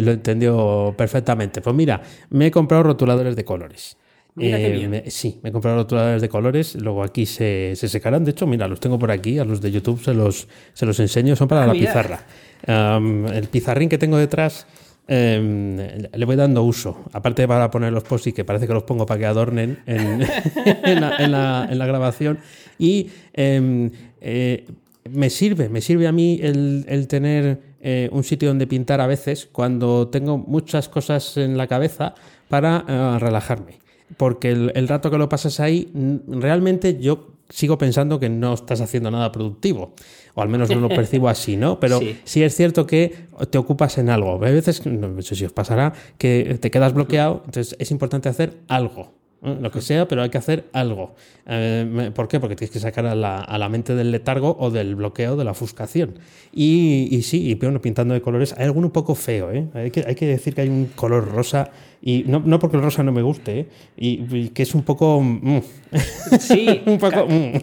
lo 0.02 0.12
entendió 0.12 0.94
perfectamente. 0.98 1.62
Pues 1.62 1.76
mira, 1.76 2.02
me 2.30 2.48
he 2.48 2.52
comprado 2.52 2.84
rotuladores 2.84 3.36
de 3.36 3.44
colores. 3.44 3.98
Eh, 4.40 5.04
sí, 5.10 5.40
me 5.44 5.50
he 5.50 5.52
comprado 5.52 5.78
rotuladores 5.78 6.22
de 6.22 6.30
colores, 6.30 6.76
luego 6.76 7.04
aquí 7.04 7.26
se, 7.26 7.76
secarán. 7.76 8.24
De 8.24 8.32
hecho, 8.32 8.48
mira, 8.48 8.68
los 8.68 8.80
tengo 8.80 8.98
por 8.98 9.12
aquí, 9.12 9.38
a 9.38 9.46
los 9.46 9.62
de 9.62 9.72
YouTube 9.72 10.02
se 10.02 10.14
los, 10.14 10.48
se 10.74 10.86
los 10.86 11.00
enseño, 11.00 11.36
son 11.36 11.48
para 11.48 11.64
ah, 11.64 11.68
la 11.68 11.74
pizarra. 11.74 12.26
el 12.66 13.48
pizarrín 13.50 13.90
que 13.90 13.98
tengo 13.98 14.18
detrás 14.18 14.66
Em, 15.06 15.78
le 15.78 16.26
voy 16.26 16.36
dando 16.36 16.64
uso. 16.64 17.04
Aparte 17.12 17.48
para 17.48 17.70
poner 17.70 17.92
los 17.92 18.04
post 18.04 18.28
que 18.28 18.46
parece 18.46 18.68
que 18.68 18.74
los 18.74 18.84
pongo 18.84 19.06
para 19.06 19.20
que 19.20 19.26
adornen 19.26 19.80
en, 19.86 21.32
la, 21.32 21.86
grabación. 21.86 22.40
Y 22.80 23.10
em, 23.34 23.92
eh, 24.22 24.66
me 25.12 25.30
sirve, 25.30 25.68
me 25.68 25.82
sirve 25.82 26.08
a 26.08 26.12
mí 26.12 26.40
el, 26.42 27.08
tener 27.10 27.60
eh, 27.82 28.10
un 28.14 28.24
sitio 28.24 28.48
donde 28.48 28.66
pintar 28.66 29.02
a 29.02 29.08
veces 29.08 29.50
cuando 29.52 30.08
tengo 30.08 30.38
muchas 30.38 30.88
cosas 30.88 31.36
en 31.36 31.58
la 31.58 31.68
cabeza 31.68 32.16
para 32.48 32.86
eh, 32.88 33.20
relajarme. 33.20 33.80
Porque 34.16 34.52
el, 34.52 34.72
el, 34.76 34.88
rato 34.88 35.12
que 35.12 35.18
lo 35.18 35.28
pasas 35.28 35.60
ahí, 35.60 35.92
realmente 36.28 36.98
yo 37.00 37.33
sigo 37.50 37.78
pensando 37.78 38.20
que 38.20 38.30
no 38.30 38.54
estás 38.54 38.82
haciendo 38.82 39.12
nada 39.12 39.32
productivo, 39.32 39.94
o 40.34 40.42
al 40.42 40.50
menos 40.50 40.70
no 40.70 40.80
lo 40.80 40.90
percibo 40.90 41.30
así, 41.30 41.58
¿no? 41.58 41.80
Pero 41.80 42.00
sí. 42.26 42.44
es 42.44 42.56
cierto 42.56 42.88
que 42.88 43.28
te 43.50 43.58
ocupas 43.58 43.98
en 43.98 44.10
algo. 44.10 44.34
A 44.34 44.38
veces, 44.38 44.86
no 44.86 45.22
sé 45.22 45.36
si 45.36 45.46
os 45.46 45.54
pasará, 45.54 45.94
que 46.18 46.58
te 46.60 46.72
quedas 46.72 46.94
bloqueado, 46.94 47.44
entonces 47.46 47.76
es 47.80 47.92
importante 47.92 48.30
hacer 48.30 48.58
algo. 48.68 49.23
Lo 49.44 49.72
que 49.72 49.82
sea, 49.82 50.08
pero 50.08 50.22
hay 50.22 50.30
que 50.30 50.38
hacer 50.38 50.66
algo. 50.74 51.16
Eh, 51.46 52.12
¿Por 52.16 52.28
qué? 52.28 52.40
Porque 52.40 52.56
tienes 52.56 52.72
que 52.72 52.80
sacar 52.80 53.06
a 53.06 53.16
la, 53.16 53.70
mente 53.70 53.96
del 53.96 54.12
letargo 54.12 54.56
o 54.60 54.72
del 54.72 54.96
bloqueo, 54.96 55.36
de 55.36 55.44
la 55.44 55.52
ofuscación. 55.52 56.20
Y, 56.54 57.10
y 57.12 57.24
sí, 57.24 57.50
y 57.50 57.56
bueno, 57.56 57.82
pintando 57.82 58.14
de 58.14 58.22
colores, 58.22 58.54
hay 58.58 58.66
alguno 58.66 58.88
un 58.88 58.94
poco 58.94 59.16
feo, 59.16 59.52
¿eh? 59.52 59.68
Hay 59.74 59.92
que, 59.92 60.04
hay 60.08 60.16
que 60.16 60.28
decir 60.28 60.56
que 60.56 60.62
hay 60.62 60.70
un 60.70 60.86
color 60.96 61.30
rosa 61.32 61.72
y 62.06 62.26
no, 62.28 62.42
no, 62.44 62.60
porque 62.60 62.76
el 62.76 62.84
rosa 62.84 63.02
no 63.02 63.14
me 63.14 63.22
guste, 63.22 63.60
¿eh? 63.62 63.68
y, 63.96 64.50
que 64.50 64.64
es 64.64 64.76
un 64.76 64.84
poco. 64.84 65.22
Mm. 65.22 65.62
Sí. 66.40 66.82
un 66.86 66.98
poco. 66.98 67.28
Mm. 67.30 67.54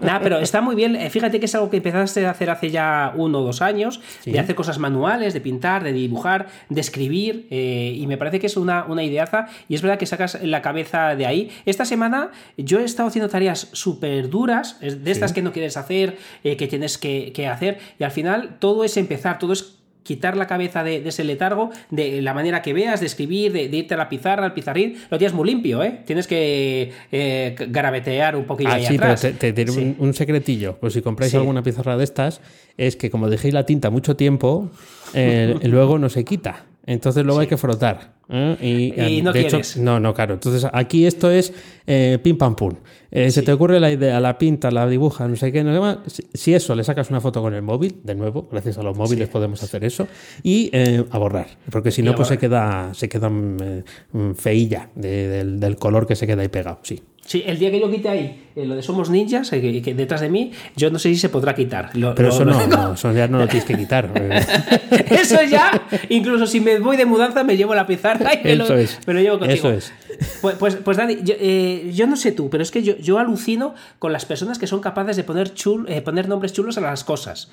Nada, 0.00 0.20
pero 0.22 0.38
está 0.38 0.62
muy 0.62 0.74
bien. 0.74 0.96
Eh, 0.96 1.10
fíjate 1.10 1.40
que 1.40 1.46
es 1.46 1.54
algo 1.54 1.68
que 1.68 1.78
empezaste 1.78 2.24
a 2.24 2.30
hacer 2.30 2.48
hace 2.48 2.70
ya 2.70 3.12
uno 3.16 3.40
o 3.40 3.42
dos 3.42 3.60
años, 3.60 4.00
de 4.24 4.38
hacer 4.38 4.54
cosas 4.54 4.78
manuales, 4.78 5.34
de 5.34 5.40
pintar, 5.40 5.84
de 5.84 5.92
dibujar, 5.92 6.46
de 6.70 6.80
escribir, 6.80 7.48
eh, 7.50 7.94
y 7.94 8.06
me 8.06 8.16
parece 8.16 8.40
que 8.40 8.46
es 8.46 8.56
una, 8.56 8.84
una 8.86 9.02
ideaza, 9.02 9.48
y 9.68 9.74
es 9.74 9.82
verdad 9.82 9.98
que 9.98 10.06
sacas 10.06 10.38
la 10.42 10.62
cabeza 10.62 11.05
de 11.14 11.26
ahí. 11.26 11.50
Esta 11.66 11.84
semana 11.84 12.30
yo 12.56 12.80
he 12.80 12.84
estado 12.84 13.08
haciendo 13.08 13.28
tareas 13.28 13.68
súper 13.72 14.28
duras, 14.30 14.80
de 14.80 15.10
estas 15.10 15.32
que 15.32 15.42
no 15.42 15.52
quieres 15.52 15.76
hacer, 15.76 16.16
que 16.42 16.66
tienes 16.66 16.98
que, 16.98 17.32
que 17.34 17.46
hacer, 17.46 17.78
y 17.98 18.04
al 18.04 18.10
final 18.10 18.56
todo 18.58 18.82
es 18.84 18.96
empezar, 18.96 19.38
todo 19.38 19.52
es 19.52 19.76
quitar 20.06 20.36
la 20.36 20.46
cabeza 20.46 20.84
de, 20.84 21.06
ese 21.06 21.24
letargo, 21.24 21.70
de 21.90 22.22
la 22.22 22.32
manera 22.32 22.62
que 22.62 22.72
veas, 22.72 23.00
de 23.00 23.06
escribir, 23.06 23.52
de, 23.52 23.64
irte 23.64 23.94
a 23.94 23.96
la 23.96 24.08
pizarra, 24.08 24.44
al 24.44 24.54
pizarrín, 24.54 24.96
lo 25.10 25.18
tienes 25.18 25.34
muy 25.34 25.48
limpio, 25.48 25.82
¿eh? 25.82 26.00
Tienes 26.06 26.26
que 26.26 26.92
eh, 27.10 27.56
garabetear 27.68 28.36
un 28.36 28.44
poquillo 28.44 28.70
ah, 28.70 28.78
sí, 28.80 28.96
pero 28.96 29.16
te, 29.16 29.52
te, 29.52 29.70
un, 29.70 30.14
secretillo. 30.14 30.78
Pues 30.78 30.92
si 30.92 31.02
compráis 31.02 31.34
alguna 31.34 31.62
pizarra 31.62 31.96
de 31.96 32.04
estas, 32.04 32.40
es 32.78 32.96
que 32.96 33.10
como 33.10 33.28
dejéis 33.28 33.52
la 33.52 33.66
tinta 33.66 33.90
mucho 33.90 34.16
tiempo, 34.16 34.70
eh, 35.12 35.58
luego 35.64 35.98
no 35.98 36.08
se 36.08 36.24
quita. 36.24 36.64
Entonces 36.86 37.24
luego 37.24 37.40
hay 37.40 37.48
que 37.48 37.56
frotar. 37.56 38.14
¿eh? 38.28 38.92
Y, 38.96 39.22
no 39.22 39.32
de 39.32 39.40
hecho, 39.40 39.60
no, 39.78 39.98
no, 39.98 40.14
claro. 40.14 40.34
Entonces 40.34 40.68
aquí 40.72 41.04
esto 41.04 41.30
es 41.30 41.52
eh, 41.86 42.18
pim 42.22 42.38
pam 42.38 42.54
pum. 42.54 42.74
Eh, 43.10 43.30
se 43.30 43.42
te 43.42 43.52
ocurre 43.52 43.80
la 43.80 43.90
idea, 43.90 44.20
la 44.20 44.38
pinta, 44.38 44.70
la 44.70 44.86
dibuja, 44.86 45.26
no 45.26 45.36
sé 45.36 45.50
qué, 45.50 45.64
no 45.64 45.74
sé 45.74 45.80
más. 45.80 45.98
Si 46.32 46.54
eso 46.54 46.74
le 46.74 46.84
sacas 46.84 47.10
una 47.10 47.20
foto 47.20 47.42
con 47.42 47.54
el 47.54 47.62
móvil, 47.62 48.00
de 48.04 48.14
nuevo, 48.14 48.48
gracias 48.50 48.78
a 48.78 48.82
los 48.82 48.96
móviles 48.96 49.28
podemos 49.28 49.62
hacer 49.62 49.84
eso, 49.84 50.06
y 50.42 50.70
a 51.10 51.18
borrar. 51.18 51.48
Porque 51.70 51.90
si 51.90 52.02
no, 52.02 52.14
pues 52.14 52.28
se 52.28 52.38
queda, 52.38 52.94
se 52.94 53.08
queda 53.08 53.28
mm, 53.28 54.34
feilla 54.34 54.90
del, 54.94 55.58
del 55.58 55.76
color 55.76 56.06
que 56.06 56.14
se 56.14 56.26
queda 56.26 56.42
ahí 56.42 56.48
pegado. 56.48 56.78
Sí. 56.82 57.02
Sí, 57.26 57.42
el 57.44 57.58
día 57.58 57.70
que 57.70 57.80
yo 57.80 57.90
quite 57.90 58.08
ahí 58.08 58.46
eh, 58.54 58.64
lo 58.64 58.76
de 58.76 58.82
Somos 58.82 59.10
Ninjas, 59.10 59.52
eh, 59.52 59.82
que, 59.82 59.94
detrás 59.94 60.20
de 60.20 60.30
mí, 60.30 60.52
yo 60.76 60.90
no 60.90 60.98
sé 60.98 61.10
si 61.10 61.16
se 61.16 61.28
podrá 61.28 61.54
quitar. 61.54 61.90
Pero 61.92 62.28
eso, 62.28 62.44
no, 62.44 62.94
eso 62.94 63.12
ya 63.12 63.28
no 63.28 63.38
lo 63.38 63.48
tienes 63.48 63.64
que 63.64 63.76
quitar. 63.76 64.10
eso 65.10 65.42
ya, 65.42 65.82
incluso 66.08 66.46
si 66.46 66.60
me 66.60 66.78
voy 66.78 66.96
de 66.96 67.04
mudanza, 67.04 67.44
me 67.44 67.56
llevo 67.56 67.74
la 67.74 67.86
pizarra 67.86 68.32
y 68.34 68.44
me, 68.44 68.56
lo, 68.56 68.64
es. 68.76 68.98
llevo 69.06 69.40
contigo. 69.40 69.68
Eso 69.68 69.70
es. 69.72 69.92
Pues, 70.40 70.56
pues, 70.56 70.76
pues 70.76 70.96
Dani, 70.96 71.18
eh, 71.26 71.90
yo, 71.92 72.06
no 72.06 72.16
sé 72.16 72.32
tú, 72.32 72.48
pero 72.50 72.62
es 72.62 72.70
que 72.70 72.82
yo, 72.82 72.96
yo, 72.98 73.18
alucino 73.18 73.74
con 73.98 74.12
las 74.12 74.24
personas 74.24 74.58
que 74.58 74.66
son 74.66 74.80
capaces 74.80 75.16
de 75.16 75.24
poner, 75.24 75.54
chul, 75.54 75.86
poner 76.04 76.28
nombres 76.28 76.52
chulos 76.52 76.78
a 76.78 76.80
las 76.80 77.04
cosas. 77.04 77.50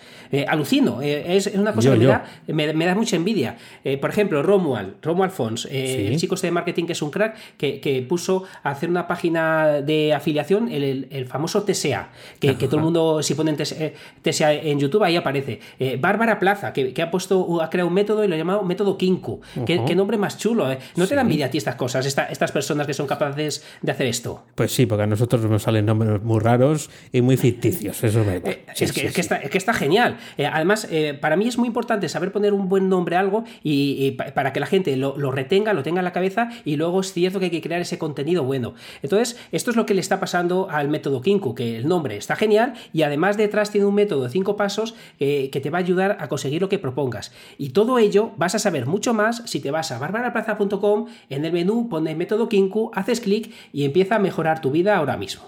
alucino, 0.47 1.01
es, 1.01 1.47
una 1.47 1.73
cosa 1.73 1.97
que 2.45 2.53
me 2.53 2.85
da, 2.85 2.95
mucha 2.95 3.15
envidia. 3.15 3.57
por 3.99 4.09
ejemplo, 4.09 4.43
Romuald, 4.43 4.95
Romuald 5.01 5.31
Fons, 5.31 5.65
el 5.65 6.17
chico 6.17 6.35
este 6.35 6.47
de 6.47 6.51
marketing 6.51 6.85
que 6.85 6.93
es 6.93 7.01
un 7.01 7.11
crack, 7.11 7.35
que, 7.57 7.79
que 7.79 8.01
puso 8.01 8.43
a 8.63 8.71
hacer 8.71 8.89
una 8.89 9.07
página 9.07 9.81
de 9.81 10.13
afiliación, 10.13 10.69
el 10.69 10.83
el, 11.09 11.25
famoso 11.25 11.63
TSA, 11.63 12.09
que, 12.39 12.53
todo 12.53 12.77
el 12.77 12.83
mundo, 12.83 13.23
si 13.23 13.35
ponen 13.35 13.55
TSA 13.55 14.53
en 14.53 14.79
YouTube, 14.79 15.03
ahí 15.03 15.15
aparece. 15.15 15.59
Eh, 15.79 15.97
Bárbara 15.99 16.39
Plaza, 16.39 16.73
que, 16.73 16.93
ha 17.01 17.11
puesto, 17.11 17.61
ha 17.61 17.69
creado 17.69 17.87
un 17.87 17.93
método 17.93 18.23
y 18.23 18.27
lo 18.27 18.35
ha 18.35 18.37
llamado 18.37 18.63
método 18.63 18.97
Kinku. 18.97 19.41
¿Qué, 19.65 19.95
nombre 19.95 20.17
más 20.17 20.37
chulo, 20.37 20.71
¿eh? 20.71 20.79
¿No 20.95 21.07
te 21.07 21.15
da 21.15 21.21
envidia 21.21 21.47
a 21.47 21.49
ti 21.49 21.57
estas 21.57 21.75
cosas, 21.75 22.05
estas 22.05 22.51
personas 22.53 22.87
que 22.87 22.93
son 22.93 23.07
capaces 23.07 23.65
de 23.81 23.91
hacer 23.91 24.07
esto? 24.07 24.43
Pues 24.55 24.71
sí, 24.71 24.85
porque 24.85 25.03
a 25.03 25.07
nosotros 25.07 25.43
nos 25.43 25.63
salen 25.63 25.85
nombres 25.85 26.21
muy 26.23 26.39
raros 26.39 26.89
y 27.11 27.21
muy 27.21 27.35
ficticios, 27.35 28.01
eso 28.03 28.21
es. 28.21 28.27
Eh, 28.45 28.65
es, 28.79 28.91
que, 28.93 29.57
está, 29.57 29.73
genial. 29.73 30.17
además, 30.51 30.87
para 31.19 31.35
mí 31.35 31.47
es 31.47 31.57
muy 31.57 31.67
importante 31.67 32.07
saber 32.07 32.31
poner 32.31 32.53
un 32.53 32.69
buen 32.69 32.87
nombre 32.87 33.15
a 33.15 33.19
algo 33.19 33.43
y, 33.63 34.11
para 34.11 34.53
que 34.53 34.59
la 34.59 34.67
gente 34.67 34.95
lo, 34.95 35.17
lo, 35.17 35.31
retenga, 35.31 35.73
lo 35.73 35.83
tenga 35.83 35.99
en 35.99 36.05
la 36.05 36.13
cabeza 36.13 36.49
y 36.63 36.77
luego 36.77 37.01
es 37.01 37.11
cierto 37.11 37.39
que 37.39 37.45
hay 37.45 37.51
que 37.51 37.61
crear 37.61 37.81
ese 37.81 37.97
contenido 37.97 38.43
bueno. 38.43 38.75
Entonces, 39.01 39.37
esto 39.51 39.71
es 39.71 39.77
lo 39.77 39.85
que 39.85 39.93
le 39.93 40.01
está 40.01 40.19
pasando 40.19 40.67
a 40.69 40.81
el 40.81 40.89
método 40.89 41.21
Kinku, 41.21 41.55
que 41.55 41.77
el 41.77 41.87
nombre 41.87 42.15
está 42.17 42.35
genial 42.35 42.73
y 42.93 43.01
además 43.01 43.37
detrás 43.37 43.71
tiene 43.71 43.87
un 43.87 43.95
método 43.95 44.23
de 44.23 44.29
cinco 44.29 44.55
pasos 44.55 44.95
que 45.17 45.59
te 45.61 45.69
va 45.69 45.79
a 45.79 45.81
ayudar 45.81 46.17
a 46.19 46.27
conseguir 46.27 46.61
lo 46.61 46.69
que 46.69 46.79
propongas. 46.79 47.31
Y 47.57 47.69
todo 47.69 47.99
ello 47.99 48.31
vas 48.37 48.55
a 48.55 48.59
saber 48.59 48.85
mucho 48.85 49.13
más 49.13 49.43
si 49.45 49.59
te 49.59 49.71
vas 49.71 49.91
a 49.91 49.99
barbaraplaza.com, 49.99 51.07
en 51.29 51.45
el 51.45 51.51
menú 51.53 51.89
pone 51.89 52.15
método 52.15 52.42
Kinku, 52.49 52.91
haces 52.93 53.19
clic 53.21 53.51
y 53.71 53.85
empieza 53.85 54.15
a 54.15 54.19
mejorar 54.19 54.61
tu 54.61 54.71
vida 54.71 54.97
ahora 54.97 55.17
mismo. 55.17 55.43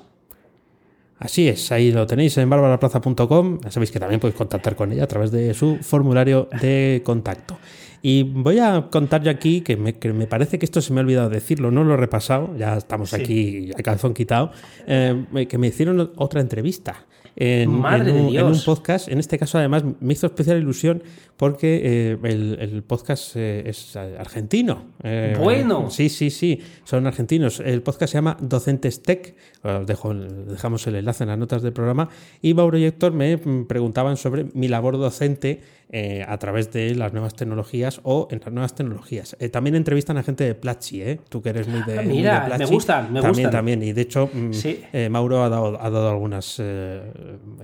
Así 1.18 1.48
es, 1.48 1.72
ahí 1.72 1.92
lo 1.94 2.06
tenéis 2.06 2.38
en 2.38 2.50
barbaraplaza.com. 2.50 3.60
Ya 3.64 3.72
sabéis 3.72 3.92
que 3.92 4.00
también 4.00 4.20
podéis 4.20 4.38
contactar 4.38 4.76
con 4.76 4.92
ella 4.92 5.06
a 5.06 5.08
través 5.08 5.32
de 5.32 5.54
su 5.54 5.78
formulario 5.78 6.50
de 6.62 7.02
contacto. 7.06 7.58
Y 8.02 8.24
voy 8.24 8.60
a 8.60 8.90
contar 8.92 9.24
yo 9.24 9.32
aquí, 9.32 9.62
que 9.62 9.78
me, 9.78 9.94
que 9.98 10.12
me 10.14 10.28
parece 10.28 10.60
que 10.60 10.66
esto 10.66 10.82
se 10.82 10.94
me 10.94 11.00
ha 11.00 11.04
olvidado 11.04 11.30
decirlo, 11.30 11.72
no 11.72 11.84
lo 11.84 11.94
he 11.94 11.98
repasado, 11.98 12.56
ya 12.58 12.76
estamos 12.78 13.10
Sí. 13.12 13.16
aquí 13.16 13.72
a 13.80 13.82
calzón 13.82 14.14
quitado, 14.14 14.52
eh, 14.86 15.48
que 15.50 15.58
me 15.58 15.68
hicieron 15.68 16.12
otra 16.18 16.42
entrevista. 16.42 17.06
En, 17.36 17.70
Madre 17.70 18.12
en 18.12 18.16
de 18.16 18.22
un, 18.22 18.36
en 18.36 18.46
un 18.46 18.52
Dios. 18.54 18.66
podcast, 18.66 19.08
en 19.10 19.20
este 19.20 19.38
caso 19.38 19.58
además 19.58 19.84
me 20.00 20.14
hizo 20.14 20.26
especial 20.28 20.58
ilusión 20.58 21.04
porque 21.36 21.82
eh, 21.84 22.18
el, 22.24 22.58
el 22.62 22.84
podcast 22.84 23.36
eh, 23.36 23.64
es 23.66 23.96
argentino. 23.98 24.86
Eh, 25.04 25.36
Bueno. 25.38 25.90
Sí, 25.90 26.08
sí, 26.10 26.30
sí, 26.30 26.62
son 26.86 27.06
argentinos. 27.08 27.60
El 27.60 27.82
podcast 27.82 28.14
se 28.14 28.18
llama 28.18 28.38
Docentes 28.40 29.04
Tech, 29.04 29.36
os 29.64 29.86
dejo, 29.86 30.14
dejamos 30.14 30.88
el 30.88 30.96
enlace 30.96 31.24
en 31.24 31.30
las 31.30 31.38
notas 31.38 31.62
del 31.62 31.74
programa, 31.74 32.10
y 32.42 32.54
Mauro 32.54 32.78
y 32.78 32.86
Héctor 32.86 33.12
me 33.12 33.36
mm, 33.36 33.66
preguntaban 33.66 34.16
sobre 34.16 34.46
mi 34.54 34.68
labor 34.70 34.98
docente 34.98 35.62
eh, 35.98 36.26
a 36.28 36.38
través 36.38 36.74
de 36.74 36.94
las 36.94 37.14
nuevas 37.14 37.36
tecnologías 37.36 38.02
o 38.04 38.28
en 38.30 38.42
las 38.44 38.52
nuevas 38.52 38.76
tecnologías. 38.76 39.38
Eh, 39.40 39.48
también 39.48 39.76
entrevistan 39.78 40.18
a 40.18 40.24
gente 40.24 40.44
de 40.44 40.54
Platzi, 40.54 41.02
¿eh? 41.02 41.20
tú 41.30 41.42
que 41.42 41.50
eres 41.50 41.70
muy 41.70 41.82
de, 41.84 42.00
Ah, 42.00 42.02
de 42.02 42.08
mira, 42.08 42.56
me 42.60 42.66
gustan, 42.66 43.14
me 43.14 43.22
también, 43.22 43.46
gustan. 43.46 43.52
También, 43.52 43.82
y 43.82 43.94
de 43.94 44.02
hecho 44.02 44.30
mm, 44.34 44.52
Sí. 44.52 44.82
eh, 44.92 45.08
Mauro 45.08 45.42
ha 45.42 45.48
dado, 45.48 45.82
ha 45.82 45.90
dado 45.90 46.10
algunas 46.10 46.58
eh, 46.60 47.02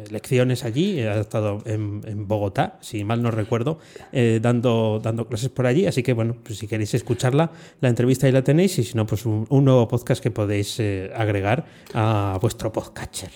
lecciones 0.09 0.63
allí, 0.63 0.99
eh, 1.01 1.09
ha 1.09 1.19
estado 1.19 1.61
en, 1.65 1.99
en 2.05 2.25
Bogotá, 2.25 2.77
si 2.79 3.03
mal 3.03 3.21
no 3.21 3.31
recuerdo, 3.31 3.79
dando, 4.41 5.01
dando 5.03 5.27
clases 5.27 5.49
por 5.49 5.65
allí, 5.65 5.85
así 5.85 6.01
que 6.01 6.13
bueno, 6.13 6.37
pues 6.41 6.57
si 6.57 6.67
queréis 6.67 6.93
escucharla, 6.93 7.51
la 7.81 7.89
entrevista 7.89 8.27
ahí 8.27 8.31
la 8.31 8.43
tenéis, 8.43 8.79
y 8.79 8.83
si 8.85 8.95
no, 8.95 9.05
pues 9.05 9.25
un, 9.25 9.45
un 9.49 9.65
nuevo 9.65 9.89
podcast 9.89 10.23
que 10.23 10.31
podéis 10.31 10.79
agregar 11.13 11.65
a 11.93 12.37
vuestro 12.41 12.71
podcatcher. 12.71 13.29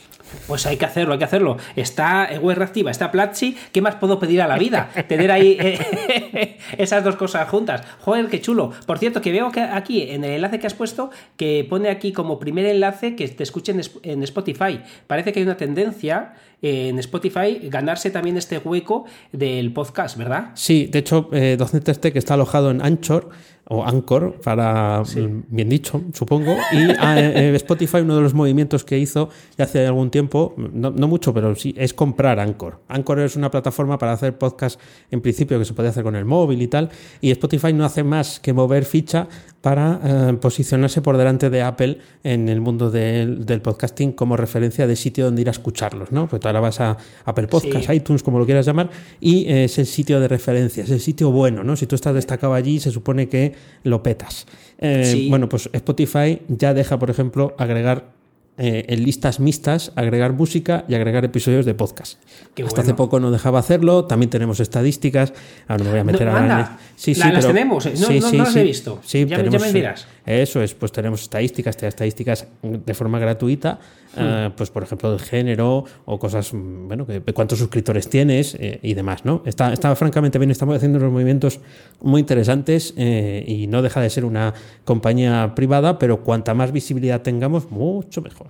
Pues 0.48 0.66
hay 0.66 0.78
que 0.78 0.86
hacerlo, 0.86 1.14
hay 1.14 1.20
que 1.20 1.26
hacerlo. 1.26 1.58
Está 1.76 2.30
web 2.42 2.58
reactiva, 2.58 2.92
está 2.92 3.12
Platzi. 3.12 3.56
¿Qué 3.72 3.82
más 3.82 3.96
puedo 3.96 4.20
pedir 4.20 4.42
a 4.42 4.48
la 4.48 4.58
vida? 4.58 4.90
Tener 5.08 5.32
ahí 5.32 5.58
eh, 5.62 6.58
esas 6.78 7.04
dos 7.04 7.16
cosas 7.16 7.48
juntas. 7.50 7.82
Joder, 8.02 8.28
qué 8.28 8.42
chulo. 8.42 8.72
Por 8.86 9.00
cierto, 9.00 9.22
que 9.22 9.32
veo 9.32 9.52
que 9.52 9.62
aquí 9.62 10.04
en 10.04 10.24
el 10.24 10.32
enlace 10.32 10.60
que 10.60 10.68
has 10.68 10.74
puesto, 10.74 11.10
que 11.38 11.66
pone 11.70 11.90
aquí 11.90 12.12
como 12.12 12.40
primer 12.40 12.66
enlace 12.66 13.16
que 13.16 13.28
te 13.28 13.44
escuchen 13.44 13.82
en 14.04 14.24
Spotify. 14.24 14.82
Parece 15.08 15.34
que 15.34 15.40
hay 15.40 15.46
una 15.46 15.58
tendencia 15.58 16.34
eh, 16.62 16.90
en 16.90 17.00
Spotify 17.00 17.60
ganarse 17.70 18.10
también 18.12 18.38
este 18.38 18.58
hueco 18.58 19.06
del 19.32 19.74
podcast, 19.74 20.18
¿verdad? 20.18 20.52
Sí, 20.56 20.88
de 20.88 21.00
hecho, 21.00 21.30
eh, 21.32 21.56
Docentes 21.58 22.00
Tech 22.00 22.16
está 22.16 22.36
alojado 22.36 22.72
en 22.72 22.82
Anchor 22.82 23.30
o 23.68 23.84
Anchor, 23.84 24.40
para 24.44 25.02
mm, 25.02 25.44
bien 25.50 25.70
dicho, 25.70 26.02
supongo. 26.14 26.56
Y 26.72 26.92
ah, 27.00 27.20
eh, 27.20 27.50
eh, 27.52 27.56
Spotify, 27.56 27.98
uno 27.98 28.16
de 28.16 28.22
los 28.22 28.34
movimientos 28.36 28.84
que 28.84 29.00
hizo 29.00 29.30
ya 29.58 29.66
hace 29.66 29.86
algún 29.88 30.12
tiempo, 30.12 30.54
no, 30.58 30.92
no 30.92 31.08
mucho, 31.08 31.34
pero 31.34 31.56
sí, 31.56 31.74
es 31.78 31.94
comprar 31.94 32.40
Anchor. 32.40 32.82
Anchor 32.88 33.20
es 33.22 33.36
una 33.36 33.50
plataforma 33.50 33.98
para 33.98 34.14
hacer 34.14 34.38
podcast 34.38 34.80
en 35.10 35.22
principio 35.22 35.58
que 35.58 35.66
se 35.66 35.74
puede 35.74 35.90
hacer 35.90 36.04
con 36.04 36.16
el 36.16 36.26
móvil 36.26 36.62
y 36.62 36.68
tal. 36.68 36.90
Y 37.22 37.32
Spotify 37.32 37.74
no 37.74 37.86
hace 37.86 38.04
más 38.04 38.40
que 38.40 38.54
mover 38.54 38.86
ficha 38.86 39.28
para 39.62 40.00
eh, 40.04 40.34
posicionarse 40.40 41.02
por 41.02 41.18
delante 41.18 41.50
de 41.50 41.64
Apple 41.64 41.98
en 42.24 42.50
el 42.50 42.62
mundo 42.62 42.92
del, 42.92 43.48
del 43.48 43.62
podcasting 43.64 44.12
como 44.12 44.38
referencia 44.38 44.86
de 44.86 44.96
sitio 44.96 45.26
donde 45.26 45.42
ir 45.42 45.48
a 45.48 45.52
escucharlos, 45.52 46.12
¿no? 46.12 46.28
Pues 46.28 46.46
ahora 46.46 46.60
vas 46.60 46.80
a 46.82 46.98
Apple 47.26 47.48
Podcast, 47.48 47.88
Sí. 47.88 47.94
iTunes, 47.94 48.22
como 48.22 48.38
lo 48.38 48.46
quieras 48.46 48.68
llamar, 48.68 48.92
y 49.20 49.50
es 49.50 49.80
el 49.80 49.88
sitio 49.88 50.20
de 50.20 50.28
referencia, 50.28 50.84
es 50.84 50.92
el 50.92 51.00
sitio 51.00 51.32
bueno, 51.32 51.64
¿no? 51.64 51.76
Si 51.76 51.88
tú 51.88 51.96
estás 51.96 52.14
destacado 52.14 52.54
allí, 52.54 52.80
se 52.80 52.92
supone 52.92 53.28
que 53.28 53.55
lo 53.84 54.04
petas. 54.04 54.46
Eh, 54.80 55.04
Sí. 55.06 55.30
Bueno, 55.30 55.48
pues 55.50 55.70
Spotify 55.74 56.42
ya 56.48 56.74
deja, 56.74 57.00
por 57.00 57.10
ejemplo, 57.10 57.56
agregar 57.58 58.14
eh, 58.58 58.86
en 58.88 59.04
listas 59.04 59.42
mixtas, 59.42 59.92
agregar 59.98 60.32
música 60.32 60.86
y 60.88 60.96
agregar 60.96 61.26
episodios 61.26 61.66
de 61.66 61.74
podcast. 61.74 62.20
Qué 62.54 62.64
Hasta 62.64 62.76
bueno. 62.78 62.84
hace 62.84 62.94
poco 62.94 63.20
no 63.20 63.30
dejaba 63.30 63.60
hacerlo, 63.60 64.06
también 64.06 64.30
tenemos 64.30 64.62
estadísticas, 64.62 65.34
ahora 65.68 65.80
no 65.80 65.84
me 65.84 65.90
voy 65.92 66.00
a 66.00 66.04
meter 66.06 66.28
No, 66.28 66.38
anda. 66.38 66.60
el- 66.80 66.86
Sí, 66.96 67.14
sí, 67.16 67.20
La- 67.20 67.34
las 67.34 67.48
tenemos, 67.48 67.86
¿eh? 67.86 67.94
No- 68.00 68.08
no- 68.10 68.32
no 68.32 68.38
las 68.46 68.56
he 68.56 68.64
visto. 68.64 69.02
Sí, 69.04 69.20
Ya 69.20 69.26
me- 69.26 69.30
ya 69.32 69.38
tenemos, 69.50 69.62
me 69.68 69.74
dirás. 69.74 70.08
Eso 70.26 70.62
es, 70.62 70.74
pues 70.74 70.92
tenemos 70.92 71.22
estadísticas, 71.22 71.78
te 71.78 71.86
da 71.86 71.90
estadísticas 71.90 72.48
de 72.62 72.94
forma 72.94 73.20
gratuita, 73.20 73.80
Hmm. 74.16 74.22
eh, 74.24 74.52
pues 74.56 74.70
por 74.70 74.84
ejemplo 74.84 75.12
del 75.12 75.20
género 75.20 75.84
o 76.06 76.20
cosas, 76.20 76.54
mm, 76.54 76.88
bueno, 76.88 77.06
que, 77.06 77.22
cuántos 77.34 77.60
suscriptores 77.60 78.10
tienes 78.10 78.56
eh, 78.60 78.80
y 78.82 78.94
demás, 78.94 79.26
¿no? 79.26 79.44
Está, 79.46 79.74
está 79.74 79.94
francamente 79.96 80.40
bien, 80.40 80.52
estamos 80.52 80.76
haciendo 80.76 81.00
unos 81.00 81.12
movimientos 81.12 81.60
muy 82.02 82.22
interesantes 82.22 82.94
eh, 82.98 83.44
y 83.46 83.68
no 83.68 83.82
deja 83.82 84.00
de 84.00 84.10
ser 84.10 84.26
una 84.26 84.54
compañía 84.86 85.54
privada, 85.56 86.00
pero 86.00 86.22
cuanta 86.22 86.54
más 86.54 86.72
visibilidad 86.72 87.22
tengamos, 87.22 87.72
mucho 87.72 88.22
mejor. 88.22 88.48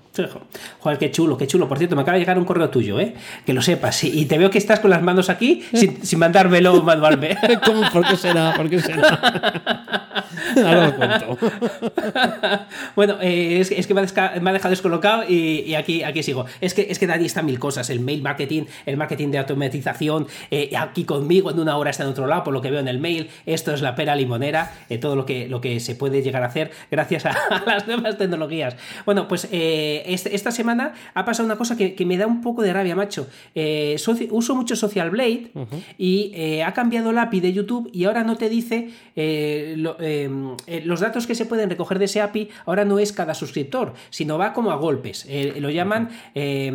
Joder, 0.80 0.98
qué 1.00 1.12
chulo, 1.12 1.38
qué 1.38 1.48
chulo. 1.48 1.68
Por 1.68 1.78
cierto, 1.78 1.96
me 1.96 2.04
acaba 2.04 2.16
de 2.16 2.20
llegar 2.20 2.38
un 2.38 2.46
correo 2.46 2.70
tuyo, 2.70 3.00
¿eh? 3.00 3.16
Que 3.46 3.54
lo 3.54 3.62
sepas. 3.62 4.04
Y 4.04 4.26
y 4.26 4.26
te 4.26 4.38
veo 4.38 4.50
que 4.50 4.58
estás 4.58 4.80
con 4.80 4.90
las 4.90 5.04
manos 5.04 5.30
aquí 5.30 5.64
sin, 5.74 6.04
sin 6.04 6.20
mandármelo 6.20 6.82
manualmente. 6.82 7.60
¿Cómo? 7.66 7.82
¿Por 7.92 8.08
qué 8.08 8.18
será? 8.18 8.54
¿Por 8.56 8.70
qué 8.70 8.80
será? 8.80 10.06
Ahora 10.58 10.88
lo 10.88 10.96
cuento. 10.96 11.38
bueno, 12.96 13.18
eh, 13.22 13.60
es, 13.60 13.72
es 13.72 13.88
que 13.88 13.94
me 13.94 14.02
ha, 14.02 14.04
desca- 14.04 14.40
me 14.40 14.50
ha 14.50 14.54
dejado 14.54 14.70
descolocado 14.72 15.24
y, 15.28 15.62
y 15.66 15.76
aquí, 15.76 16.04
aquí 16.04 16.24
sigo. 16.24 16.46
Es 16.62 16.74
que, 16.74 16.88
es 16.90 17.00
que 17.00 17.08
Dani 17.08 17.26
está 17.26 17.42
mil 17.42 17.60
cosas. 17.60 17.90
El 17.90 18.00
mail 18.00 18.22
marketing, 18.22 18.64
el 18.86 18.98
marketing 18.98 19.30
de 19.30 19.38
automatización, 19.40 20.28
eh, 20.52 20.72
aquí 20.78 21.04
conmigo 21.04 21.52
en 21.52 21.60
una 21.60 21.78
hora 21.78 21.90
está 21.92 22.04
en 22.04 22.10
otro 22.10 22.28
lado, 22.28 22.44
por 22.44 22.54
lo 22.54 22.62
que 22.62 22.72
veo 22.72 22.80
en 22.80 22.88
el 22.88 23.00
mail. 23.00 23.30
Esto 23.46 23.74
es 23.74 23.82
la 23.82 23.96
pera 23.96 24.16
limonera, 24.16 24.72
eh, 24.90 24.98
todo 24.98 25.16
lo 25.16 25.26
que, 25.26 25.48
lo 25.48 25.62
que 25.62 25.80
se 25.80 25.96
puede 25.96 26.22
llegar 26.22 26.44
a 26.44 26.48
hacer 26.48 26.72
gracias 26.92 27.26
a, 27.26 27.32
a 27.50 27.64
las 27.66 27.88
nuevas 27.88 28.18
tecnologías. 28.18 28.76
Bueno, 29.06 29.28
pues 29.28 29.46
este- 29.52 30.36
esta 30.36 30.52
semana 30.52 30.94
ha 31.14 31.26
pasado 31.26 31.46
una 31.46 31.58
cosa 31.58 31.76
que, 31.78 31.96
que 31.96 32.06
me 32.06 32.18
da 32.18 32.28
un 32.28 32.42
poco 32.42 32.62
de 32.62 32.74
rabia, 32.74 32.96
macho. 32.96 33.28
Uso 34.32 34.56
mucho 34.56 34.76
Social 34.76 35.10
Blade 35.10 35.52
y 35.98 36.62
ha 36.62 36.74
cambiado 36.74 37.10
el 37.12 37.18
API 37.18 37.40
de 37.40 37.54
YouTube 37.54 37.90
y 37.94 38.06
ahora 38.06 38.24
no 38.24 38.36
te 38.38 38.50
dice 38.50 38.90
lo- 39.78 39.98
los 40.86 41.00
datos 41.00 41.28
que 41.28 41.36
se 41.36 41.46
pueden 41.46 41.55
recoger 41.70 42.00
de 42.00 42.06
ese 42.06 42.22
API, 42.22 42.50
ahora 42.66 42.84
no 42.86 43.00
es 43.00 43.12
cada 43.14 43.34
suscriptor, 43.34 43.94
sino 44.10 44.38
va 44.38 44.52
como 44.54 44.72
a 44.72 44.76
golpes. 44.76 45.26
Eh, 45.30 45.56
lo 45.60 45.70
llaman 45.70 46.10
eh, 46.36 46.72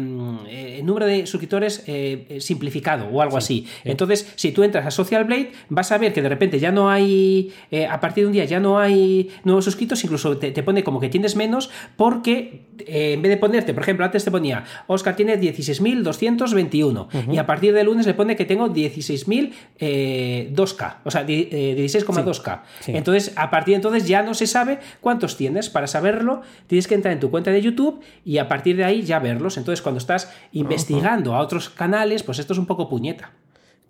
eh, 0.48 0.80
número 0.84 1.06
de 1.06 1.26
suscriptores 1.26 1.84
simplificado 2.38 3.06
o 3.08 3.20
algo 3.22 3.36
así. 3.36 3.66
Entonces, 3.84 4.32
si 4.36 4.52
tú 4.52 4.62
entras 4.62 4.86
a 4.86 4.90
Social 4.90 5.24
Blade, 5.24 5.52
vas 5.68 5.92
a 5.92 5.98
ver 5.98 6.12
que 6.12 6.22
de 6.22 6.28
repente 6.28 6.58
ya 6.58 6.72
no 6.72 6.88
hay, 6.90 7.52
a 7.88 8.00
partir 8.00 8.24
de 8.24 8.28
un 8.28 8.32
día 8.32 8.44
ya 8.44 8.60
no 8.60 8.78
hay 8.78 9.30
nuevos 9.44 9.64
suscritos, 9.64 10.02
incluso 10.04 10.36
te, 10.38 10.50
te 10.52 10.62
pone 10.62 10.82
como 10.84 11.00
que 11.00 11.08
tienes 11.08 11.36
menos 11.36 11.70
porque 11.96 12.62
en 12.86 13.20
vez 13.20 13.30
de 13.30 13.36
ponerte, 13.36 13.74
por 13.74 13.82
ejemplo, 13.82 14.04
antes 14.04 14.24
te 14.24 14.30
ponía, 14.30 14.64
Oscar 14.86 15.14
tiene 15.16 15.38
16.221 15.38 17.08
y 17.32 17.38
a 17.38 17.46
partir 17.46 17.74
del 17.74 17.86
lunes 17.86 18.06
le 18.06 18.14
pone 18.14 18.36
que 18.36 18.44
tengo 18.44 18.68
16.002K, 18.68 19.52
eh, 19.78 20.50
2K, 20.54 20.94
o 21.04 21.10
sea, 21.10 21.24
di- 21.24 21.48
eh, 21.50 21.74
16,2K. 21.78 22.62
sí. 22.80 22.92
Entonces, 22.94 23.32
a 23.36 23.50
partir 23.50 23.72
de 23.72 23.76
entonces 23.76 24.06
ya 24.06 24.22
no 24.22 24.34
se 24.34 24.46
sabe 24.46 24.69
cuántos 25.00 25.37
tienes. 25.37 25.70
Para 25.70 25.87
saberlo, 25.87 26.42
tienes 26.66 26.87
que 26.87 26.94
entrar 26.94 27.12
en 27.12 27.20
tu 27.20 27.30
cuenta 27.30 27.50
de 27.50 27.61
YouTube 27.61 28.00
y 28.24 28.38
a 28.38 28.48
partir 28.48 28.76
de 28.76 28.85
ahí 28.85 29.02
ya 29.02 29.18
verlos. 29.18 29.56
Entonces, 29.56 29.83
cuando 29.83 29.98
estás 29.98 30.33
investigando 30.52 31.35
a 31.35 31.40
otros 31.40 31.68
canales, 31.70 32.22
pues 32.22 32.38
esto 32.38 32.52
es 32.52 32.59
un 32.59 32.66
poco 32.66 32.88
puñeta. 32.88 33.33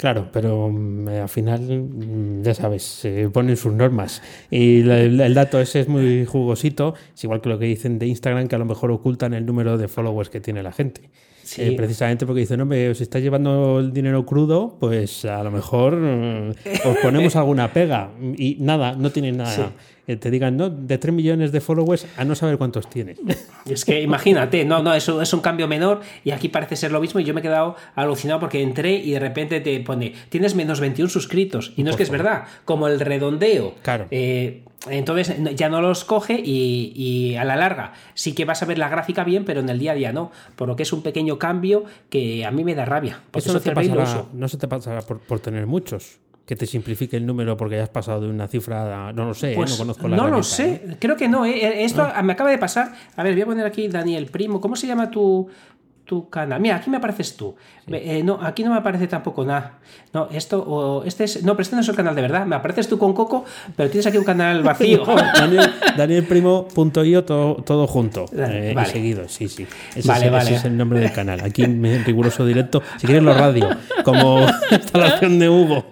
Claro, 0.00 0.30
pero 0.32 0.70
mm, 0.70 1.08
al 1.08 1.28
final, 1.28 1.60
mm, 1.60 2.42
ya 2.42 2.54
sabes, 2.54 2.82
se 2.82 3.28
ponen 3.28 3.58
sus 3.58 3.74
normas. 3.74 4.22
Y 4.50 4.80
el, 4.80 5.20
el 5.20 5.34
dato 5.34 5.60
ese 5.60 5.80
es 5.80 5.88
muy 5.88 6.24
jugosito, 6.24 6.94
es 7.14 7.22
igual 7.22 7.42
que 7.42 7.50
lo 7.50 7.58
que 7.58 7.66
dicen 7.66 7.98
de 7.98 8.06
Instagram, 8.06 8.48
que 8.48 8.54
a 8.54 8.58
lo 8.58 8.64
mejor 8.64 8.90
ocultan 8.92 9.34
el 9.34 9.44
número 9.44 9.76
de 9.76 9.88
followers 9.88 10.30
que 10.30 10.40
tiene 10.40 10.62
la 10.62 10.72
gente. 10.72 11.10
Sí. 11.42 11.62
Eh, 11.62 11.72
precisamente 11.76 12.24
porque 12.24 12.40
dicen, 12.40 12.62
hombre, 12.62 12.88
os 12.88 13.00
está 13.02 13.18
llevando 13.18 13.80
el 13.80 13.92
dinero 13.92 14.24
crudo, 14.24 14.76
pues 14.80 15.26
a 15.26 15.42
lo 15.42 15.50
mejor 15.50 15.96
mm, 15.96 16.50
os 16.86 16.96
ponemos 17.02 17.36
alguna 17.36 17.70
pega. 17.70 18.10
Y 18.38 18.56
nada, 18.58 18.94
no 18.94 19.10
tienen 19.10 19.36
nada. 19.36 19.54
Sí. 19.54 19.62
Que 20.10 20.16
te 20.16 20.28
digan, 20.28 20.56
no, 20.56 20.68
de 20.70 20.98
3 20.98 21.14
millones 21.14 21.52
de 21.52 21.60
followers 21.60 22.04
a 22.16 22.24
no 22.24 22.34
saber 22.34 22.58
cuántos 22.58 22.90
tienes. 22.90 23.20
Es 23.64 23.84
que 23.84 24.00
imagínate, 24.02 24.64
no, 24.64 24.82
no, 24.82 24.92
eso 24.92 25.22
es 25.22 25.32
un 25.32 25.40
cambio 25.40 25.68
menor 25.68 26.00
y 26.24 26.32
aquí 26.32 26.48
parece 26.48 26.74
ser 26.74 26.90
lo 26.90 27.00
mismo 27.00 27.20
y 27.20 27.24
yo 27.24 27.32
me 27.32 27.38
he 27.38 27.42
quedado 27.42 27.76
alucinado 27.94 28.40
porque 28.40 28.60
entré 28.60 28.94
y 28.94 29.12
de 29.12 29.20
repente 29.20 29.60
te 29.60 29.78
pone, 29.80 30.14
tienes 30.30 30.56
menos 30.56 30.80
21 30.80 31.08
suscritos 31.08 31.72
y 31.76 31.84
no 31.84 31.90
es 31.90 31.96
que 31.96 32.02
es 32.02 32.10
verdad, 32.10 32.44
como 32.64 32.88
el 32.88 32.98
redondeo. 32.98 33.74
Claro. 33.82 34.08
Eh, 34.10 34.64
entonces 34.88 35.36
ya 35.54 35.68
no 35.68 35.80
los 35.80 36.04
coge 36.04 36.40
y, 36.44 36.92
y 36.96 37.36
a 37.36 37.44
la 37.44 37.54
larga 37.54 37.92
sí 38.14 38.34
que 38.34 38.44
vas 38.44 38.64
a 38.64 38.66
ver 38.66 38.78
la 38.78 38.88
gráfica 38.88 39.22
bien, 39.22 39.44
pero 39.44 39.60
en 39.60 39.68
el 39.68 39.78
día 39.78 39.92
a 39.92 39.94
día 39.94 40.12
no, 40.12 40.32
por 40.56 40.66
lo 40.66 40.74
que 40.74 40.82
es 40.82 40.92
un 40.92 41.02
pequeño 41.02 41.38
cambio 41.38 41.84
que 42.08 42.44
a 42.44 42.50
mí 42.50 42.64
me 42.64 42.74
da 42.74 42.84
rabia. 42.84 43.20
Porque 43.30 43.48
Eso 43.48 43.52
no, 43.52 43.60
te 43.60 43.70
pasará, 43.70 44.24
no 44.32 44.48
se 44.48 44.56
te 44.56 44.66
pasará 44.66 45.02
por, 45.02 45.20
por 45.20 45.38
tener 45.38 45.68
muchos. 45.68 46.18
Que 46.50 46.56
te 46.56 46.66
simplifique 46.66 47.16
el 47.16 47.24
número 47.24 47.56
porque 47.56 47.76
hayas 47.76 47.90
pasado 47.90 48.22
de 48.22 48.28
una 48.28 48.48
cifra 48.48 49.06
a- 49.10 49.12
No 49.12 49.24
lo 49.24 49.34
sé, 49.34 49.52
¿eh? 49.52 49.54
Pues 49.54 49.70
no 49.70 49.76
conozco 49.78 50.08
la 50.08 50.16
no 50.16 50.26
lo 50.26 50.42
sé, 50.42 50.82
¿eh? 50.84 50.96
creo 50.98 51.14
que 51.14 51.28
no. 51.28 51.46
¿eh? 51.46 51.84
Esto 51.84 52.04
me 52.24 52.32
acaba 52.32 52.50
de 52.50 52.58
pasar. 52.58 52.92
A 53.14 53.22
ver, 53.22 53.34
voy 53.34 53.42
a 53.42 53.46
poner 53.46 53.64
aquí 53.66 53.86
Daniel 53.86 54.26
Primo. 54.26 54.60
¿Cómo 54.60 54.74
se 54.74 54.88
llama 54.88 55.12
tu, 55.12 55.46
tu 56.10 56.28
canal. 56.28 56.60
Mira, 56.60 56.74
aquí 56.74 56.90
me 56.90 56.96
apareces 56.96 57.36
tú. 57.36 57.54
Eh, 57.86 58.20
no, 58.24 58.40
aquí 58.42 58.64
no 58.64 58.70
me 58.70 58.78
aparece 58.78 59.06
tampoco 59.06 59.44
nada. 59.44 59.78
No, 60.12 60.28
esto 60.32 60.60
o 60.60 61.04
este 61.04 61.22
es. 61.22 61.44
No, 61.44 61.52
pero 61.52 61.62
este 61.62 61.76
no 61.76 61.82
es 61.82 61.88
el 61.88 61.94
canal 61.94 62.16
de 62.16 62.22
verdad. 62.22 62.44
Me 62.46 62.56
apareces 62.56 62.88
tú 62.88 62.98
con 62.98 63.12
Coco, 63.12 63.44
pero 63.76 63.88
tienes 63.88 64.08
aquí 64.08 64.18
un 64.18 64.24
canal 64.24 64.60
vacío. 64.64 65.04
Daniel, 65.04 65.70
DanielPrimo.io 65.96 67.24
todo, 67.24 67.62
todo 67.62 67.86
junto. 67.86 68.26
Eh, 68.36 68.74
y 68.76 68.86
seguido, 68.86 69.28
sí, 69.28 69.46
sí. 69.46 69.68
Ese, 69.94 70.08
vale, 70.08 70.26
es, 70.26 70.32
vale. 70.32 70.44
ese, 70.46 70.54
es, 70.56 70.64
el 70.64 70.76
nombre 70.76 70.98
del 70.98 71.12
canal. 71.12 71.42
Aquí 71.42 71.62
en 71.62 72.04
riguroso 72.04 72.44
directo. 72.44 72.82
Si 72.96 73.06
quieres 73.06 73.22
lo 73.22 73.32
radio, 73.32 73.68
como 74.02 74.44
instalación 74.72 75.38
de 75.38 75.48
Hugo. 75.48 75.86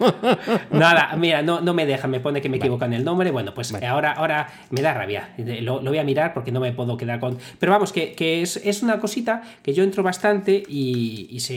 Nada, 0.72 1.14
mira, 1.16 1.42
no, 1.42 1.61
no 1.61 1.74
me 1.74 1.87
deja, 1.87 2.09
me 2.09 2.18
pone 2.18 2.40
que 2.40 2.48
me 2.48 2.57
equivoco 2.57 2.85
en 2.87 2.94
el 2.94 3.04
nombre. 3.04 3.31
Bueno, 3.31 3.54
pues 3.54 3.72
ahora, 3.72 4.14
ahora 4.14 4.48
me 4.70 4.83
da 4.83 4.94
rabia. 4.94 5.28
Lo, 5.38 5.81
lo, 5.81 5.90
voy 5.90 5.98
a 5.98 6.04
mirar 6.04 6.35
porque 6.35 6.50
no 6.50 6.59
me 6.59 6.72
puedo 6.72 6.96
quedar 6.96 7.20
con. 7.20 7.38
Pero 7.61 7.70
vamos, 7.70 7.92
que, 7.92 8.14
que 8.14 8.42
es, 8.42 8.57
es 8.57 8.83
una 8.83 8.98
cosita 8.98 9.42
que 9.62 9.72
yo 9.72 9.85
entro 9.85 10.02
bastante 10.09 10.62
y, 10.66 11.38
se 11.40 11.55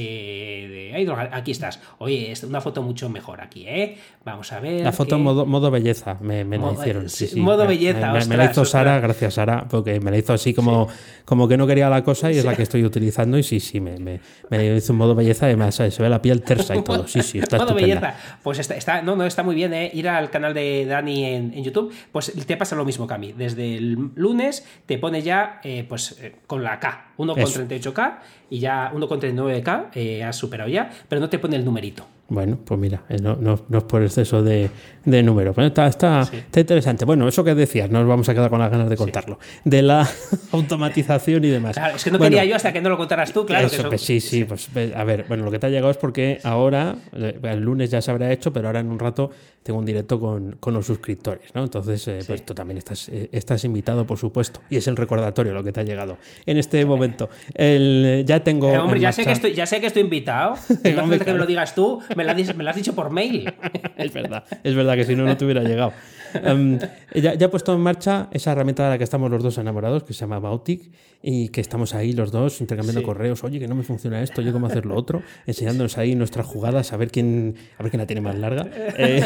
ido. 0.99 1.15
Aquí 1.15 1.51
estás. 1.51 1.79
Oye, 1.99 2.31
es 2.33 2.43
una 2.43 2.59
foto 2.59 2.83
mucho 2.83 3.07
mejor 3.07 3.39
aquí, 3.39 3.65
¿eh? 3.65 3.97
Vamos 4.25 4.51
a 4.51 4.59
ver. 4.59 4.83
La 4.83 4.91
foto 4.91 5.17
modo, 5.17 5.45
modo 5.45 5.71
belleza, 5.71 6.17
me, 6.19 6.43
me 6.43 6.57
la 6.57 6.73
hicieron. 6.73 7.07
Sí, 7.09 7.27
sí. 7.27 7.39
Modo 7.39 7.65
belleza, 7.65 8.11
me, 8.11 8.25
me, 8.25 8.35
la 8.35 8.51
hizo 8.51 8.65
Sara, 8.65 8.99
gracias 8.99 9.35
Sara, 9.35 9.67
porque 9.69 10.01
me 10.01 10.11
la 10.11 10.17
hizo 10.17 10.33
así 10.33 10.53
como, 10.53 10.89
como 11.23 11.47
que 11.47 11.55
no 11.55 11.65
quería 11.65 11.89
la 11.89 12.03
cosa 12.03 12.29
y 12.29 12.37
es 12.37 12.43
la 12.43 12.53
que 12.53 12.63
estoy 12.63 12.83
utilizando. 12.83 13.37
Y 13.37 13.43
sí, 13.43 13.61
sí, 13.61 13.79
me, 13.79 13.97
me, 13.97 14.75
hizo 14.75 14.91
un 14.91 14.99
modo 14.99 15.15
belleza. 15.15 15.45
Además, 15.45 15.75
se 15.75 16.03
ve 16.03 16.09
la 16.09 16.21
piel 16.21 16.41
tersa 16.41 16.75
y 16.75 16.83
todo. 16.83 17.07
Sí, 17.07 17.21
sí, 17.23 17.39
está 17.39 17.57
modo 17.59 17.73
belleza. 17.73 18.15
Pues 18.43 18.59
está, 18.59 18.75
está, 18.75 19.01
no, 19.01 19.15
no, 19.15 19.25
está 19.25 19.43
muy 19.43 19.55
bien, 19.55 19.73
¿eh? 19.73 19.89
Ir 19.93 20.09
al 20.09 20.29
canal 20.29 20.53
de 20.53 20.85
Dani 20.85 21.23
en, 21.25 21.53
en, 21.53 21.63
YouTube, 21.63 21.93
pues 22.11 22.33
te 22.45 22.57
pasa 22.57 22.75
lo 22.75 22.83
mismo 22.83 23.07
que 23.07 23.13
a 23.13 23.17
mí. 23.17 23.31
Desde 23.31 23.77
el 23.77 24.11
lunes 24.15 24.65
te 24.85 24.97
pone 24.97 25.21
ya, 25.21 25.61
eh, 25.63 25.85
pues, 25.87 26.17
eh, 26.19 26.35
con 26.45 26.63
la 26.63 26.79
K, 26.79 27.13
1,38K 27.17 28.40
y 28.51 28.59
ya 28.59 28.91
1,39K 28.93 29.87
eh, 29.95 30.23
has 30.23 30.35
superado 30.35 30.69
ya, 30.69 30.91
pero 31.07 31.21
no 31.21 31.29
te 31.29 31.39
pone 31.39 31.55
el 31.55 31.65
numerito. 31.65 32.05
Bueno, 32.27 32.59
pues 32.63 32.79
mira, 32.79 33.03
eh, 33.09 33.17
no, 33.21 33.37
no, 33.37 33.61
no 33.67 33.77
es 33.77 33.83
por 33.85 34.03
exceso 34.03 34.43
de, 34.43 34.69
de 35.05 35.23
número. 35.23 35.53
está, 35.57 35.87
está, 35.87 36.21
está, 36.21 36.59
interesante. 36.59 37.05
Bueno, 37.05 37.27
eso 37.27 37.43
que 37.43 37.55
decías, 37.55 37.89
no 37.89 37.99
nos 37.99 38.07
vamos 38.07 38.29
a 38.29 38.33
quedar 38.33 38.49
con 38.49 38.59
las 38.59 38.71
ganas 38.71 38.89
de 38.89 38.97
contarlo. 38.97 39.39
De 39.63 39.81
la 39.81 40.07
automatización 40.51 41.43
y 41.43 41.49
demás. 41.49 41.75
Claro, 41.75 41.95
es 41.95 42.03
que 42.03 42.11
no 42.11 42.19
quería 42.19 42.45
yo 42.45 42.55
hasta 42.55 42.71
que 42.71 42.81
no 42.81 42.89
lo 42.89 42.97
contaras 42.97 43.33
tú, 43.33 43.45
claro. 43.45 43.67
Eso, 43.67 43.89
pues 43.89 44.01
sí, 44.01 44.19
sí, 44.19 44.43
pues 44.43 44.69
a 44.95 45.03
ver, 45.03 45.25
bueno, 45.27 45.45
lo 45.45 45.51
que 45.51 45.59
te 45.59 45.67
ha 45.67 45.69
llegado 45.69 45.91
es 45.91 45.97
porque 45.97 46.39
ahora, 46.43 46.95
eh, 47.13 47.39
el 47.43 47.59
lunes 47.59 47.89
ya 47.89 48.01
se 48.01 48.11
habrá 48.11 48.31
hecho, 48.31 48.53
pero 48.53 48.67
ahora 48.67 48.79
en 48.79 48.89
un 48.89 48.99
rato 48.99 49.31
tengo 49.63 49.79
un 49.79 49.85
directo 49.85 50.19
con, 50.19 50.57
con 50.59 50.73
los 50.73 50.85
suscriptores, 50.85 51.53
¿no? 51.53 51.63
Entonces, 51.63 52.07
eh, 52.07 52.19
pues 52.25 52.45
tú 52.45 52.53
también 52.53 52.77
estás, 52.77 53.09
estás 53.09 53.63
invitado, 53.63 54.05
por 54.05 54.17
supuesto. 54.17 54.61
Y 54.69 54.77
es 54.77 54.87
el 54.87 54.97
recordatorio 54.97 55.53
lo 55.53 55.63
que 55.63 55.71
te 55.71 55.81
ha 55.81 55.83
llegado 55.83 56.17
en 56.45 56.57
este 56.57 56.83
momento. 56.85 57.29
El, 57.53 58.23
ya 58.25 58.43
tengo. 58.43 58.71
hombre, 58.71 58.99
ya 58.99 59.11
sé, 59.11 59.23
que 59.23 59.31
estoy, 59.31 59.53
ya 59.53 59.65
sé 59.65 59.79
que 59.79 59.87
estoy 59.87 60.03
invitado. 60.03 60.55
No 60.91 61.03
hace 61.03 61.25
que 61.25 61.31
me 61.31 61.39
lo 61.39 61.45
digas 61.45 61.73
tú, 61.73 62.01
me 62.15 62.25
me 62.25 62.63
lo 62.63 62.69
has 62.69 62.75
dicho 62.75 62.93
por 62.93 63.11
mail. 63.11 63.51
es 63.97 64.13
verdad, 64.13 64.43
es 64.63 64.75
verdad 64.75 64.90
que 64.95 65.03
si 65.03 65.15
no, 65.15 65.25
no 65.25 65.37
te 65.37 65.45
hubiera 65.45 65.61
llegado. 65.61 65.93
Em, 66.43 66.79
ya, 67.13 67.33
ya, 67.35 67.45
he 67.45 67.49
puesto 67.49 67.73
en 67.73 67.81
marcha 67.81 68.27
esa 68.31 68.51
herramienta 68.51 68.83
de 68.83 68.89
la 68.89 68.97
que 68.97 69.03
estamos 69.03 69.29
los 69.29 69.43
dos 69.43 69.57
enamorados, 69.57 70.03
que 70.03 70.13
se 70.13 70.21
llama 70.21 70.39
Bautic, 70.39 70.91
y 71.23 71.49
que 71.49 71.61
estamos 71.61 71.93
ahí 71.93 72.13
los 72.13 72.31
dos 72.31 72.61
intercambiando 72.61 73.03
correos. 73.03 73.43
Oye, 73.43 73.59
que 73.59 73.67
no 73.67 73.75
me 73.75 73.83
funciona 73.83 74.21
esto, 74.21 74.41
yo 74.41 74.51
cómo 74.51 74.67
hacer 74.67 74.85
lo 74.85 74.95
otro, 74.95 75.21
enseñándonos 75.45 75.97
ahí 75.97 76.15
nuestras 76.15 76.45
jugadas, 76.45 76.93
a 76.93 76.97
ver 76.97 77.11
quién, 77.11 77.55
a 77.77 77.83
ver 77.83 77.91
quién 77.91 77.99
la 77.99 78.07
tiene 78.07 78.21
más 78.21 78.35
larga. 78.35 78.67
Eh, 79.03 79.23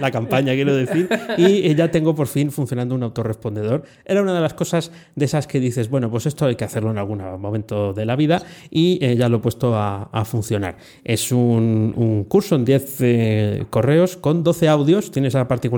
la 0.00 0.10
campaña, 0.10 0.54
quiero 0.54 0.74
decir. 0.74 1.08
Y 1.36 1.74
ya 1.74 1.90
tengo 1.90 2.14
por 2.14 2.26
fin 2.26 2.50
funcionando 2.50 2.94
un 2.94 3.02
autorrespondedor. 3.02 3.84
Era 4.04 4.22
una 4.22 4.34
de 4.34 4.40
las 4.40 4.54
cosas 4.54 4.90
de 5.14 5.24
esas 5.24 5.46
que 5.46 5.60
dices, 5.60 5.88
bueno, 5.88 6.10
pues 6.10 6.26
esto 6.26 6.46
hay 6.46 6.56
que 6.56 6.64
hacerlo 6.64 6.90
en 6.90 6.98
algún 6.98 7.18
momento 7.38 7.92
de 7.92 8.06
la 8.06 8.16
vida, 8.16 8.42
y 8.70 8.98
eh, 9.02 9.16
ya 9.16 9.28
lo 9.28 9.38
he 9.38 9.40
puesto 9.40 9.76
a, 9.76 10.04
a 10.04 10.24
funcionar. 10.24 10.78
Es 11.04 11.32
un, 11.32 11.92
un, 11.96 12.24
curso 12.24 12.56
en 12.56 12.64
10 12.64 12.96
eh, 13.00 13.66
correos 13.70 14.16
con 14.16 14.42
12 14.42 14.68
audios. 14.68 15.10
Tienes 15.10 15.34
la 15.34 15.46
particularidad 15.46 15.69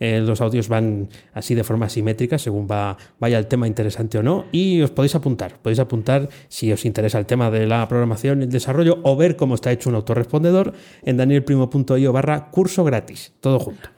eh, 0.00 0.20
los 0.20 0.40
audios 0.40 0.68
van 0.68 1.08
así 1.34 1.54
de 1.54 1.64
forma 1.64 1.88
simétrica 1.88 2.38
según 2.38 2.66
va, 2.70 2.96
vaya 3.18 3.38
el 3.38 3.46
tema 3.46 3.66
interesante 3.66 4.18
o 4.18 4.22
no. 4.22 4.46
Y 4.52 4.82
os 4.82 4.90
podéis 4.90 5.14
apuntar. 5.14 5.58
Podéis 5.58 5.80
apuntar 5.80 6.28
si 6.48 6.72
os 6.72 6.84
interesa 6.84 7.18
el 7.18 7.26
tema 7.26 7.50
de 7.50 7.66
la 7.66 7.86
programación 7.88 8.42
el 8.42 8.50
desarrollo 8.50 8.98
o 9.02 9.16
ver 9.16 9.36
cómo 9.36 9.54
está 9.54 9.72
hecho 9.72 9.88
un 9.88 9.96
autorrespondedor 9.96 10.74
en 11.02 11.16
danielprimo.io 11.16 12.12
barra 12.12 12.50
curso 12.50 12.84
gratis. 12.84 13.32
Todo 13.40 13.58
junto 13.58 13.88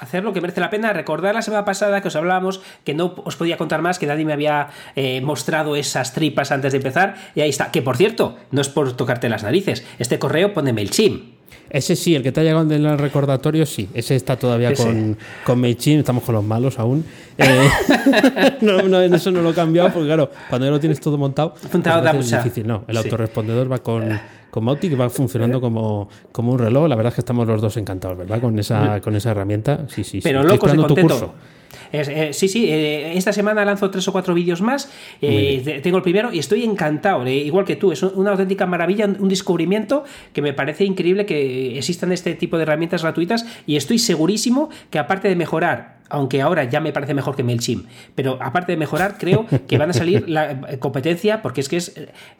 hacer 0.00 0.24
lo 0.24 0.32
que 0.32 0.40
merece 0.40 0.60
la 0.60 0.70
pena. 0.70 0.92
Recordar 0.92 1.34
la 1.34 1.42
semana 1.42 1.64
pasada 1.64 2.00
que 2.00 2.08
os 2.08 2.16
hablábamos 2.16 2.60
que 2.84 2.94
no 2.94 3.14
os 3.24 3.36
podía 3.36 3.56
contar 3.56 3.82
más, 3.82 3.98
que 3.98 4.06
nadie 4.06 4.24
me 4.24 4.32
había 4.32 4.68
eh, 4.96 5.20
mostrado 5.20 5.76
esas 5.76 6.12
tripas 6.12 6.50
antes 6.50 6.72
de 6.72 6.78
empezar. 6.78 7.14
Y 7.34 7.42
ahí 7.42 7.50
está. 7.50 7.70
Que 7.70 7.82
por 7.82 7.96
cierto, 7.96 8.36
no 8.50 8.60
es 8.60 8.68
por 8.68 8.96
tocarte 8.96 9.28
las 9.28 9.42
narices. 9.42 9.84
Este 9.98 10.18
correo 10.18 10.52
pone 10.52 10.72
MailChimp. 10.72 11.39
Ese 11.68 11.94
sí, 11.94 12.14
el 12.14 12.22
que 12.22 12.32
te 12.32 12.40
ha 12.40 12.42
llegado 12.42 12.62
en 12.72 12.84
el 12.84 12.98
recordatorio, 12.98 13.64
sí. 13.64 13.88
Ese 13.94 14.16
está 14.16 14.36
todavía 14.36 14.74
con, 14.74 15.16
con 15.44 15.60
Meichin, 15.60 16.00
estamos 16.00 16.24
con 16.24 16.34
los 16.34 16.44
malos 16.44 16.78
aún. 16.78 17.04
Eh, 17.38 17.70
no, 18.60 18.82
no, 18.82 19.00
eso 19.00 19.30
no 19.30 19.40
lo 19.40 19.50
he 19.50 19.54
cambiado 19.54 19.92
porque, 19.92 20.06
claro, 20.06 20.30
cuando 20.48 20.66
ya 20.66 20.70
lo 20.72 20.80
tienes 20.80 21.00
todo 21.00 21.16
montado, 21.16 21.54
pues 21.54 22.32
es 22.32 22.44
difícil. 22.44 22.66
No, 22.66 22.84
el 22.88 22.96
autorrespondedor 22.96 23.70
va 23.70 23.78
con, 23.78 24.20
con 24.50 24.64
Mauti, 24.64 24.88
que 24.88 24.96
va 24.96 25.08
funcionando 25.10 25.60
como, 25.60 26.08
como 26.32 26.52
un 26.52 26.58
reloj. 26.58 26.88
La 26.88 26.96
verdad 26.96 27.10
es 27.10 27.14
que 27.16 27.20
estamos 27.20 27.46
los 27.46 27.60
dos 27.60 27.76
encantados, 27.76 28.18
¿verdad? 28.18 28.40
Con 28.40 28.58
esa, 28.58 29.00
con 29.00 29.16
esa 29.16 29.30
herramienta. 29.30 29.86
Sí, 29.88 30.04
sí, 30.04 30.20
Pero 30.22 30.42
sí. 30.42 30.48
locos 30.48 30.72
tu 30.72 30.96
curso. 30.96 31.34
Eh, 31.92 32.30
sí, 32.32 32.48
sí, 32.48 32.66
eh, 32.68 33.16
esta 33.16 33.32
semana 33.32 33.64
lanzo 33.64 33.90
tres 33.90 34.06
o 34.08 34.12
cuatro 34.12 34.34
vídeos 34.34 34.60
más. 34.60 34.90
Eh, 35.20 35.80
tengo 35.82 35.96
el 35.96 36.02
primero 36.02 36.32
y 36.32 36.38
estoy 36.38 36.64
encantado, 36.64 37.26
igual 37.26 37.64
que 37.64 37.76
tú. 37.76 37.92
Es 37.92 38.02
una 38.02 38.32
auténtica 38.32 38.66
maravilla, 38.66 39.06
un 39.06 39.28
descubrimiento 39.28 40.04
que 40.32 40.42
me 40.42 40.52
parece 40.52 40.84
increíble 40.84 41.26
que 41.26 41.78
existan 41.78 42.12
este 42.12 42.34
tipo 42.34 42.56
de 42.56 42.64
herramientas 42.64 43.02
gratuitas 43.02 43.46
y 43.66 43.76
estoy 43.76 43.98
segurísimo 43.98 44.70
que 44.90 44.98
aparte 44.98 45.28
de 45.28 45.36
mejorar 45.36 45.99
aunque 46.10 46.42
ahora 46.42 46.64
ya 46.64 46.80
me 46.80 46.92
parece 46.92 47.14
mejor 47.14 47.36
que 47.36 47.42
MailChimp, 47.42 47.86
pero 48.14 48.38
aparte 48.40 48.72
de 48.72 48.76
mejorar, 48.76 49.16
creo 49.18 49.46
que 49.66 49.78
van 49.78 49.90
a 49.90 49.92
salir 49.92 50.28
la 50.28 50.60
competencia 50.78 51.42
porque 51.42 51.60
es 51.60 51.68
que 51.68 51.76
es 51.76 51.94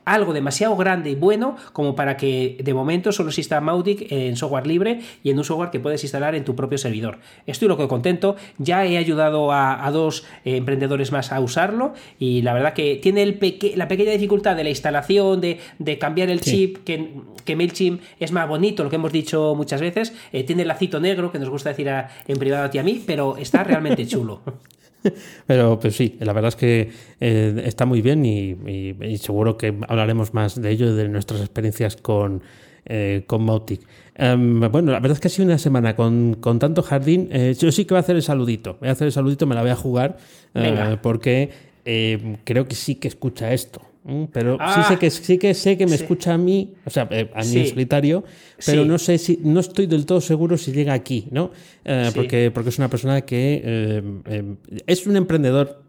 algo 0.05 0.33
demasiado 0.33 0.77
grande 0.77 1.11
y 1.11 1.15
bueno 1.15 1.57
como 1.73 1.95
para 1.95 2.17
que 2.17 2.59
de 2.63 2.75
momento 2.75 3.13
solo 3.13 3.31
exista 3.31 3.61
Mautic 3.61 4.11
en 4.11 4.37
software 4.37 4.67
libre 4.67 5.01
y 5.23 5.31
en 5.31 5.39
un 5.39 5.45
software 5.45 5.71
que 5.71 5.81
puedes 5.81 6.03
instalar 6.03 6.35
en 6.35 6.45
tu 6.45 6.55
propio 6.55 6.79
servidor. 6.79 7.19
Estoy 7.47 7.69
lo 7.69 7.77
que 7.77 7.89
contento, 7.89 8.37
ya 8.59 8.85
he 8.85 8.99
ayudado 8.99 9.53
a, 9.53 9.89
dos 9.93 10.25
eh, 10.45 10.57
emprendedores 10.57 11.13
más 11.13 11.33
a 11.33 11.41
usarlo 11.41 11.95
y 12.19 12.43
la 12.43 12.53
verdad 12.55 12.75
que 12.75 12.97
tiene 12.97 13.23
el 13.23 13.41
la 13.77 13.89
pequeña 13.89 14.13
dificultad 14.13 14.57
de 14.57 14.65
la 14.65 14.71
instalación, 14.71 15.41
de, 15.41 15.59
cambiar 15.99 16.31
el 16.31 16.41
chip, 16.41 16.79
que, 16.85 17.11
que, 17.45 17.57
MailChimp 17.57 18.03
es 18.19 18.33
más 18.33 18.49
bonito, 18.49 18.85
lo 18.85 18.91
que 18.91 18.97
hemos 18.97 19.13
dicho 19.13 19.55
muchas 19.57 19.81
veces, 19.81 20.15
eh, 20.33 20.45
tiene 20.45 20.63
el 20.63 20.69
lacito 20.69 21.01
negro 21.01 21.33
que 21.33 21.39
nos 21.39 21.49
gusta 21.49 21.71
decir 21.71 21.89
en 21.89 22.39
privado 22.39 22.65
a 22.65 22.71
ti 22.71 22.79
a 22.79 22.83
mí, 22.83 23.03
pero 23.07 23.37
está 23.37 23.60
realmente 23.65 24.07
chulo. 24.07 24.43
Pero 25.47 25.79
pues 25.81 25.97
sí, 25.97 26.17
la 26.21 26.33
verdad 26.33 26.49
es 26.49 26.57
que 26.57 26.91
eh, 27.21 27.63
está 27.65 27.87
muy 27.87 28.03
bien 28.03 28.25
y, 28.25 28.57
seguro 29.19 29.57
que 29.57 29.75
hablaremos 29.89 30.35
más 30.35 30.61
de 30.61 30.71
ello, 30.71 30.95
de 30.95 31.09
nuestras 31.09 31.41
experiencias 31.41 31.97
con, 31.97 32.43
eh, 32.85 33.25
con 33.27 33.45
Mautic. 33.45 33.81
Em, 34.15 34.61
bueno, 34.71 34.93
la 34.93 35.01
verdad 35.01 35.13
es 35.13 35.21
que 35.21 35.29
ha 35.29 35.31
sido 35.31 35.47
una 35.47 35.59
semana 35.59 35.97
con, 35.97 36.35
con 36.35 36.59
tanto 36.59 36.83
jardín. 36.83 37.29
Eh, 37.33 37.55
yo 37.59 37.73
sí 37.73 37.85
que 37.85 37.95
voy 37.95 37.99
a 37.99 38.01
hacer 38.01 38.17
el 38.17 38.23
saludito. 38.23 38.77
Voy 38.81 38.89
a 38.89 38.93
hacer 38.93 39.07
el 39.07 39.13
saludito, 39.13 39.47
me 39.47 39.55
la 39.55 39.63
voy 39.63 39.71
a 39.71 39.77
jugar 39.77 40.19
porque 41.03 41.51
creo 42.45 42.69
que 42.69 42.75
sí 42.75 42.97
que 42.97 43.09
escucha 43.09 43.53
esto. 43.53 43.81
Pero 44.33 44.55
sí 44.55 44.83
sé 44.89 44.95
ah. 44.95 44.99
que 44.99 45.11
sí 45.11 45.37
que 45.37 45.53
sé 45.53 45.77
que 45.77 45.87
me 45.87 45.95
escucha 45.95 46.33
a 46.33 46.39
mí, 46.39 46.73
o 46.87 46.91
sea, 46.91 47.03
a 47.03 47.43
mí 47.45 47.57
en 47.59 47.69
solitario, 47.69 48.25
pero 48.65 48.87
no 48.87 48.97
sé 48.99 49.19
si 49.19 49.39
no 49.43 49.61
estoy 49.61 49.87
del 49.87 50.07
todo 50.07 50.23
seguro 50.23 50.57
si 50.57 50.73
llega 50.73 50.95
aquí, 50.95 51.29
¿no? 51.31 51.51
Eh, 51.85 52.11
porque, 52.15 52.51
porque 52.51 52.71
es 52.71 52.79
una 52.79 52.89
persona 52.89 53.21
que 53.21 53.61
eh, 53.63 54.03
eh, 54.25 54.55
es 54.87 55.07
un 55.07 55.17
emprendedor, 55.17 55.83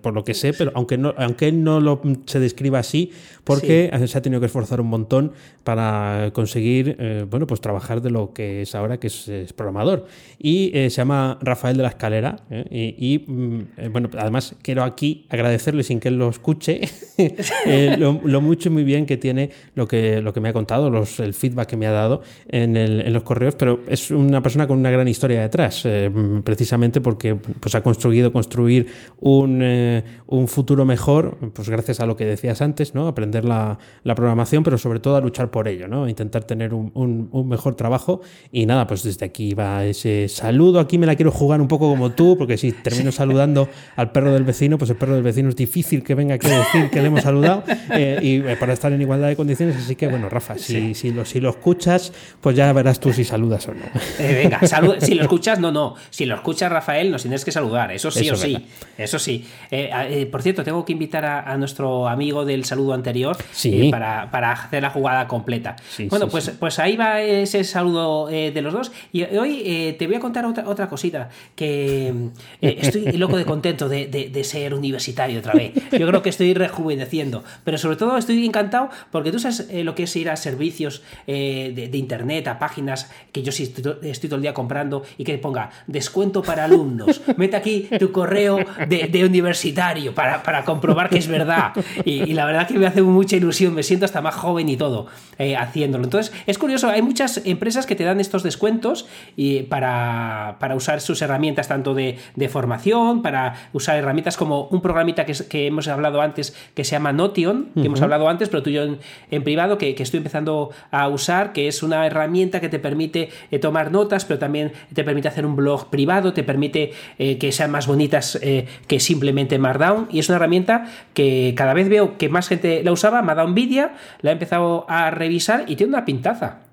por 0.00 0.14
lo 0.14 0.24
que 0.24 0.34
sé, 0.34 0.52
pero 0.52 0.72
aunque, 0.74 0.96
no, 0.96 1.14
aunque 1.18 1.48
él 1.48 1.62
no 1.62 1.80
lo, 1.80 2.00
se 2.26 2.40
describa 2.40 2.78
así, 2.78 3.12
porque 3.44 3.90
se 4.06 4.18
ha 4.18 4.22
tenido 4.22 4.40
que 4.40 4.46
esforzar 4.46 4.80
un 4.80 4.88
montón 4.88 5.32
para 5.64 6.30
conseguir, 6.32 7.26
bueno, 7.30 7.46
pues 7.46 7.60
trabajar 7.60 8.00
de 8.00 8.10
lo 8.10 8.32
que 8.32 8.62
es 8.62 8.74
ahora, 8.74 8.98
que 8.98 9.08
es, 9.08 9.52
programador. 9.54 10.06
Y 10.38 10.70
se 10.74 10.90
llama 10.90 11.38
Rafael 11.42 11.76
de 11.76 11.82
la 11.82 11.90
Escalera. 11.90 12.36
y, 12.70 13.24
mm, 13.26 13.92
bueno, 13.92 14.08
además 14.18 14.54
quiero 14.62 14.82
aquí 14.82 15.26
agradecerle 15.28 15.82
sin 15.82 16.00
que 16.00 16.08
él 16.08 16.18
lo 16.18 16.28
escuche 16.30 16.80
lo, 17.98 18.40
mucho 18.40 18.68
y 18.68 18.72
muy 18.72 18.84
bien 18.84 19.06
que 19.06 19.16
tiene 19.16 19.50
lo 19.74 19.86
que, 19.86 20.20
lo 20.20 20.32
que 20.32 20.40
me 20.40 20.48
ha 20.48 20.52
contado, 20.52 20.90
los, 20.90 21.20
el 21.20 21.34
feedback 21.34 21.68
que 21.68 21.76
me 21.76 21.86
ha 21.86 21.92
dado 21.92 22.22
en, 22.48 22.76
el, 22.76 23.00
en 23.00 23.12
los 23.12 23.22
correos, 23.22 23.54
pero 23.56 23.80
es 23.88 24.10
una 24.10 24.42
persona 24.42 24.66
con 24.66 24.78
una 24.78 24.90
gran 24.90 25.08
historia 25.08 25.40
detrás, 25.42 25.82
eh, 25.84 26.10
precisamente 26.44 27.00
porque 27.00 27.34
pues, 27.34 27.74
ha 27.74 27.82
construido 27.82 28.32
construir 28.32 28.86
un, 29.20 29.33
eh, 29.60 30.04
un, 30.26 30.48
futuro 30.48 30.84
mejor, 30.84 31.38
pues 31.52 31.68
gracias 31.68 32.00
a 32.00 32.06
lo 32.06 32.16
que 32.16 32.24
decías 32.24 32.60
antes, 32.62 32.94
¿no? 32.94 33.08
aprender 33.08 33.44
la, 33.44 33.78
la 34.02 34.14
programación, 34.14 34.62
pero 34.62 34.78
sobre 34.78 35.00
todo 35.00 35.16
a 35.16 35.20
luchar 35.20 35.50
por 35.50 35.68
ello, 35.68 35.88
¿no? 35.88 36.08
intentar 36.08 36.44
tener 36.44 36.74
un, 36.74 36.92
un, 36.94 37.48
mejor 37.48 37.74
trabajo. 37.74 38.20
Y 38.52 38.66
nada, 38.66 38.86
pues 38.86 39.02
desde 39.02 39.26
aquí 39.26 39.54
va 39.54 39.84
ese 39.84 40.28
saludo. 40.28 40.80
Aquí 40.80 40.98
me 40.98 41.06
la 41.06 41.16
quiero 41.16 41.30
jugar 41.30 41.60
un 41.60 41.68
poco 41.68 41.88
como 41.88 42.12
tú, 42.12 42.36
porque 42.36 42.56
si 42.56 42.72
termino 42.72 43.12
saludando 43.12 43.68
al 43.96 44.12
perro 44.12 44.32
del 44.32 44.44
vecino, 44.44 44.78
pues 44.78 44.90
el 44.90 44.96
perro 44.96 45.14
del 45.14 45.22
vecino 45.22 45.48
es 45.48 45.56
difícil 45.56 46.02
que 46.02 46.14
venga 46.14 46.34
aquí 46.34 46.48
a 46.48 46.58
decir 46.58 46.90
que 46.90 47.00
le 47.00 47.08
hemos 47.08 47.22
saludado 47.22 47.64
eh, 47.92 48.18
y 48.22 48.36
eh, 48.36 48.56
para 48.58 48.72
estar 48.72 48.92
en 48.92 49.00
igualdad 49.00 49.28
de 49.28 49.36
condiciones. 49.36 49.76
Así 49.76 49.96
que, 49.96 50.06
bueno, 50.08 50.28
Rafa, 50.28 50.58
si, 50.58 50.94
si, 50.94 51.10
lo, 51.10 51.24
si 51.24 51.40
lo 51.40 51.50
escuchas, 51.50 52.12
pues 52.40 52.56
ya 52.56 52.72
verás 52.72 53.00
tú 53.00 53.12
si 53.12 53.24
saludas 53.24 53.68
o 53.68 53.74
no. 53.74 53.84
Venga, 54.18 54.60
si 55.00 55.14
lo 55.14 55.22
escuchas, 55.22 55.58
no, 55.58 55.72
no. 55.72 55.94
Si 56.10 56.26
lo 56.26 56.34
escuchas, 56.34 56.70
Rafael, 56.70 57.10
nos 57.10 57.22
tienes 57.22 57.44
que 57.44 57.52
saludar. 57.52 57.92
Eso 57.92 58.10
sí 58.10 58.26
Eso 58.26 58.34
o 58.34 58.36
sí. 58.36 58.66
Eso 58.98 59.18
sí. 59.24 59.44
Eh, 59.70 59.90
eh, 60.10 60.26
por 60.26 60.42
cierto, 60.42 60.62
tengo 60.64 60.84
que 60.84 60.92
invitar 60.92 61.24
a, 61.24 61.40
a 61.52 61.56
nuestro 61.56 62.08
amigo 62.08 62.44
del 62.44 62.64
saludo 62.64 62.92
anterior 62.94 63.36
Sí. 63.52 63.88
eh, 63.88 63.90
para, 63.90 64.30
para 64.30 64.52
hacer 64.52 64.82
la 64.82 64.90
jugada 64.90 65.26
completa. 65.26 65.76
Sí, 65.90 66.06
bueno, 66.08 66.26
sí, 66.26 66.30
pues, 66.32 66.50
pues 66.58 66.78
ahí 66.78 66.96
va 66.96 67.20
ese 67.20 67.64
saludo 67.64 68.26
de 68.26 68.62
los 68.62 68.72
dos. 68.72 68.92
Y 69.12 69.22
hoy 69.24 69.94
te 69.98 70.06
voy 70.06 70.16
a 70.16 70.20
contar 70.20 70.46
otra, 70.46 70.68
otra 70.68 70.88
cosita. 70.88 71.28
Que 71.56 72.12
estoy 72.60 73.12
loco 73.12 73.36
de 73.36 73.44
contento 73.44 73.88
de, 73.88 74.06
de- 74.06 74.28
de 74.28 74.44
ser 74.44 74.74
universitario 74.74 75.38
otra 75.38 75.52
vez. 75.54 75.72
Yo 75.92 76.06
creo 76.06 76.22
que 76.22 76.28
estoy 76.30 76.54
rejuveneciendo. 76.54 77.42
Pero 77.64 77.78
sobre 77.78 77.96
todo 77.96 78.16
estoy 78.16 78.44
encantado 78.44 78.90
porque 79.10 79.30
tú 79.32 79.38
sabes 79.38 79.68
lo 79.72 79.94
que 79.94 80.04
es 80.04 80.16
ir 80.16 80.28
a 80.30 80.36
servicios 80.36 81.02
de, 81.26 81.88
de 81.90 81.98
internet, 81.98 82.46
a 82.48 82.58
páginas 82.58 83.10
que 83.32 83.42
yo 83.42 83.52
sí 83.52 83.64
estoy, 83.64 83.94
estoy 84.02 84.28
todo 84.28 84.36
el 84.36 84.42
día 84.42 84.54
comprando 84.54 85.02
y 85.18 85.24
que 85.24 85.38
ponga 85.38 85.70
descuento 85.86 86.42
para 86.42 86.64
alumnos. 86.64 87.22
Mete 87.36 87.56
aquí 87.56 87.88
tu 87.98 88.12
correo 88.12 88.58
de, 88.88 89.08
de 89.14 89.24
universitario 89.24 90.14
para, 90.14 90.42
para 90.42 90.64
comprobar 90.64 91.08
que 91.08 91.18
es 91.18 91.28
verdad. 91.28 91.72
Y, 92.04 92.22
y 92.24 92.34
la 92.34 92.44
verdad 92.44 92.66
que 92.66 92.78
me 92.78 92.86
hace 92.86 93.02
mucha 93.02 93.36
ilusión, 93.36 93.74
me 93.74 93.82
siento 93.82 94.04
hasta 94.04 94.20
más 94.20 94.34
joven 94.34 94.68
y 94.68 94.76
todo 94.76 95.06
eh, 95.38 95.56
haciéndolo. 95.56 96.04
Entonces, 96.04 96.32
es 96.46 96.58
curioso, 96.58 96.88
hay 96.88 97.02
muchas 97.02 97.40
empresas 97.44 97.86
que 97.86 97.96
te 97.96 98.04
dan 98.04 98.20
estos 98.20 98.42
descuentos 98.42 99.06
y 99.36 99.62
para, 99.62 100.56
para 100.60 100.76
usar 100.76 101.00
sus 101.00 101.22
herramientas 101.22 101.68
tanto 101.68 101.94
de, 101.94 102.18
de 102.36 102.48
formación, 102.48 103.22
para 103.22 103.54
usar 103.72 103.96
herramientas 103.96 104.36
como 104.36 104.64
un 104.70 104.80
programita 104.80 105.24
que, 105.24 105.66
hemos 105.66 105.88
hablado 105.88 106.20
antes 106.20 106.54
que 106.74 106.84
se 106.84 106.92
llama 106.92 107.12
Notion, 107.12 107.70
que 107.74 107.86
hemos 107.86 108.00
hablado 108.02 108.28
antes, 108.28 108.48
pero 108.48 108.62
tú 108.62 108.70
y 108.70 108.74
yo 108.74 108.82
en, 108.82 108.98
en 109.30 109.42
privado, 109.42 109.78
que, 109.78 109.94
que 109.94 110.02
estoy 110.02 110.18
empezando 110.18 110.70
a 110.90 111.08
usar, 111.08 111.52
que 111.52 111.68
es 111.68 111.82
una 111.82 112.06
herramienta 112.06 112.60
que 112.60 112.68
te 112.68 112.78
permite 112.78 113.30
eh, 113.50 113.58
tomar 113.58 113.90
notas, 113.90 114.24
pero 114.24 114.38
también 114.38 114.72
te 114.92 115.04
permite 115.04 115.28
hacer 115.28 115.46
un 115.46 115.56
blog 115.56 115.90
privado, 115.90 116.32
te 116.32 116.44
permite 116.44 116.92
eh, 117.18 117.38
que 117.38 117.50
sean 117.52 117.70
más 117.70 117.86
bonitas 117.86 118.38
que 118.86 119.00
simplemente 119.04 119.58
Markdown, 119.58 120.08
y 120.10 120.18
es 120.18 120.28
una 120.28 120.36
herramienta 120.36 120.86
que 121.14 121.54
cada 121.56 121.74
vez 121.74 121.88
veo 121.88 122.18
que 122.18 122.28
más 122.28 122.48
gente 122.48 122.82
la 122.82 122.92
usaba, 122.92 123.22
me 123.22 123.32
ha 123.32 123.34
dado 123.36 123.48
envidia, 123.48 123.94
la 124.20 124.30
he 124.30 124.32
empezado 124.32 124.86
a 124.88 125.10
revisar 125.10 125.64
y 125.68 125.76
tiene 125.76 125.90
una 125.90 126.04
pintaza. 126.04 126.63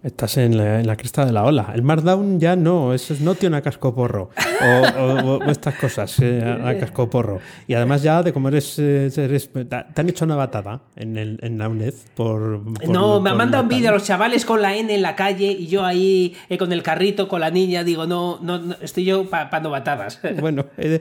Estás 0.00 0.36
en 0.36 0.56
la, 0.56 0.78
en 0.78 0.86
la 0.86 0.96
cresta 0.96 1.26
de 1.26 1.32
la 1.32 1.42
ola. 1.44 1.72
El 1.74 1.82
Markdown 1.82 2.38
ya 2.38 2.54
no, 2.54 2.94
eso 2.94 3.12
es 3.14 3.20
no 3.20 3.34
tiene 3.34 3.56
a 3.56 3.62
cascoporro. 3.62 4.30
O, 4.62 5.00
o- 5.02 5.36
o 5.38 5.50
estas 5.50 5.74
cosas, 5.74 6.16
eh, 6.20 6.40
a, 6.40 6.68
a 6.68 6.78
cascoporro. 6.78 7.40
Y 7.66 7.74
además 7.74 8.04
ya 8.04 8.22
de 8.22 8.32
como 8.32 8.46
eres, 8.48 8.78
eres- 8.78 9.50
Te 9.50 10.00
han 10.00 10.08
hecho 10.08 10.24
una 10.24 10.36
batada 10.36 10.82
en, 10.94 11.16
el, 11.16 11.40
en 11.42 11.58
la 11.58 11.68
UNED 11.68 11.94
por... 12.14 12.62
por- 12.74 12.88
no, 12.88 13.20
me 13.20 13.30
han 13.30 13.36
mandado 13.36 13.64
la- 13.64 13.68
envidia 13.68 13.90
a 13.90 13.92
los 13.92 14.04
chavales 14.04 14.44
con 14.44 14.62
la 14.62 14.76
N 14.76 14.94
en 14.94 15.02
la 15.02 15.16
calle 15.16 15.50
y 15.50 15.66
yo 15.66 15.84
ahí 15.84 16.36
eh, 16.48 16.58
con 16.58 16.72
el 16.72 16.84
carrito, 16.84 17.26
con 17.26 17.40
la 17.40 17.50
niña, 17.50 17.82
digo, 17.82 18.06
no, 18.06 18.38
no, 18.40 18.58
no, 18.60 18.76
estoy 18.80 19.04
yo 19.04 19.28
pa 19.28 19.50
batadas. 19.50 20.20
Bueno, 20.40 20.66
eh, 20.76 21.00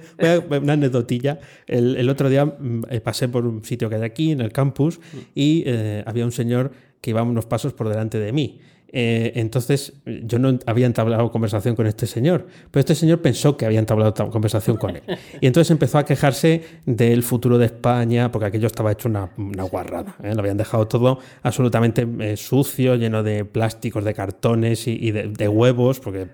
una 0.50 0.74
anecdotilla. 0.74 1.38
El, 1.68 1.98
el 1.98 2.10
otro 2.10 2.30
día 2.30 2.46
mm, 2.46 2.82
eh, 2.90 3.00
pasé 3.02 3.28
por 3.30 3.46
un 3.46 3.64
sitio 3.64 3.90
que 3.90 3.96
hay 3.98 4.02
aquí, 4.04 4.32
en 4.32 4.42
el 4.42 4.52
campus, 4.52 5.00
y 5.36 5.64
eh, 5.68 6.04
había 6.08 6.26
un 6.26 6.32
señor 6.32 6.72
que 7.00 7.12
iba 7.12 7.22
unos 7.22 7.46
pasos 7.46 7.74
por 7.74 7.90
delante 7.90 8.18
de 8.18 8.32
mí. 8.34 8.60
Eh, 8.90 9.34
entonces, 9.36 9.94
yo 10.06 10.40
no 10.40 10.58
había 10.66 10.86
entablado 10.86 11.30
conversación 11.32 11.76
con 11.76 11.88
este 11.88 12.08
señor, 12.08 12.48
pero 12.72 12.80
este 12.80 12.96
señor 12.96 13.22
pensó 13.22 13.58
que 13.58 13.66
había 13.66 13.80
entablado 13.80 14.14
ta- 14.14 14.28
conversación 14.30 14.78
con 14.78 14.96
él. 14.96 15.02
Y 15.42 15.48
entonces 15.48 15.72
empezó 15.72 15.98
a 15.98 16.06
quejarse 16.06 16.64
del 16.86 17.22
futuro 17.24 17.58
de 17.58 17.66
España, 17.66 18.32
porque 18.32 18.46
aquello 18.48 18.68
estaba 18.68 18.92
hecho 18.92 19.10
una, 19.10 19.30
una 19.38 19.64
guarrada. 19.64 20.16
¿eh? 20.24 20.34
Lo 20.34 20.40
habían 20.40 20.58
dejado 20.58 20.88
todo 20.88 21.20
absolutamente 21.44 22.08
eh, 22.20 22.38
sucio, 22.38 22.96
lleno 22.96 23.24
de 23.24 23.44
plásticos, 23.46 24.04
de 24.06 24.14
cartones 24.14 24.88
y, 24.88 24.92
y 25.00 25.12
de, 25.12 25.28
de 25.28 25.48
huevos, 25.48 26.00
porque 26.00 26.28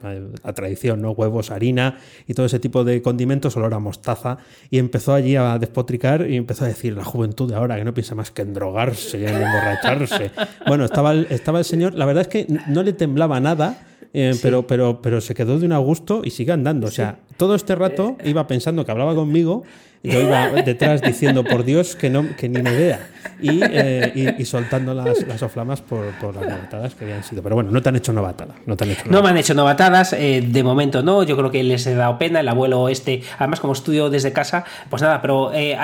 la 0.44 0.54
tradición, 0.54 1.02
¿no? 1.02 1.12
Huevos, 1.12 1.50
harina 1.52 1.98
y 2.28 2.34
todo 2.34 2.46
ese 2.46 2.60
tipo 2.60 2.84
de 2.84 3.02
condimentos, 3.02 3.58
olor 3.58 3.74
a 3.74 3.80
mostaza. 3.80 4.38
Y 4.70 4.78
empezó 4.78 5.13
allí 5.13 5.36
a 5.36 5.58
despotricar 5.58 6.30
y 6.30 6.36
empezó 6.38 6.66
a 6.66 6.68
decir 6.68 6.96
la 6.96 7.04
juventud 7.04 7.50
de 7.50 7.56
ahora 7.56 7.78
que 7.78 7.84
no 7.84 7.94
piensa 7.94 8.13
más 8.16 8.32
que 8.32 8.44
en 8.44 8.54
drogarse 8.54 9.20
y 9.20 9.24
en 9.26 9.36
emborracharse. 9.36 10.32
bueno, 10.68 10.86
estaba 10.86 11.12
el, 11.13 11.28
estaba 11.30 11.60
el 11.60 11.66
señor, 11.66 11.94
la 11.96 12.06
verdad 12.06 12.22
es 12.22 12.28
que 12.28 12.44
no 12.68 12.84
le 12.84 12.94
temblaba 12.94 13.39
nada. 13.39 13.78
eh, 14.13 14.36
pero, 14.42 14.68
pero, 14.68 15.02
pero 15.02 15.22
se 15.22 15.34
quedó 15.34 15.58
de 15.60 15.66
un 15.66 15.72
a 15.72 15.80
gusto 15.80 16.22
y 16.24 16.30
sigue 16.30 16.52
andando. 16.52 16.88
O 16.88 16.92
sea, 16.92 17.18
todo 17.38 17.56
este 17.56 17.74
rato 17.76 18.16
iba 18.24 18.46
pensando 18.46 18.86
que 18.86 18.92
hablaba 18.92 19.16
conmigo, 19.16 19.63
yo 20.04 20.20
iba 20.22 20.50
detrás 20.63 21.02
diciendo, 21.02 21.44
por 21.46 21.63
Dios, 21.63 21.96
que, 21.96 22.10
no, 22.10 22.36
que 22.36 22.48
ni 22.50 22.62
me 22.62 22.72
vea. 22.72 23.08
Y, 23.42 23.62
eh, 23.63 24.12
y, 24.38 24.42
y 24.42 24.46
soltando 24.46 24.94
las, 24.94 25.26
las 25.26 25.42
oflamas 25.42 25.82
por, 25.82 26.12
por 26.20 26.36
las 26.36 26.46
novatadas 26.46 26.94
que 26.94 27.06
habían 27.06 27.24
sido. 27.24 27.42
Pero 27.42 27.56
bueno, 27.56 27.72
no 27.72 27.82
te 27.82 27.89
han 27.89 27.96
hecho 27.96 28.13
novatada. 28.13 28.54
No 28.66 28.76
te 28.78 28.84
han 28.84 28.92
hecho 28.92 29.04
No 29.10 29.24
me 29.24 29.30
han 29.30 29.38
hecho 29.38 29.54
novatadas, 29.54 30.13
eh, 30.13 30.44
de 30.46 30.63
momento 30.63 31.02
no, 31.02 31.24
yo 31.24 31.36
creo 31.38 31.50
que 31.50 31.63
les 31.63 31.88
he 31.88 31.96
dado 31.96 32.18
pena, 32.20 32.42
el 32.42 32.50
abuelo 32.50 32.89
este, 32.89 33.22
además 33.39 33.62
como 33.62 33.74
estudio 33.74 34.10
desde 34.10 34.32
casa, 34.34 34.66
pues 34.89 35.02
nada, 35.02 35.22
pero 35.22 35.52
eh, 35.54 35.76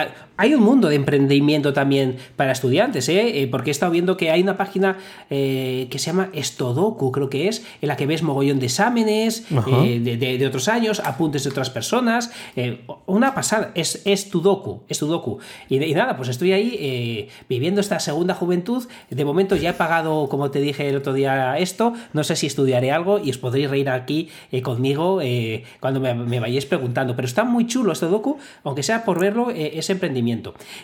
hay 0.41 0.53
un 0.55 0.63
mundo 0.63 0.87
de 0.87 0.95
emprendimiento 0.95 1.73
también 1.73 2.15
para 2.37 2.53
estudiantes, 2.53 3.09
¿eh? 3.09 3.41
Eh, 3.41 3.47
porque 3.47 3.69
he 3.69 3.71
estado 3.71 3.91
viendo 3.91 4.15
que 4.15 4.31
hay 4.31 4.41
una 4.41 4.55
página 4.55 4.97
eh, 5.29 5.87
que 5.91 5.99
se 5.99 6.07
llama 6.07 6.29
Estodoku, 6.31 7.11
creo 7.11 7.29
que 7.29 7.49
es, 7.49 7.65
en 7.81 7.89
la 7.89 7.97
que 7.97 8.05
ves 8.05 8.23
mogollón 8.23 8.59
de 8.59 8.67
exámenes 8.67 9.45
eh, 9.83 9.99
de, 9.99 10.15
de- 10.17 10.37
de 10.37 10.47
otros 10.47 10.69
años, 10.69 11.01
apuntes 11.03 11.43
de 11.43 11.49
otras 11.49 11.69
personas, 11.69 12.31
eh, 12.55 12.85
una 13.05 13.35
pasada, 13.35 13.71
es, 13.75 14.01
es 14.05 14.29
Tudoku, 14.29 14.81
es 14.87 14.97
Tudoku. 14.99 15.39
Y, 15.67 15.83
y 15.83 15.93
nada, 15.93 16.15
pues 16.15 16.29
estoy 16.29 16.53
ahí 16.53 17.27
viviendo 17.49 17.81
esta 17.81 17.99
segunda 17.99 18.33
juventud, 18.33 18.87
de 19.09 19.25
momento 19.25 19.55
ya 19.57 19.71
he 19.71 19.73
pagado, 19.73 20.29
como 20.29 20.51
te 20.51 20.61
dije 20.61 20.87
el 20.87 20.95
otro 20.95 21.11
día, 21.13 21.57
esto, 21.57 21.93
no 22.13 22.23
sé 22.23 22.35
si 22.37 22.47
estudiaré 22.47 22.91
algo 22.91 23.19
y 23.19 23.29
os 23.29 23.37
podréis 23.37 23.69
reír 23.69 23.89
aquí 23.89 24.29
conmigo 24.63 25.19
cuando 25.81 25.99
me, 25.99 26.13
me 26.13 26.39
vayáis 26.39 26.65
preguntando, 26.65 27.15
pero 27.15 27.25
está 27.27 27.43
muy 27.43 27.67
chulo 27.67 27.93
docu, 27.93 28.37
aunque 28.63 28.83
sea 28.83 29.03
por 29.03 29.19
verlo, 29.19 29.51
eh, 29.51 29.71
es 29.77 29.89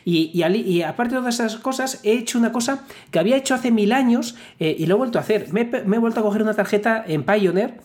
Y, 0.04 0.32
y, 0.34 0.44
y 0.44 0.82
aparte 0.82 1.16
de 1.16 1.22
todas 1.22 1.36
esas 1.36 1.58
cosas, 1.58 2.00
he 2.04 2.14
hecho 2.14 2.38
una 2.38 2.52
cosa 2.52 2.86
que 3.12 3.20
había 3.20 3.38
hecho 3.38 3.54
hace 3.56 3.72
mil 3.72 3.92
años 3.92 4.36
eh, 4.60 4.76
y 4.78 4.86
lo 4.86 4.96
he 4.96 4.98
vuelto 4.98 5.18
a 5.18 5.22
hacer. 5.22 5.52
Me, 5.54 5.62
he- 5.62 5.84
me 5.86 5.98
he 5.98 6.00
vuelto 6.00 6.20
a 6.20 6.24
coger 6.24 6.42
una 6.42 6.54
tarjeta 6.54 7.04
en 7.08 7.24
Pioneer, 7.24 7.76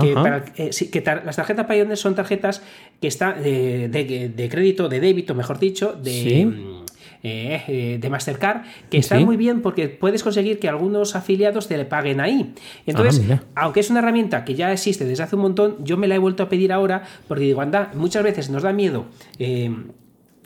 que, 0.00 0.14
para- 0.14 0.44
eh, 0.56 0.72
sí, 0.72 0.90
que 0.90 1.00
tar- 1.02 1.22
las 1.24 1.36
tarjetas 1.36 1.66
Pioneer 1.66 1.96
son 1.96 2.14
tarjetas 2.14 2.62
que 3.00 3.08
están 3.08 3.36
eh, 3.44 3.88
de, 3.90 4.28
de 4.28 4.48
crédito, 4.48 4.88
de 4.88 5.00
débito, 5.00 5.34
mejor 5.34 5.58
dicho, 5.58 5.92
de... 5.92 6.10
Sí. 6.10 6.44
mm, 6.44 6.82
eh, 7.24 7.62
eh, 7.68 7.98
de 8.00 8.10
Mastercard, 8.10 8.62
que 8.90 8.98
están 8.98 9.18
Sí. 9.20 9.24
muy 9.24 9.36
bien 9.36 9.62
porque 9.62 9.88
puedes 9.88 10.24
conseguir 10.24 10.58
que 10.58 10.68
algunos 10.68 11.14
afiliados 11.14 11.68
te 11.68 11.76
le 11.76 11.84
paguen 11.84 12.20
ahí. 12.20 12.52
Entonces, 12.84 13.22
Ah, 13.30 13.62
aunque 13.62 13.78
es 13.78 13.90
una 13.90 14.00
herramienta 14.00 14.44
que 14.44 14.56
ya 14.56 14.72
existe 14.72 15.04
desde 15.04 15.22
hace 15.22 15.36
un 15.36 15.42
montón, 15.42 15.76
yo 15.84 15.96
me 15.96 16.08
la 16.08 16.16
he 16.16 16.18
vuelto 16.18 16.42
a 16.42 16.48
pedir 16.48 16.72
ahora 16.72 17.04
porque 17.28 17.44
digo, 17.44 17.60
anda, 17.60 17.92
muchas 17.94 18.24
veces 18.24 18.50
nos 18.50 18.64
da 18.64 18.72
miedo. 18.72 19.06
eh, 19.38 19.70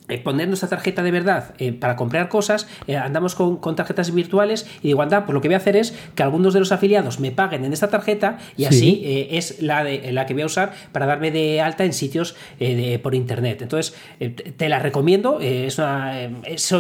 eh, 0.09 0.19
poner 0.19 0.49
nuestra 0.49 0.69
tarjeta 0.69 1.03
de 1.03 1.11
verdad 1.11 1.55
eh, 1.59 1.73
para 1.73 1.97
comprar 1.97 2.29
cosas, 2.29 2.69
eh, 2.87 2.97
andamos 2.97 3.35
con, 3.35 3.57
con 3.57 3.75
tarjetas 3.77 4.13
virtuales 4.15 4.67
y 4.83 4.89
digo, 4.89 5.03
anda, 5.03 5.25
pues 5.27 5.35
lo 5.35 5.41
que 5.41 5.49
voy 5.49 5.55
a 5.55 5.59
hacer 5.59 5.77
es 5.77 5.95
que 6.15 6.23
algunos 6.23 6.55
de 6.55 6.61
los 6.61 6.73
afiliados 6.73 7.19
me 7.21 7.31
paguen 7.33 7.65
en 7.65 7.73
esta 7.73 7.89
tarjeta 7.89 8.39
y 8.57 8.63
Sí. 8.63 8.67
así 8.67 9.27
es 9.31 9.63
la, 9.63 9.85
de, 9.85 10.13
la 10.13 10.27
que 10.27 10.35
voy 10.35 10.43
a 10.43 10.47
usar 10.47 10.73
para 10.93 11.07
darme 11.07 11.31
de 11.31 11.61
alta 11.61 11.85
en 11.85 11.93
sitios 11.93 12.37
eh, 12.61 12.75
de- 12.75 12.99
por 12.99 13.15
internet. 13.15 13.63
Entonces, 13.63 13.95
te 14.57 14.69
la 14.69 14.79
recomiendo, 14.79 15.41
es 15.41 15.79
una, 15.79 16.21
es 16.45 16.73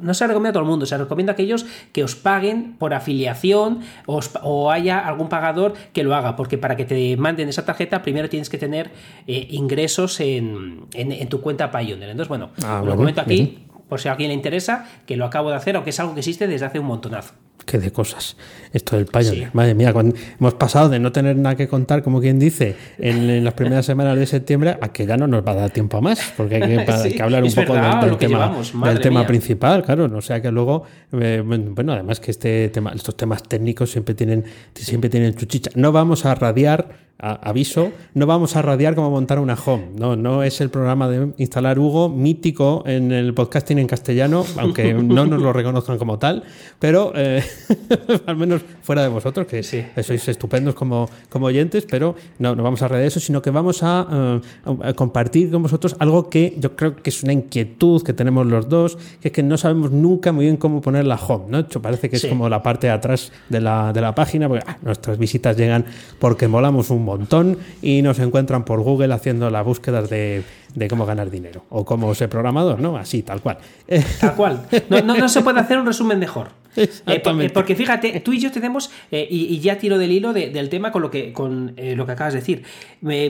no 0.00 0.14
se 0.14 0.24
la 0.24 0.28
recomienda 0.28 0.50
a 0.50 0.52
todo 0.52 0.62
el 0.62 0.68
mundo, 0.68 0.86
se 0.86 0.94
la 0.96 1.04
recomienda 1.04 1.32
a 1.32 1.34
aquellos 1.34 1.66
que 1.92 2.02
os 2.04 2.14
paguen 2.14 2.74
por 2.78 2.94
afiliación 2.94 3.80
o, 4.06 4.16
os- 4.16 4.30
o 4.42 4.70
haya 4.70 4.98
algún 4.98 5.28
pagador 5.28 5.74
que 5.92 6.02
lo 6.04 6.14
haga, 6.14 6.36
porque 6.36 6.58
para 6.58 6.76
que 6.76 6.84
te 6.84 7.16
manden 7.16 7.48
esa 7.48 7.64
tarjeta 7.64 8.02
primero 8.02 8.28
tienes 8.28 8.48
que 8.50 8.58
tener 8.58 8.90
ingresos 9.26 10.20
en, 10.20 10.80
en- 10.94 11.12
en 11.12 11.28
tu 11.28 11.40
cuenta 11.40 11.70
Pioneer. 11.70 12.10
Entonces, 12.10 12.28
bueno, 12.28 12.50
Ah, 12.64 12.78
lo 12.78 12.80
bueno, 12.80 12.96
comento 12.96 13.20
aquí, 13.20 13.34
bien. 13.34 13.68
por 13.88 14.00
si 14.00 14.08
a 14.08 14.12
alguien 14.12 14.28
le 14.28 14.34
interesa, 14.34 14.86
que 15.06 15.16
lo 15.16 15.24
acabo 15.24 15.50
de 15.50 15.56
hacer, 15.56 15.76
aunque 15.76 15.90
es 15.90 16.00
algo 16.00 16.14
que 16.14 16.20
existe 16.20 16.46
desde 16.46 16.66
hace 16.66 16.78
un 16.78 16.86
montonazo. 16.86 17.34
Qué 17.64 17.78
de 17.78 17.92
cosas. 17.92 18.36
Esto 18.72 18.96
del 18.96 19.06
Pioneer. 19.06 19.34
Sí. 19.34 19.46
Madre 19.52 19.74
mía, 19.74 19.92
cuando 19.92 20.16
hemos 20.38 20.54
pasado 20.54 20.88
de 20.88 20.98
no 20.98 21.12
tener 21.12 21.36
nada 21.36 21.54
que 21.54 21.68
contar, 21.68 22.02
como 22.02 22.20
quien 22.20 22.38
dice, 22.38 22.76
en, 22.98 23.30
en 23.30 23.44
las 23.44 23.54
primeras 23.54 23.86
semanas 23.86 24.18
de 24.18 24.26
septiembre, 24.26 24.76
a 24.80 24.88
que 24.88 25.06
ya 25.06 25.16
no 25.16 25.26
nos 25.26 25.46
va 25.46 25.52
a 25.52 25.54
dar 25.54 25.70
tiempo 25.70 25.96
a 25.96 26.00
más, 26.00 26.32
porque 26.36 26.56
hay 26.56 27.14
que, 27.14 27.22
hablar 27.22 27.44
un 27.44 27.52
poco 27.52 27.74
verdad, 27.74 28.04
del, 28.04 28.16
tema, 28.16 28.38
llevamos, 28.38 28.72
del 28.84 29.00
tema 29.00 29.26
principal, 29.26 29.84
claro. 29.84 30.08
No 30.08 30.20
sea 30.20 30.42
que 30.42 30.50
luego, 30.50 30.84
eh, 31.12 31.42
bueno, 31.44 31.92
además 31.92 32.18
que 32.20 32.32
este 32.32 32.68
tema, 32.70 32.92
estos 32.94 33.16
temas 33.16 33.42
técnicos 33.44 33.90
siempre 33.90 34.14
tienen, 34.14 34.44
siempre 34.74 35.08
tienen 35.08 35.34
chuchicha. 35.34 35.70
No 35.74 35.92
vamos 35.92 36.24
a 36.24 36.34
radiar 36.34 37.11
aviso, 37.18 37.92
no 38.14 38.26
vamos 38.26 38.56
a 38.56 38.62
radiar 38.62 38.96
cómo 38.96 39.10
montar 39.10 39.38
una 39.38 39.54
home. 39.54 39.90
No, 39.96 40.16
no 40.16 40.42
es 40.42 40.60
el 40.60 40.70
programa 40.70 41.08
de 41.08 41.32
instalar 41.38 41.78
Hugo, 41.78 42.08
mítico 42.08 42.82
en 42.84 43.12
el 43.12 43.32
podcasting 43.32 43.78
en 43.78 43.86
castellano, 43.86 44.44
aunque 44.58 44.92
no 44.94 45.26
nos 45.26 45.40
lo 45.40 45.52
reconozcan 45.52 45.98
como 45.98 46.18
tal, 46.18 46.42
pero 46.80 47.12
eh, 47.14 47.44
al 48.26 48.36
menos 48.36 48.62
fuera 48.82 49.02
de 49.02 49.08
vosotros, 49.08 49.46
que 49.46 49.62
sois 49.62 50.28
estupendos 50.28 50.74
como, 50.74 51.08
como 51.28 51.46
oyentes, 51.46 51.86
pero 51.88 52.16
no, 52.40 52.56
no 52.56 52.62
vamos 52.64 52.82
a 52.82 52.88
radiar 52.88 53.06
eso, 53.06 53.20
sino 53.20 53.40
que 53.40 53.50
vamos 53.50 53.82
a, 53.82 54.40
eh, 54.66 54.94
compartir 54.94 55.50
con 55.50 55.62
vosotros 55.62 55.94
algo 56.00 56.28
que 56.28 56.56
yo 56.58 56.74
creo 56.74 56.96
que 56.96 57.10
es 57.10 57.22
una 57.22 57.32
inquietud 57.32 58.02
que 58.02 58.12
tenemos 58.12 58.46
los 58.46 58.68
dos, 58.68 58.98
que 59.20 59.28
es 59.28 59.32
que 59.32 59.44
no 59.44 59.56
sabemos 59.56 59.92
nunca 59.92 60.32
muy 60.32 60.46
bien 60.46 60.56
cómo 60.56 60.80
poner 60.80 61.04
la 61.04 61.16
home. 61.16 61.44
¿no? 61.48 61.58
hecho, 61.60 61.80
parece 61.80 62.10
que 62.10 62.16
es 62.16 62.26
como 62.26 62.48
la 62.48 62.62
parte 62.62 62.88
de 62.88 62.92
atrás 62.92 63.30
de 63.48 63.60
la, 63.60 63.92
de 63.92 64.00
la 64.00 64.12
página, 64.12 64.48
porque 64.48 64.64
ah, 64.66 64.78
nuestras 64.82 65.18
visitas 65.18 65.56
llegan 65.56 65.84
porque 66.18 66.48
molamos 66.48 66.90
un 66.90 67.01
montón 67.04 67.58
y 67.80 68.02
nos 68.02 68.18
encuentran 68.18 68.64
por 68.64 68.80
Google 68.80 69.12
haciendo 69.14 69.50
las 69.50 69.64
búsquedas 69.64 70.08
de, 70.10 70.42
cómo 70.88 71.06
ganar 71.06 71.30
dinero 71.30 71.64
o 71.70 71.84
cómo 71.84 72.14
ser 72.14 72.28
programador, 72.28 72.80
¿no? 72.80 72.96
Así, 72.96 73.22
tal 73.22 73.40
cual. 73.40 73.58
Tal 74.20 74.34
cual. 74.34 74.66
No, 74.88 75.02
no 75.02 75.28
se 75.28 75.42
puede 75.42 75.60
hacer 75.60 75.78
un 75.78 75.86
resumen 75.86 76.18
mejor. 76.18 76.62
Eh, 77.06 77.20
eh, 77.24 77.50
porque 77.52 77.74
fíjate, 77.74 78.20
tú 78.20 78.32
y 78.32 78.38
yo 78.38 78.50
tenemos, 78.50 78.90
eh, 79.10 79.26
y, 79.28 79.58
ya 79.60 79.76
tiro 79.78 79.98
del 79.98 80.12
hilo 80.12 80.32
del 80.32 80.68
tema 80.68 80.92
con 80.92 81.02
lo 81.02 81.10
que, 81.10 81.32
con, 81.32 81.74
lo 81.76 82.06
que 82.06 82.12
acabas 82.12 82.32
de 82.32 82.40
decir. 82.40 82.62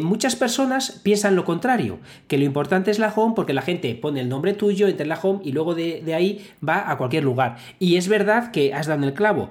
muchas 0.00 0.36
personas 0.36 1.00
piensan 1.02 1.34
lo 1.34 1.44
contrario, 1.44 1.98
que 2.28 2.38
lo 2.38 2.44
importante 2.44 2.90
es 2.90 2.98
la 2.98 3.12
home 3.14 3.34
porque 3.34 3.52
la 3.52 3.62
gente 3.62 3.94
pone 3.94 4.20
el 4.20 4.28
nombre 4.28 4.52
tuyo, 4.52 4.88
entra 4.88 5.02
en 5.02 5.08
la 5.08 5.18
home 5.20 5.40
y 5.42 5.52
luego 5.52 5.74
de, 5.74 6.02
ahí 6.14 6.46
va 6.66 6.90
a 6.90 6.96
cualquier 6.96 7.24
lugar. 7.24 7.56
Y 7.78 7.96
es 7.96 8.08
verdad 8.08 8.52
que 8.52 8.74
has 8.74 8.86
dado 8.86 9.04
el 9.04 9.14
clavo. 9.14 9.50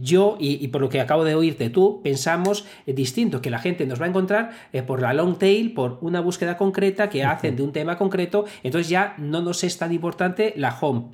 yo, 0.00 0.36
y, 0.40 0.66
por 0.68 0.80
lo 0.80 0.88
que 0.88 1.00
acabo 1.00 1.24
de 1.24 1.34
oírte 1.34 1.70
tú, 1.70 2.00
pensamos 2.02 2.64
distinto, 2.86 3.40
que 3.40 3.50
la 3.50 3.58
gente 3.58 3.86
nos 3.86 4.00
va 4.00 4.06
a 4.06 4.08
encontrar 4.08 4.50
por 4.86 5.00
la 5.00 5.12
long 5.12 5.38
tail, 5.38 5.72
por 5.72 5.98
una 6.00 6.20
búsqueda 6.20 6.56
concreta 6.56 7.08
que 7.08 7.24
hacen 7.30 7.56
de 7.56 7.62
un 7.62 7.72
tema 7.72 7.96
concreto, 7.96 8.44
entonces 8.62 8.88
ya 8.88 9.14
no 9.18 9.42
nos 9.42 9.64
es 9.64 9.78
tan 9.78 9.92
importante 9.92 10.52
la 10.56 10.76
home. 10.80 11.06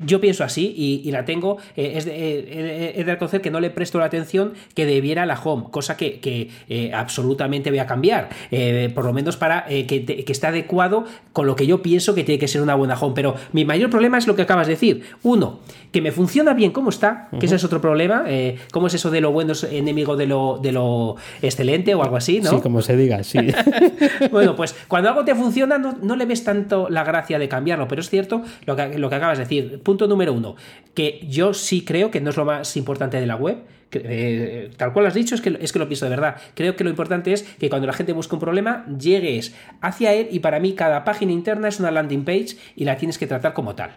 yo 0.00 0.20
pienso 0.20 0.44
así 0.44 0.74
y 0.76 1.10
la 1.10 1.24
tengo 1.24 1.58
eh, 1.76 1.92
es, 1.96 2.04
de, 2.04 2.12
eh, 2.14 2.94
de, 2.96 3.04
reconocer 3.04 3.40
que 3.40 3.50
no 3.50 3.60
le 3.60 3.70
presto 3.70 3.98
la 3.98 4.06
atención 4.06 4.54
que 4.74 4.86
debiera 4.86 5.26
la 5.26 5.38
home, 5.42 5.64
cosa 5.70 5.96
que, 5.96 6.50
eh, 6.68 6.90
absolutamente 6.92 7.70
voy 7.70 7.78
a 7.78 7.86
cambiar, 7.86 8.28
por 8.94 9.04
lo 9.04 9.12
menos 9.12 9.36
para 9.36 9.66
que, 9.66 9.86
que, 9.86 10.32
esté 10.32 10.46
adecuado 10.46 11.04
con 11.32 11.46
lo 11.46 11.56
que 11.56 11.66
yo 11.66 11.82
pienso 11.82 12.14
que 12.14 12.24
tiene 12.24 12.38
que 12.38 12.48
ser 12.48 12.62
una 12.62 12.74
buena 12.74 12.94
home. 12.94 13.14
Pero 13.14 13.36
mi 13.52 13.64
mayor 13.64 13.90
problema 13.90 14.18
es 14.18 14.26
lo 14.26 14.34
que 14.34 14.42
acabas 14.42 14.66
de 14.66 14.74
decir. 14.74 15.02
Uno, 15.22 15.60
que 15.92 16.00
me 16.00 16.12
funciona 16.12 16.54
bien 16.54 16.72
como 16.72 16.90
está, 16.90 17.28
que 17.38 17.46
ese 17.46 17.56
es 17.56 17.64
otro 17.64 17.80
problema. 17.80 18.24
¿Cómo 18.72 18.86
es 18.88 18.94
eso 18.94 19.10
de 19.10 19.20
lo 19.20 19.32
bueno 19.32 19.52
es 19.52 19.64
enemigo 19.64 20.16
de 20.16 20.26
lo, 20.26 20.58
de 20.62 20.72
lo 20.72 21.16
excelente 21.42 21.94
o 21.94 22.02
algo 22.02 22.16
así? 22.16 22.40
¿no? 22.40 22.50
Sí, 22.50 22.60
como 22.60 22.82
se 22.82 22.96
diga, 22.96 23.22
sí. 23.22 23.38
bueno, 24.30 24.56
pues 24.56 24.74
cuando 24.88 25.08
algo 25.08 25.24
te 25.24 25.34
funciona 25.34 25.45
no, 26.02 26.16
le 26.16 26.26
ves 26.26 26.44
tanto 26.44 26.88
la 26.90 27.04
gracia 27.04 27.38
de 27.38 27.48
cambiarlo, 27.48 27.88
pero 27.88 28.00
es 28.00 28.10
cierto 28.10 28.42
lo 28.64 28.76
que, 28.76 28.98
lo 28.98 29.08
que 29.08 29.14
acabas 29.14 29.38
de 29.38 29.44
decir. 29.44 29.80
Punto 29.82 30.06
número 30.06 30.32
uno, 30.32 30.56
que 30.94 31.20
yo 31.28 31.54
sí 31.54 31.84
creo 31.84 32.10
que 32.10 32.20
no 32.20 32.30
es 32.30 32.36
lo 32.36 32.44
más 32.44 32.76
importante 32.76 33.18
de 33.20 33.26
la 33.26 33.36
web. 33.36 33.58
Eh, 33.92 34.70
tal 34.76 34.92
cual 34.92 35.06
has 35.06 35.14
dicho, 35.14 35.34
es 35.34 35.40
que, 35.40 35.56
es 35.60 35.72
que 35.72 35.78
lo 35.78 35.88
pienso 35.88 36.06
de 36.06 36.10
verdad. 36.10 36.36
Creo 36.54 36.76
que 36.76 36.84
lo 36.84 36.90
importante 36.90 37.32
es 37.32 37.42
que 37.42 37.68
cuando 37.68 37.86
la 37.86 37.92
gente 37.92 38.12
busca 38.12 38.34
un 38.34 38.40
problema, 38.40 38.84
llegues 38.98 39.54
hacia 39.80 40.12
él 40.12 40.28
y 40.30 40.40
para 40.40 40.60
mí 40.60 40.74
cada 40.74 41.04
página 41.04 41.32
interna 41.32 41.68
es 41.68 41.78
una 41.80 41.90
landing 41.90 42.24
page 42.24 42.56
y 42.74 42.84
la 42.84 42.96
tienes 42.96 43.18
que 43.18 43.26
tratar 43.26 43.52
como 43.52 43.74
tal. 43.74 43.96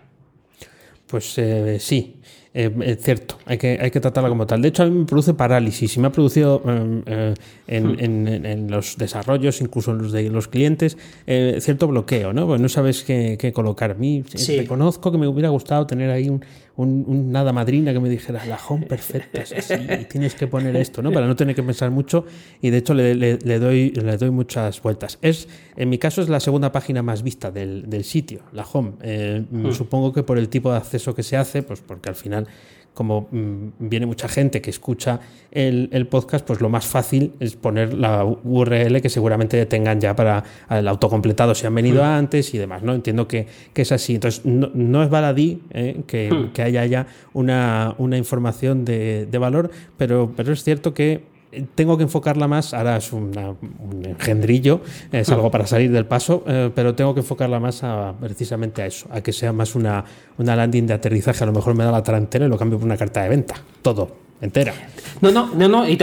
Pues 1.07 1.37
eh, 1.37 1.77
sí, 1.79 2.17
eh, 2.51 2.73
es 2.81 3.03
cierto, 3.03 3.37
hay 3.45 3.59
que, 3.59 3.77
hay 3.79 3.91
que 3.91 3.99
tratarla 3.99 4.27
como 4.27 4.47
tal. 4.47 4.61
De 4.61 4.69
hecho, 4.69 4.81
a 4.81 4.87
mí 4.87 4.99
me 4.99 5.05
produce 5.05 5.35
parálisis 5.35 5.95
y 5.95 5.99
me 5.99 6.07
ha 6.07 6.11
producido 6.11 6.63
eh, 6.65 7.01
eh, 7.05 7.33
en, 7.67 8.45
en, 8.45 8.71
los 8.71 8.97
desarrollos, 8.97 9.61
incluso 9.61 9.91
en 9.91 9.99
los 9.99 10.11
de 10.11 10.29
los 10.29 10.47
clientes, 10.47 10.97
cierto 11.25 11.87
bloqueo, 11.87 12.33
¿no? 12.33 12.47
Pues 12.47 12.59
no 12.59 12.67
sabes 12.67 13.03
qué, 13.03 13.37
qué 13.39 13.53
colocar. 13.53 13.91
A 13.91 13.93
mí 13.93 14.23
reconozco 14.57 15.11
que 15.11 15.19
me 15.19 15.27
hubiera 15.27 15.49
gustado 15.49 15.85
tener 15.85 16.09
ahí 16.09 16.27
un, 16.29 16.43
un, 16.75 17.31
nada 17.31 17.53
madrina 17.53 17.93
que 17.93 17.99
me 17.99 18.09
dijera 18.09 18.43
la 18.45 18.57
home 18.57 18.87
perfecta, 18.87 19.41
es 19.41 19.71
tienes 20.09 20.33
que 20.33 20.47
poner 20.47 20.75
esto, 20.75 21.03
¿no? 21.03 21.11
Para 21.11 21.27
no 21.27 21.35
tener 21.35 21.55
que 21.55 21.61
pensar 21.61 21.91
mucho 21.91 22.25
y 22.61 22.71
de 22.71 22.77
hecho 22.77 22.95
le, 22.95 23.13
le, 23.13 23.59
doy, 23.59 23.91
le 23.91 24.17
doy 24.17 24.31
muchas 24.31 24.81
vueltas. 24.81 25.19
Es, 25.21 25.47
en 25.75 25.89
mi 25.89 25.99
caso 25.99 26.21
es 26.21 26.29
la 26.29 26.39
segunda 26.39 26.71
página 26.71 27.03
más 27.03 27.21
vista 27.21 27.51
del, 27.51 27.89
del 27.89 28.03
sitio, 28.03 28.41
la 28.53 28.63
home. 28.63 28.93
Mm. 29.51 29.71
Supongo 29.71 30.13
que 30.13 30.23
por 30.23 30.39
el 30.39 30.49
tipo 30.49 30.71
de 30.71 30.77
acceso 30.77 31.13
que 31.13 31.21
se 31.21 31.37
hace, 31.37 31.61
pues 31.61 31.81
porque 31.81 32.09
al 32.09 32.15
final 32.15 32.38
como 32.99 33.29
mm, 33.31 33.87
viene 33.87 34.05
mucha 34.05 34.27
gente 34.27 34.61
que 34.61 34.69
escucha 34.69 35.21
el, 35.51 36.05
podcast, 36.07 36.45
pues 36.45 36.59
lo 36.59 36.67
más 36.67 36.85
fácil 36.85 37.31
es 37.39 37.55
poner 37.55 37.93
la 37.93 38.25
URL 38.25 39.01
que 39.01 39.07
seguramente 39.07 39.65
tengan 39.67 40.01
ya 40.01 40.15
para 40.17 40.43
el 40.69 40.85
autocompletado 40.85 41.55
si 41.55 41.65
han 41.65 41.73
venido 41.75 42.03
hmm. 42.03 42.05
antes 42.05 42.53
y 42.53 42.57
demás. 42.57 42.83
¿no? 42.83 42.93
Entiendo 42.93 43.25
que, 43.25 43.47
es 43.73 43.91
así. 43.93 44.15
Entonces, 44.15 44.41
no, 44.43 45.01
es 45.01 45.09
baladí 45.09 45.61
eh, 45.69 46.01
que, 46.07 46.49
que, 46.53 46.61
haya 46.61 46.85
ya 46.85 47.07
una, 47.31 47.95
una 47.99 48.17
información 48.17 48.83
de, 48.83 49.25
de 49.31 49.37
valor, 49.37 49.71
pero, 49.95 50.33
pero 50.35 50.51
es 50.51 50.61
cierto 50.65 50.93
que 50.93 51.23
tengo 51.75 51.97
que 51.97 52.03
enfocarla 52.03 52.47
más, 52.47 52.73
ahora 52.73 52.97
es 52.97 53.11
un 53.11 53.31
engendrillo, 54.05 54.81
es 55.11 55.29
algo 55.29 55.49
para 55.49 55.65
salir 55.65 55.91
del 55.91 56.05
paso, 56.05 56.43
eh, 56.47 56.71
pero 56.73 56.95
tengo 56.95 57.13
que 57.13 57.21
enfocarla 57.21 57.59
más 57.59 57.83
a, 57.83 58.13
precisamente 58.19 58.81
a 58.81 58.85
eso, 58.85 59.07
a 59.11 59.21
que 59.21 59.33
sea 59.33 59.51
más 59.53 59.75
una, 59.75 60.03
una 60.37 60.55
landing 60.55 60.87
de 60.87 60.93
aterrizaje, 60.93 61.43
a 61.43 61.47
lo 61.47 61.53
mejor 61.53 61.75
me 61.75 61.83
da 61.83 61.91
la 61.91 62.03
tarantela 62.03 62.45
y 62.45 62.49
lo 62.49 62.57
cambio 62.57 62.77
por 62.77 62.85
una 62.85 62.97
carta 62.97 63.23
de 63.23 63.29
venta, 63.29 63.55
todo 63.81 64.28
entera. 64.41 64.73
No, 65.21 65.31
no, 65.31 65.51
no, 65.53 65.67
no, 65.67 65.85
y, 65.87 65.97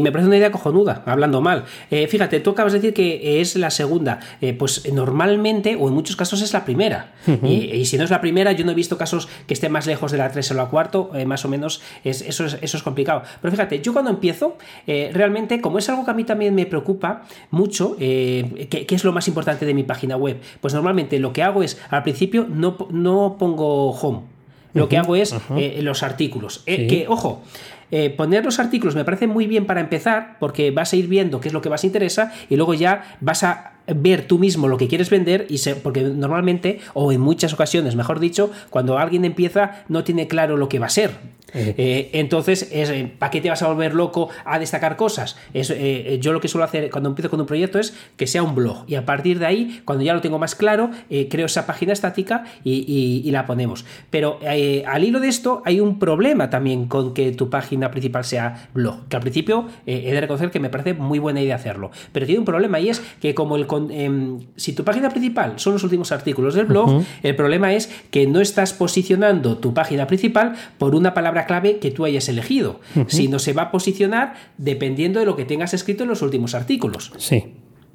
me 0.00 0.10
parece 0.10 0.28
una 0.28 0.38
idea 0.38 0.50
cojonuda, 0.50 1.02
hablando 1.04 1.40
mal. 1.42 1.64
Eh, 1.90 2.06
fíjate, 2.06 2.40
tú 2.40 2.50
acabas 2.50 2.72
de 2.72 2.78
decir 2.78 2.94
que 2.94 3.40
es 3.40 3.56
la 3.56 3.70
segunda. 3.70 4.20
Eh, 4.40 4.54
pues 4.54 4.90
normalmente, 4.92 5.76
o 5.78 5.88
en 5.88 5.94
muchos 5.94 6.16
casos, 6.16 6.40
es 6.40 6.52
la 6.52 6.64
primera. 6.64 7.12
y, 7.42 7.84
si 7.84 7.98
no 7.98 8.04
es 8.04 8.10
la 8.10 8.20
primera, 8.20 8.52
yo 8.52 8.64
no 8.64 8.72
he 8.72 8.74
visto 8.74 8.96
casos 8.96 9.28
que 9.46 9.54
estén 9.54 9.70
más 9.70 9.86
lejos 9.86 10.12
de 10.12 10.18
la 10.18 10.30
3 10.30 10.52
o 10.52 10.54
la 10.54 10.66
4, 10.66 11.10
eh, 11.14 11.26
más 11.26 11.44
o 11.44 11.48
menos, 11.48 11.82
es, 12.04 12.22
eso, 12.22 12.46
es, 12.46 12.58
eso 12.60 12.76
es 12.76 12.82
complicado. 12.82 13.22
Pero 13.42 13.52
fíjate, 13.52 13.80
yo 13.80 13.92
cuando 13.92 14.10
empiezo, 14.10 14.56
realmente, 14.86 15.60
como 15.60 15.78
es 15.78 15.88
algo 15.88 16.04
que 16.04 16.10
a 16.10 16.14
mí 16.14 16.24
también 16.24 16.54
me 16.54 16.66
preocupa 16.66 17.24
mucho, 17.50 17.96
¿qué, 17.98 18.86
es 18.88 19.04
lo 19.04 19.12
más 19.12 19.28
importante 19.28 19.66
de 19.66 19.74
mi 19.74 19.82
página 19.82 20.16
web? 20.16 20.40
Pues 20.60 20.72
normalmente 20.72 21.18
lo 21.18 21.32
que 21.32 21.42
hago 21.42 21.62
es, 21.62 21.78
al 21.90 22.02
principio, 22.02 22.46
no, 22.48 22.76
no 22.90 23.36
pongo 23.38 23.90
home. 23.90 24.34
Lo 24.72 24.88
que 24.88 24.98
hago 24.98 25.14
es 25.14 25.34
los 25.80 26.02
artículos. 26.02 26.62
que, 26.64 27.06
ojo, 27.08 27.42
eh, 27.90 28.10
poner 28.10 28.44
los 28.44 28.58
artículos 28.58 28.94
me 28.94 29.04
parece 29.04 29.26
muy 29.26 29.46
bien 29.46 29.66
para 29.66 29.80
empezar, 29.80 30.36
porque 30.40 30.70
vas 30.70 30.92
a 30.92 30.96
ir 30.96 31.08
viendo 31.08 31.40
qué 31.40 31.48
es 31.48 31.54
lo 31.54 31.62
que 31.62 31.70
más 31.70 31.84
interesa 31.84 32.32
y 32.48 32.56
luego 32.56 32.74
ya 32.74 33.16
vas 33.20 33.42
a 33.44 33.72
ver 33.86 34.26
tú 34.26 34.38
mismo 34.38 34.68
lo 34.68 34.78
que 34.78 34.88
quieres 34.88 35.10
vender 35.10 35.46
y 35.50 35.58
porque 35.82 36.02
normalmente 36.02 36.80
o 36.94 37.12
en 37.12 37.20
muchas 37.20 37.52
ocasiones 37.52 37.96
mejor 37.96 38.18
dicho 38.18 38.50
cuando 38.70 38.98
alguien 38.98 39.24
empieza 39.24 39.84
no 39.88 40.04
tiene 40.04 40.26
claro 40.26 40.56
lo 40.56 40.68
que 40.68 40.78
va 40.78 40.86
a 40.86 40.90
ser 40.90 41.10
eh, 41.54 42.10
entonces 42.14 42.68
eh, 42.72 43.12
¿para 43.18 43.30
qué 43.30 43.40
te 43.40 43.48
vas 43.48 43.62
a 43.62 43.68
volver 43.68 43.94
loco 43.94 44.28
a 44.44 44.58
destacar 44.58 44.96
cosas? 44.96 45.36
Es, 45.52 45.70
eh, 45.70 46.18
yo 46.20 46.32
lo 46.32 46.40
que 46.40 46.48
suelo 46.48 46.64
hacer 46.64 46.90
cuando 46.90 47.10
empiezo 47.10 47.30
con 47.30 47.40
un 47.40 47.46
proyecto 47.46 47.78
es 47.78 47.94
que 48.16 48.26
sea 48.26 48.42
un 48.42 48.54
blog. 48.54 48.84
Y 48.86 48.94
a 48.94 49.04
partir 49.04 49.38
de 49.38 49.46
ahí 49.46 49.82
cuando 49.84 50.04
ya 50.04 50.14
lo 50.14 50.20
tengo 50.20 50.38
más 50.38 50.54
claro 50.54 50.90
creo 51.30 51.46
esa 51.46 51.66
página 51.66 51.92
estática 51.92 52.44
y, 52.64 53.30
la 53.34 53.46
ponemos. 53.46 53.84
Pero 54.10 54.38
al 54.86 55.04
hilo 55.04 55.18
de 55.18 55.28
esto 55.28 55.62
hay 55.64 55.80
un 55.80 55.98
problema 55.98 56.50
también 56.50 56.86
con 56.86 57.14
que 57.14 57.32
tu 57.32 57.50
página 57.50 57.90
principal 57.90 58.24
sea 58.24 58.68
blog 58.72 59.08
que 59.08 59.16
al 59.16 59.22
principio 59.22 59.66
he 59.86 60.12
de 60.12 60.20
reconocer 60.20 60.50
que 60.50 60.60
me 60.60 60.70
parece 60.70 60.94
muy 60.94 61.18
buena 61.18 61.40
idea 61.40 61.56
hacerlo. 61.56 61.90
Pero 62.12 62.26
tiene 62.26 62.38
un 62.38 62.44
problema 62.44 62.78
y 62.78 62.90
es 62.90 63.00
que 63.20 63.34
como 63.34 63.56
el 63.56 63.66
Em, 63.90 64.40
si 64.56 64.72
tu 64.72 64.84
página 64.84 65.10
principal 65.10 65.54
son 65.56 65.72
los 65.72 65.84
últimos 65.84 66.12
artículos 66.12 66.54
del 66.54 66.66
blog, 66.66 67.02
el 67.22 67.36
problema 67.36 67.72
es 67.72 67.90
que 68.10 68.26
no 68.26 68.40
estás 68.40 68.72
posicionando 68.72 69.58
tu 69.58 69.74
página 69.74 70.06
principal 70.06 70.54
por 70.78 70.94
una 70.94 71.14
palabra 71.14 71.43
clave 71.46 71.78
que 71.78 71.90
tú 71.90 72.04
hayas 72.04 72.28
elegido, 72.28 72.80
sino 73.08 73.38
se 73.38 73.52
va 73.52 73.62
a 73.62 73.70
posicionar 73.70 74.34
dependiendo 74.58 75.20
de 75.20 75.26
lo 75.26 75.36
que 75.36 75.44
tengas 75.44 75.74
escrito 75.74 76.04
en 76.04 76.10
los 76.10 76.22
últimos 76.22 76.54
artículos. 76.54 77.12
Sí, 77.16 77.44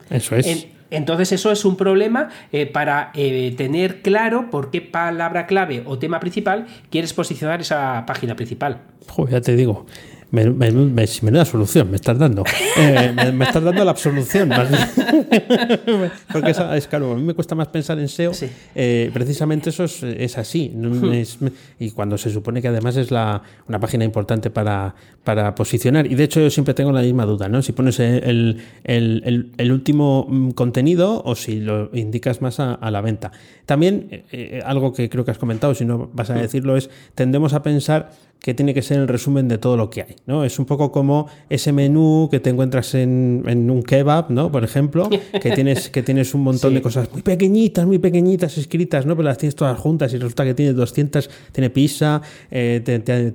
eso 0.10 0.36
es. 0.36 0.68
entonces 0.90 1.32
eso 1.32 1.52
es 1.52 1.66
un 1.66 1.76
problema 1.76 2.30
eh, 2.52 2.66
para 2.66 3.12
eh, 3.14 3.54
tener 3.58 4.02
claro 4.02 4.50
por 4.50 4.72
qué 4.72 4.82
palabra 4.82 5.46
clave 5.46 5.84
o 5.86 6.00
tema 6.00 6.20
principal 6.20 6.68
quieres 6.90 7.14
posicionar 7.14 7.62
esa 7.62 8.06
página 8.06 8.36
principal. 8.36 8.82
Joder, 9.08 9.34
ya 9.34 9.42
te 9.42 9.56
digo. 9.56 9.86
Me, 10.32 10.48
me, 10.50 10.72
me, 10.72 11.06
menuda 11.24 11.44
solución 11.44 11.90
me 11.90 11.96
estás 11.96 12.18
dando. 12.18 12.44
Eh, 12.78 13.32
me, 13.34 13.46
estás 13.46 13.64
dando 13.64 13.84
la 13.84 13.92
absolución. 13.92 14.50
Porque 16.32 16.52
es, 16.52 16.88
claro, 16.88 17.14
a 17.14 17.16
mí 17.16 17.24
me 17.24 17.34
cuesta 17.34 17.56
más 17.56 17.68
pensar 17.70 17.98
en 18.00 18.08
SEO. 18.08 18.32
Eh, 18.76 19.10
precisamente 19.14 19.72
eso 19.72 19.86
es, 19.86 20.38
así. 20.38 20.70
Hmm. 20.70 21.48
y 21.80 21.92
cuando 21.92 22.18
se 22.18 22.30
supone 22.30 22.62
que 22.62 22.68
además 22.68 22.96
es 22.98 23.10
la, 23.10 23.42
una 23.68 23.80
página 23.80 24.06
importante 24.06 24.52
para, 24.52 24.94
para 25.24 25.56
posicionar. 25.56 26.06
Y 26.06 26.16
de 26.16 26.26
hecho 26.26 26.40
yo 26.40 26.50
siempre 26.50 26.74
tengo 26.74 26.92
la 26.92 27.02
misma 27.02 27.26
duda, 27.26 27.50
¿no? 27.50 27.62
Si 27.62 27.72
pones 27.72 28.00
el, 28.00 28.62
el, 28.84 29.52
el, 29.58 29.72
último 29.72 30.28
mm, 30.30 30.52
contenido 30.52 31.24
o 31.26 31.36
si 31.36 31.60
lo 31.60 31.90
indicas 31.94 32.42
más 32.42 32.60
a, 32.60 32.78
la 32.92 33.02
venta. 33.02 33.32
También 33.66 34.24
eh, 34.32 34.62
algo 34.64 34.94
que 34.94 35.10
creo 35.10 35.26
que 35.26 35.32
has 35.32 35.38
comentado, 35.38 35.74
si 35.74 35.86
no 35.86 36.10
vas 36.14 36.30
a 36.30 36.36
hmm. 36.36 36.42
decirlo, 36.42 36.78
es 36.78 36.90
tendemos 37.16 37.54
a 37.54 37.64
pensar 37.64 38.12
que 38.42 38.54
tiene 38.54 38.74
que 38.74 38.82
ser 38.82 39.00
el 39.00 39.08
resumen 39.08 39.48
de 39.48 39.58
todo 39.58 39.76
lo 39.76 39.90
que 39.90 40.02
hay, 40.02 40.16
¿no? 40.26 40.46
Es 40.46 40.60
un 40.60 40.66
poco 40.66 40.92
como 40.92 41.28
ese 41.50 41.74
menú 41.74 42.30
que 42.32 42.40
te 42.40 42.50
encuentras 42.50 42.96
en, 42.96 43.44
un 43.70 43.84
kebab, 43.84 44.32
¿no? 44.32 44.52
Por 44.52 44.64
ejemplo, 44.64 45.10
que 45.10 45.52
tienes, 45.56 45.90
que 45.90 46.04
tienes 46.04 46.34
un 46.34 46.42
montón 46.44 46.74
de 46.74 46.82
cosas 46.82 47.12
muy 47.12 47.22
pequeñitas, 47.22 47.86
muy 47.86 48.00
pequeñitas 48.00 48.58
escritas, 48.58 49.06
¿no? 49.06 49.16
Pero 49.16 49.28
las 49.28 49.38
tienes 49.38 49.56
todas 49.56 49.78
juntas 49.78 50.14
y 50.14 50.18
resulta 50.18 50.46
que 50.46 50.54
tienes 50.54 50.76
200, 50.76 51.30
tiene 51.52 51.70
pizza, 51.70 52.22
eh, 52.50 52.82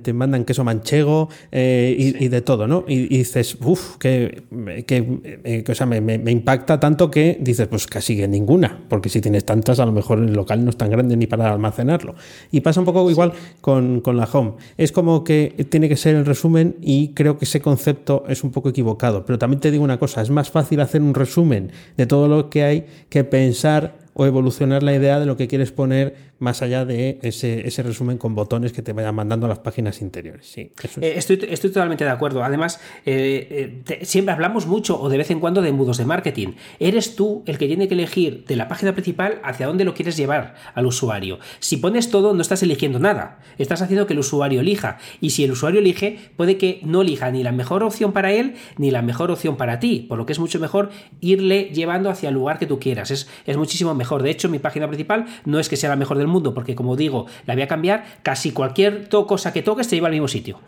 te, 0.01 0.13
mandan 0.13 0.43
queso 0.43 0.63
manchego 0.63 1.29
eh, 1.51 2.15
y, 2.19 2.27
de 2.27 2.41
todo, 2.41 2.67
¿no? 2.67 2.83
Y, 2.87 3.07
dices, 3.07 3.57
uff, 3.61 3.97
que, 3.97 4.43
que, 4.87 5.19
eh, 5.43 5.63
o 5.67 5.75
sea, 5.75 5.85
me, 5.85 6.01
me, 6.01 6.31
impacta 6.31 6.79
tanto 6.79 7.11
que 7.11 7.37
dices, 7.39 7.67
pues 7.67 7.85
casi 7.85 8.17
que 8.17 8.27
ninguna, 8.27 8.79
porque 8.89 9.09
si 9.09 9.21
tienes 9.21 9.45
tantas, 9.45 9.79
a 9.79 9.85
lo 9.85 9.91
mejor 9.91 10.17
el 10.17 10.33
local 10.33 10.63
no 10.63 10.71
es 10.71 10.77
tan 10.77 10.89
grande 10.89 11.15
ni 11.15 11.27
para 11.27 11.53
almacenarlo. 11.53 12.15
Y 12.51 12.61
pasa 12.61 12.79
un 12.79 12.85
poco 12.87 13.09
igual 13.11 13.33
con, 13.61 14.01
con 14.01 14.17
la 14.17 14.25
home. 14.25 14.53
Es 14.77 14.94
como 14.95 15.25
que 15.25 15.67
tiene 15.69 15.89
que 15.89 15.97
ser 15.97 16.15
el 16.15 16.25
resumen 16.25 16.77
y 16.81 17.09
creo 17.09 17.37
que 17.37 17.43
ese 17.43 17.59
concepto 17.59 18.23
es 18.29 18.45
un 18.45 18.51
poco 18.51 18.69
equivocado. 18.69 19.25
Pero 19.25 19.37
también 19.37 19.59
te 19.59 19.69
digo 19.69 19.83
una 19.83 19.99
cosa, 19.99 20.21
es 20.21 20.29
más 20.29 20.49
fácil 20.49 20.79
hacer 20.79 21.01
un 21.01 21.13
resumen 21.13 21.73
de 21.97 22.05
todo 22.05 22.29
lo 22.29 22.49
que 22.49 22.63
hay 22.63 22.85
que 23.09 23.25
pensar 23.25 24.04
o 24.17 24.25
evolucionar 24.25 24.81
la 24.81 24.95
idea 24.95 25.19
de 25.19 25.25
lo 25.25 25.35
que 25.35 25.49
quieres 25.49 25.73
poner 25.73 26.15
más 26.39 26.61
allá 26.61 26.85
de 26.85 27.19
ese, 27.21 27.67
ese 27.67 27.83
resumen 27.83 28.17
con 28.17 28.33
botones 28.33 28.71
que 28.71 28.81
te 28.81 28.93
vayan 28.93 29.13
mandando 29.13 29.45
a 29.45 29.49
las 29.49 29.59
páginas 29.59 30.01
interiores. 30.01 30.47
Sí, 30.47 30.71
eh, 31.01 31.13
estoy, 31.17 31.39
estoy, 31.49 31.69
totalmente 31.69 32.05
de 32.05 32.09
acuerdo. 32.09 32.41
Además, 32.41 32.79
eh, 33.05 33.83
eh, 33.89 34.05
siempre 34.05 34.33
hablamos 34.33 34.67
mucho 34.67 34.99
o 34.99 35.09
de 35.09 35.17
vez 35.17 35.31
en 35.31 35.41
cuando 35.41 35.61
de 35.61 35.69
embudos 35.69 35.97
de 35.97 36.05
marketing. 36.05 36.53
Eres 36.79 37.17
tú 37.17 37.43
el 37.45 37.57
que 37.57 37.67
tiene 37.67 37.89
que 37.89 37.93
elegir 37.93 38.45
de 38.45 38.55
la 38.55 38.69
página 38.69 38.93
principal 38.93 39.41
hacia 39.43 39.67
dónde 39.67 39.83
lo 39.83 39.93
quieres 39.93 40.15
llevar 40.15 40.55
al 40.73 40.85
usuario. 40.85 41.39
Si 41.59 41.75
pones 41.75 42.09
todo, 42.09 42.33
no 42.33 42.41
estás 42.41 42.63
eligiendo 42.63 42.99
nada. 42.99 43.39
Estás 43.57 43.81
haciendo 43.81 44.07
que 44.07 44.13
el 44.13 44.19
usuario 44.19 44.61
elija. 44.61 44.97
Y 45.19 45.31
si 45.31 45.43
el 45.43 45.51
usuario 45.51 45.81
elige, 45.81 46.19
puede 46.37 46.57
que 46.57 46.79
no 46.83 47.01
elija 47.01 47.31
ni 47.31 47.43
la 47.43 47.51
mejor 47.51 47.83
opción 47.83 48.13
para 48.13 48.31
él 48.31 48.55
ni 48.77 48.91
la 48.91 49.01
mejor 49.01 49.29
opción 49.29 49.57
para 49.57 49.81
ti. 49.81 50.05
Por 50.07 50.17
lo 50.17 50.25
que 50.25 50.31
es 50.31 50.39
mucho 50.39 50.57
mejor 50.61 50.89
irle 51.19 51.71
llevando 51.73 52.09
hacia 52.09 52.29
el 52.29 52.35
lugar 52.35 52.59
que 52.59 52.65
tú 52.65 52.79
quieras. 52.79 53.11
Es, 53.11 53.27
es 53.45 53.57
muchísimo 53.57 53.93
mejor. 53.93 54.04
De 54.23 54.29
hecho, 54.29 54.49
mi 54.49 54.59
página 54.59 54.87
principal 54.87 55.25
no 55.45 55.59
es 55.59 55.69
que 55.69 55.77
sea 55.77 55.89
la 55.89 55.95
mejor 55.95 56.17
del 56.17 56.27
mundo, 56.27 56.53
porque 56.53 56.75
como 56.75 56.95
digo, 56.95 57.25
la 57.45 57.53
voy 57.53 57.63
a 57.63 57.67
cambiar, 57.67 58.05
casi 58.23 58.51
cualquier 58.51 59.09
cosa 59.09 59.51
que 59.51 59.61
toques 59.61 59.87
te 59.87 59.95
lleva 59.95 60.07
al 60.07 60.13
mismo 60.13 60.27
sitio 60.27 60.59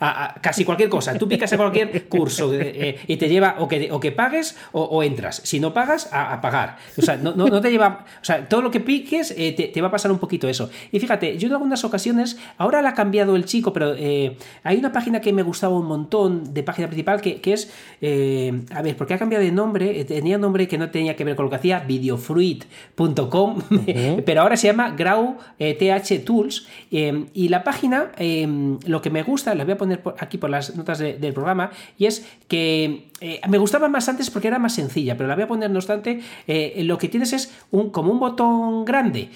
a, 0.00 0.34
casi 0.40 0.64
cualquier 0.64 0.88
cosa. 0.88 1.16
Tú 1.18 1.28
picas 1.28 1.52
a 1.52 1.56
cualquier 1.56 2.08
curso 2.08 2.52
eh, 2.52 2.72
eh, 2.74 3.00
y 3.06 3.16
te 3.16 3.28
lleva 3.28 3.56
o 3.58 3.68
que, 3.68 3.90
o 3.90 4.00
que 4.00 4.12
pagues 4.12 4.56
o, 4.72 5.02
entras. 5.02 5.40
Si 5.44 5.60
no 5.60 5.72
pagas, 5.72 6.08
a, 6.12 6.40
pagar. 6.40 6.78
O 6.96 7.02
sea, 7.02 7.16
no, 7.16 7.34
no, 7.34 7.60
te 7.60 7.70
lleva. 7.70 8.04
O 8.20 8.24
sea, 8.24 8.48
todo 8.48 8.62
lo 8.62 8.70
que 8.70 8.80
piques 8.80 9.34
eh, 9.36 9.70
te, 9.72 9.80
va 9.80 9.88
a 9.88 9.90
pasar 9.90 10.10
un 10.10 10.18
poquito 10.18 10.48
eso. 10.48 10.70
Y 10.92 11.00
fíjate, 11.00 11.38
yo 11.38 11.48
en 11.48 11.52
algunas 11.52 11.84
ocasiones, 11.84 12.38
ahora 12.58 12.82
la 12.82 12.90
ha 12.90 12.94
cambiado 12.94 13.36
el 13.36 13.44
chico, 13.44 13.72
pero 13.72 13.94
hay 14.62 14.76
una 14.76 14.92
página 14.92 15.20
que 15.20 15.32
me 15.32 15.42
gustaba 15.42 15.78
un 15.78 15.86
montón 15.86 16.54
de 16.54 16.62
página 16.62 16.88
principal 16.88 17.20
que, 17.20 17.40
es. 17.44 17.70
a 18.72 18.82
ver, 18.82 18.96
porque 18.96 19.14
ha 19.14 19.18
cambiado 19.18 19.44
de 19.44 19.52
nombre. 19.52 20.04
Tenía 20.04 20.38
nombre 20.38 20.68
que 20.68 20.78
no 20.78 20.90
tenía 20.90 21.16
que 21.16 21.24
ver 21.24 21.36
con 21.36 21.46
lo 21.46 21.50
que 21.50 21.56
hacía, 21.56 21.80
videofruit.com, 21.80 23.62
pero 24.24 24.40
ahora 24.40 24.56
se 24.56 24.68
llama 24.68 24.90
Grau 24.90 25.36
TH 25.58 26.24
Tools. 26.24 26.66
y 26.90 27.48
la 27.48 27.64
página, 27.64 28.12
lo 28.86 29.02
que 29.02 29.10
me 29.10 29.22
gusta, 29.22 29.54
la 29.54 29.64
voy 29.64 29.72
a 29.72 29.76
poner 29.76 29.85
aquí 30.18 30.38
por 30.38 30.50
las 30.50 30.76
notas 30.76 30.98
del 30.98 31.32
programa, 31.32 31.70
y 31.98 32.06
es 32.06 32.26
que 32.48 33.08
eh, 33.20 33.40
me 33.48 33.58
gustaba 33.58 33.88
más 33.88 34.08
antes 34.08 34.30
porque 34.30 34.48
era 34.48 34.58
más 34.58 34.74
sencilla, 34.74 35.16
pero 35.16 35.28
la 35.28 35.34
voy 35.34 35.44
a 35.44 35.48
poner 35.48 35.70
no 35.70 35.78
obstante, 35.78 36.20
eh, 36.46 36.82
lo 36.84 36.98
que 36.98 37.08
tienes 37.08 37.32
es 37.32 37.52
un, 37.70 37.90
como 37.90 38.12
un 38.12 38.20
botón 38.20 38.84
grande 38.84 39.30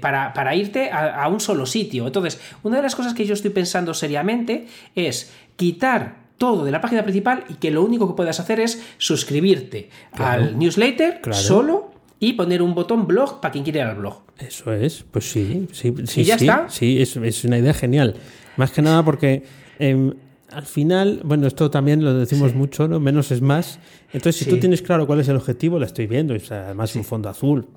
para, 0.00 0.54
irte 0.54 0.90
a, 0.90 1.28
un 1.28 1.40
solo 1.40 1.66
sitio. 1.66 2.06
Entonces, 2.06 2.40
una 2.62 2.76
de 2.76 2.82
las 2.82 2.94
cosas 2.94 3.14
que 3.14 3.26
yo 3.26 3.34
estoy 3.34 3.50
pensando 3.50 3.94
seriamente 3.94 4.66
es 4.94 5.32
quitar 5.56 6.20
todo 6.38 6.64
de 6.64 6.70
la 6.70 6.80
página 6.80 7.02
principal 7.02 7.44
y 7.50 7.54
que 7.54 7.70
lo 7.70 7.84
único 7.84 8.08
que 8.08 8.14
puedas 8.14 8.40
hacer 8.40 8.60
es 8.60 8.82
suscribirte 8.96 9.90
al 10.12 10.58
newsletter 10.58 11.20
solo 11.32 11.90
y 12.18 12.34
poner 12.34 12.62
un 12.62 12.74
botón 12.74 13.06
blog 13.06 13.40
para 13.40 13.52
quien 13.52 13.64
quiera 13.64 13.80
ir 13.80 13.86
al 13.86 13.96
blog. 13.96 14.22
Eso 14.38 14.72
es, 14.72 15.04
pues 15.10 15.30
sí, 15.30 15.68
sí, 15.72 15.94
sí. 16.06 16.20
¿Y 16.20 16.24
ya 16.24 16.36
está? 16.36 16.66
Sí, 16.68 17.00
es, 17.00 17.16
es, 17.16 17.44
una 17.44 17.58
idea 17.58 17.74
genial. 17.74 18.14
Más 18.60 18.72
que 18.72 18.82
nada 18.82 19.02
porque 19.02 19.42
em, 19.78 20.12
al 20.52 20.66
final, 20.66 21.22
bueno, 21.24 21.46
esto 21.46 21.70
también 21.70 22.04
lo 22.04 22.12
decimos 22.12 22.54
mucho, 22.54 22.86
¿no? 22.88 23.00
Menos 23.00 23.30
es 23.30 23.40
más. 23.40 23.78
Entonces, 24.12 24.36
si 24.36 24.44
tú 24.44 24.58
tienes 24.58 24.82
claro 24.82 25.06
cuál 25.06 25.20
es 25.20 25.28
el 25.28 25.36
objetivo, 25.36 25.78
la 25.78 25.86
estoy 25.86 26.06
viendo, 26.06 26.34
es 26.34 26.52
además 26.52 26.94
un 26.94 27.04
fondo 27.04 27.30
azul, 27.30 27.68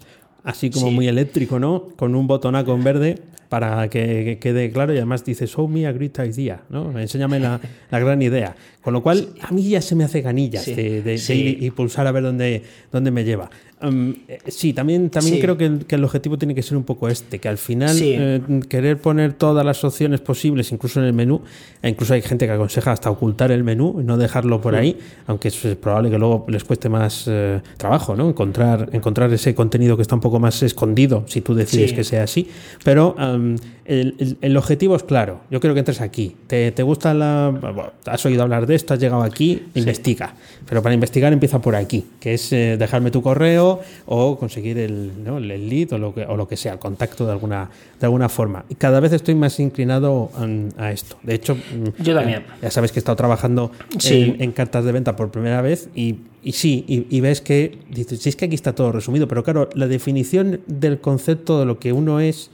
así 0.44 0.70
como 0.70 0.92
muy 0.92 1.08
eléctrico, 1.08 1.58
¿no? 1.58 1.88
Con 1.96 2.16
un 2.16 2.28
botonaco 2.28 2.76
en 2.76 2.84
verde 2.84 3.22
para 3.48 3.88
que, 3.88 4.40
quede 4.42 4.72
claro 4.72 4.94
y 4.94 4.98
además 4.98 5.24
dice, 5.24 5.48
show 5.48 5.70
me 5.70 5.88
a 5.88 5.94
great 5.94 6.20
idea, 6.20 6.64
¿no? 6.70 7.00
Enséñame 7.00 7.40
la, 7.40 7.62
gran 7.90 8.22
idea. 8.22 8.58
Con 8.82 8.92
lo 8.92 9.02
cual, 9.02 9.30
a 9.40 9.52
mí 9.52 9.70
ya 9.70 9.82
se 9.82 9.96
me 9.96 10.04
hace 10.04 10.20
ganillas 10.20 10.66
de, 10.66 11.24
ir 11.30 11.64
y 11.64 11.72
pulsar 11.72 12.08
a 12.08 12.12
ver 12.12 12.24
dónde, 12.24 12.62
dónde 12.92 13.10
me 13.10 13.24
lleva. 13.24 13.50
Um, 13.84 14.14
eh, 14.30 14.40
sí, 14.48 14.72
también, 14.72 15.10
también 15.10 15.42
creo 15.42 15.58
que 15.58 15.66
el, 15.96 16.04
objetivo 16.06 16.38
tiene 16.38 16.56
que 16.56 16.64
ser 16.64 16.78
un 16.78 16.86
poco 16.86 17.10
este, 17.10 17.40
que 17.40 17.50
al 17.50 17.58
final 17.58 17.98
eh, 18.02 18.42
querer 18.70 18.98
poner 18.98 19.34
todas 19.34 19.66
las 19.66 19.84
opciones 19.84 20.22
posibles, 20.22 20.72
incluso 20.72 21.02
en 21.02 21.08
el 21.08 21.14
menú, 21.14 21.42
e 21.82 21.90
incluso 21.90 22.14
hay 22.14 22.22
gente 22.22 22.46
que 22.46 22.54
aconseja 22.54 22.94
hasta 22.94 23.10
ocultar 23.12 23.52
el 23.52 23.66
menú 23.66 23.98
y 24.00 24.04
no 24.04 24.18
dejarlo 24.18 24.62
por 24.62 24.76
ahí, 24.76 24.98
aunque 25.28 25.50
es 25.50 25.58
probable 25.82 26.10
que 26.10 26.18
luego 26.18 26.46
les 26.48 26.64
cueste 26.64 26.88
más 26.88 27.26
eh, 27.28 27.60
trabajo, 27.76 28.16
¿no? 28.16 28.30
Encontrar, 28.30 28.90
encontrar 28.94 29.34
ese 29.34 29.54
contenido 29.54 29.98
que 29.98 30.04
está 30.04 30.16
un 30.16 30.22
poco 30.22 30.40
más 30.40 30.64
escondido, 30.64 31.26
si 31.28 31.42
tú 31.42 31.54
decides 31.54 31.92
que 31.92 32.06
sea 32.06 32.24
así. 32.24 32.48
Pero 32.86 33.16
um, 33.20 33.58
el, 33.84 34.56
objetivo 34.56 34.96
es 34.96 35.04
claro. 35.04 35.42
Yo 35.52 35.60
creo 35.60 35.74
que 35.74 35.80
entres 35.80 36.00
aquí. 36.00 36.38
¿Te, 36.48 36.72
gusta 36.84 37.14
la. 37.14 37.90
has 38.06 38.26
oído 38.26 38.44
hablar 38.44 38.66
de 38.66 38.76
esto, 38.76 38.94
has 38.94 39.00
llegado 39.02 39.24
aquí, 39.24 39.64
investiga. 39.74 40.36
Pero 40.70 40.82
para 40.82 40.96
investigar 40.96 41.34
empieza 41.34 41.60
por 41.60 41.76
aquí, 41.76 42.06
que 42.22 42.36
es 42.36 42.50
dejarme 42.50 43.12
tu 43.12 43.22
correo 43.22 43.73
o 44.06 44.38
conseguir 44.38 44.78
el, 44.78 45.12
el 45.26 45.70
lead 45.70 45.94
o 45.94 45.98
lo, 45.98 46.14
que, 46.14 46.26
o 46.26 46.36
lo 46.36 46.48
que 46.48 46.58
sea, 46.58 46.74
el 46.74 46.80
contacto 46.80 47.26
de 47.26 47.32
alguna, 47.32 47.70
de 48.00 48.06
alguna 48.06 48.30
forma. 48.30 48.66
Y 48.70 48.76
cada 48.76 49.00
vez 49.00 49.14
estoy 49.14 49.36
más 49.36 49.60
inclinado 49.60 50.32
a, 50.78 50.92
esto. 50.92 51.18
De 51.24 51.36
hecho, 51.36 51.58
yo 52.00 52.16
también. 52.16 52.44
Ya, 52.62 52.72
sabes 52.72 52.92
que 52.92 53.00
he 53.00 53.02
estado 53.02 53.16
trabajando 53.16 53.72
en, 54.04 54.52
cartas 54.52 54.86
de 54.86 54.92
venta 54.92 55.16
por 55.16 55.32
primera 55.32 55.62
vez 55.62 55.90
y, 55.96 56.18
y 56.44 56.52
sí, 56.54 56.86
y, 56.88 57.22
ves 57.22 57.42
que 57.42 57.80
dices, 57.90 58.20
sí, 58.20 58.30
es 58.30 58.36
que 58.36 58.46
aquí 58.46 58.56
está 58.56 58.74
todo 58.74 58.92
resumido, 58.92 59.28
pero 59.28 59.44
claro, 59.44 59.70
la 59.74 59.88
definición 59.88 60.62
del 60.68 61.00
concepto 61.00 61.60
de 61.60 61.66
lo 61.66 61.80
que 61.80 61.94
uno 61.94 62.20
es 62.20 62.52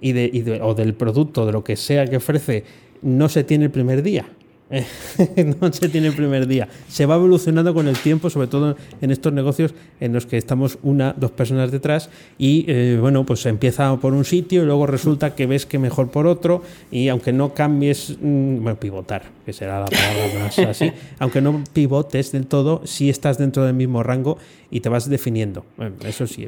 y 0.00 0.12
de, 0.12 0.60
o 0.62 0.74
del 0.74 0.94
producto, 0.94 1.46
de 1.46 1.52
lo 1.52 1.64
que 1.64 1.76
sea 1.76 2.06
que 2.06 2.16
ofrece, 2.16 2.64
no 3.02 3.28
se 3.28 3.44
tiene 3.44 3.64
el 3.64 3.70
primer 3.70 4.02
día. 4.02 4.26
no 5.60 5.72
se 5.72 5.88
tiene 5.88 6.08
el 6.08 6.14
primer 6.14 6.46
día. 6.46 6.68
Se 6.88 7.06
va 7.06 7.14
evolucionando 7.14 7.72
con 7.72 7.86
el 7.86 7.96
tiempo, 7.98 8.30
sobre 8.30 8.48
todo 8.48 8.76
en 9.00 9.10
estos 9.10 9.32
negocios 9.32 9.74
en 10.00 10.12
los 10.12 10.26
que 10.26 10.36
estamos 10.36 10.78
una, 10.82 11.14
dos 11.16 11.30
personas 11.30 11.70
detrás 11.70 12.10
y 12.36 12.64
eh, 12.68 12.98
bueno, 13.00 13.24
pues 13.24 13.40
se 13.40 13.48
empieza 13.48 13.94
por 13.96 14.12
un 14.12 14.24
sitio 14.24 14.62
y 14.62 14.66
luego 14.66 14.86
resulta 14.86 15.34
que 15.34 15.46
ves 15.46 15.66
que 15.66 15.78
mejor 15.78 16.10
por 16.10 16.26
otro 16.26 16.62
y 16.90 17.08
aunque 17.08 17.32
no 17.32 17.54
cambies, 17.54 18.16
mm, 18.20 18.62
bueno, 18.62 18.78
pivotar, 18.80 19.22
que 19.44 19.52
será 19.52 19.80
la 19.80 19.86
palabra 19.86 20.40
más 20.42 20.58
así, 20.58 20.92
aunque 21.18 21.40
no 21.40 21.62
pivotes 21.72 22.32
del 22.32 22.46
todo, 22.46 22.82
sí 22.84 23.08
estás 23.08 23.38
dentro 23.38 23.64
del 23.64 23.74
mismo 23.74 24.02
rango 24.02 24.38
y 24.70 24.80
te 24.80 24.88
vas 24.88 25.08
definiendo. 25.08 25.64
eso 26.04 26.26
sí. 26.26 26.46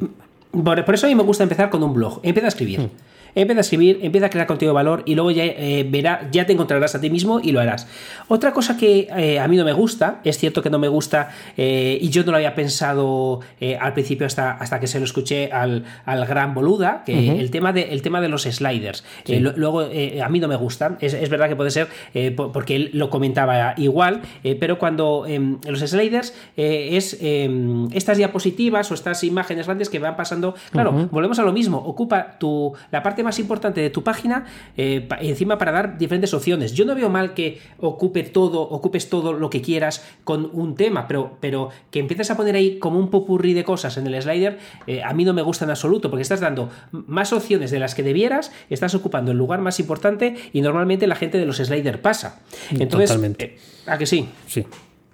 Por, 0.51 0.93
eso 0.93 1.05
a 1.05 1.09
mí 1.09 1.15
me 1.15 1.23
gusta 1.23 1.43
empezar 1.43 1.69
con 1.69 1.83
un 1.83 1.93
blog. 1.93 2.19
Empieza 2.23 2.47
a 2.47 2.49
escribir. 2.49 2.81
Hmm. 2.81 2.89
Empieza 3.35 3.59
a 3.59 3.61
escribir, 3.61 3.99
empieza 4.01 4.27
a 4.27 4.29
crear 4.29 4.47
contenido 4.47 4.73
de 4.73 4.75
valor 4.75 5.03
y 5.05 5.15
luego 5.15 5.31
ya, 5.31 5.45
eh, 5.45 5.85
verá, 5.89 6.27
ya 6.31 6.45
te 6.45 6.53
encontrarás 6.53 6.95
a 6.95 7.01
ti 7.01 7.09
mismo 7.09 7.39
y 7.39 7.51
lo 7.51 7.59
harás. 7.59 7.87
Otra 8.27 8.53
cosa 8.53 8.77
que 8.77 9.07
eh, 9.15 9.39
a 9.39 9.47
mí 9.47 9.57
no 9.57 9.65
me 9.65 9.73
gusta, 9.73 10.21
es 10.23 10.37
cierto 10.37 10.61
que 10.61 10.69
no 10.69 10.79
me 10.79 10.87
gusta 10.87 11.31
eh, 11.57 11.97
y 12.01 12.09
yo 12.09 12.23
no 12.23 12.31
lo 12.31 12.37
había 12.37 12.55
pensado 12.55 13.39
al 13.79 13.93
principio 13.93 14.25
hasta, 14.25 14.51
hasta 14.51 14.79
que 14.79 14.87
se 14.87 14.99
lo 14.99 15.05
escuché 15.05 15.51
al, 15.51 15.83
gran 16.05 16.53
boluda, 16.53 17.03
que 17.05 17.39
el, 17.39 17.51
tema 17.51 17.73
de, 17.73 17.93
el 17.93 18.01
tema 18.01 18.21
de 18.21 18.29
los 18.29 18.43
sliders. 18.43 19.03
luego 19.27 19.81
a 19.81 20.29
mí 20.29 20.39
no 20.39 20.47
me 20.47 20.55
gustan, 20.55 20.97
es, 21.01 21.29
verdad 21.29 21.49
que 21.49 21.55
puede 21.55 21.71
ser 21.71 21.87
porque 22.35 22.75
él 22.75 22.89
lo 22.93 23.09
comentaba 23.09 23.73
igual, 23.77 24.21
pero 24.59 24.79
cuando 24.79 25.25
em, 25.27 25.57
los 25.67 25.79
sliders 25.79 26.33
es 26.55 27.17
em, 27.21 27.87
estas 27.93 28.17
diapositivas 28.17 28.91
o 28.91 28.93
estas 28.93 29.23
imágenes 29.23 29.65
grandes 29.65 29.89
que 29.89 29.99
van 29.99 30.15
pasando, 30.15 30.55
claro, 30.71 31.09
volvemos 31.11 31.39
a 31.39 31.43
lo 31.43 31.51
mismo, 31.51 31.77
ocupa 31.77 32.37
tu, 32.39 32.73
la 32.91 33.03
parte 33.03 33.18
más 33.23 33.39
importante 33.39 33.81
de 33.81 33.89
tu 33.89 34.03
página 34.03 34.45
eh, 34.77 35.07
encima 35.21 35.57
para 35.57 35.71
dar 35.71 35.97
diferentes 35.97 36.33
opciones. 36.33 36.73
Yo 36.73 36.85
no 36.85 36.95
veo 36.95 37.09
mal 37.09 37.33
que 37.33 37.59
ocupe 37.79 38.23
todo, 38.23 38.61
ocupes 38.61 39.09
todo 39.09 39.33
lo 39.33 39.49
que 39.49 39.61
quieras 39.61 40.05
con 40.23 40.49
un 40.53 40.75
tema, 40.75 41.07
pero, 41.07 41.37
pero 41.39 41.69
que 41.91 41.99
empieces 41.99 42.31
a 42.31 42.37
poner 42.37 42.55
ahí 42.55 42.79
como 42.79 42.99
un 42.99 43.09
popurrí 43.09 43.53
de 43.53 43.63
cosas 43.63 43.97
en 43.97 44.07
el 44.07 44.21
slider, 44.21 44.59
eh, 44.87 45.03
a 45.03 45.13
mí 45.13 45.25
no 45.25 45.33
me 45.33 45.41
gusta 45.41 45.65
en 45.65 45.71
absoluto, 45.71 46.09
porque 46.09 46.21
estás 46.21 46.39
dando 46.39 46.69
más 46.91 47.33
opciones 47.33 47.71
de 47.71 47.79
las 47.79 47.95
que 47.95 48.03
debieras, 48.03 48.51
estás 48.69 48.95
ocupando 48.95 49.31
el 49.31 49.37
lugar 49.37 49.61
más 49.61 49.79
importante 49.79 50.35
y 50.53 50.61
normalmente 50.61 51.07
la 51.07 51.15
gente 51.15 51.37
de 51.37 51.45
los 51.45 51.57
sliders 51.57 51.99
pasa. 51.99 52.41
Entonces, 52.71 53.09
Totalmente. 53.09 53.45
Eh, 53.45 53.57
¿a 53.87 53.97
que 53.97 54.05
sí? 54.05 54.27
Sí. 54.47 54.65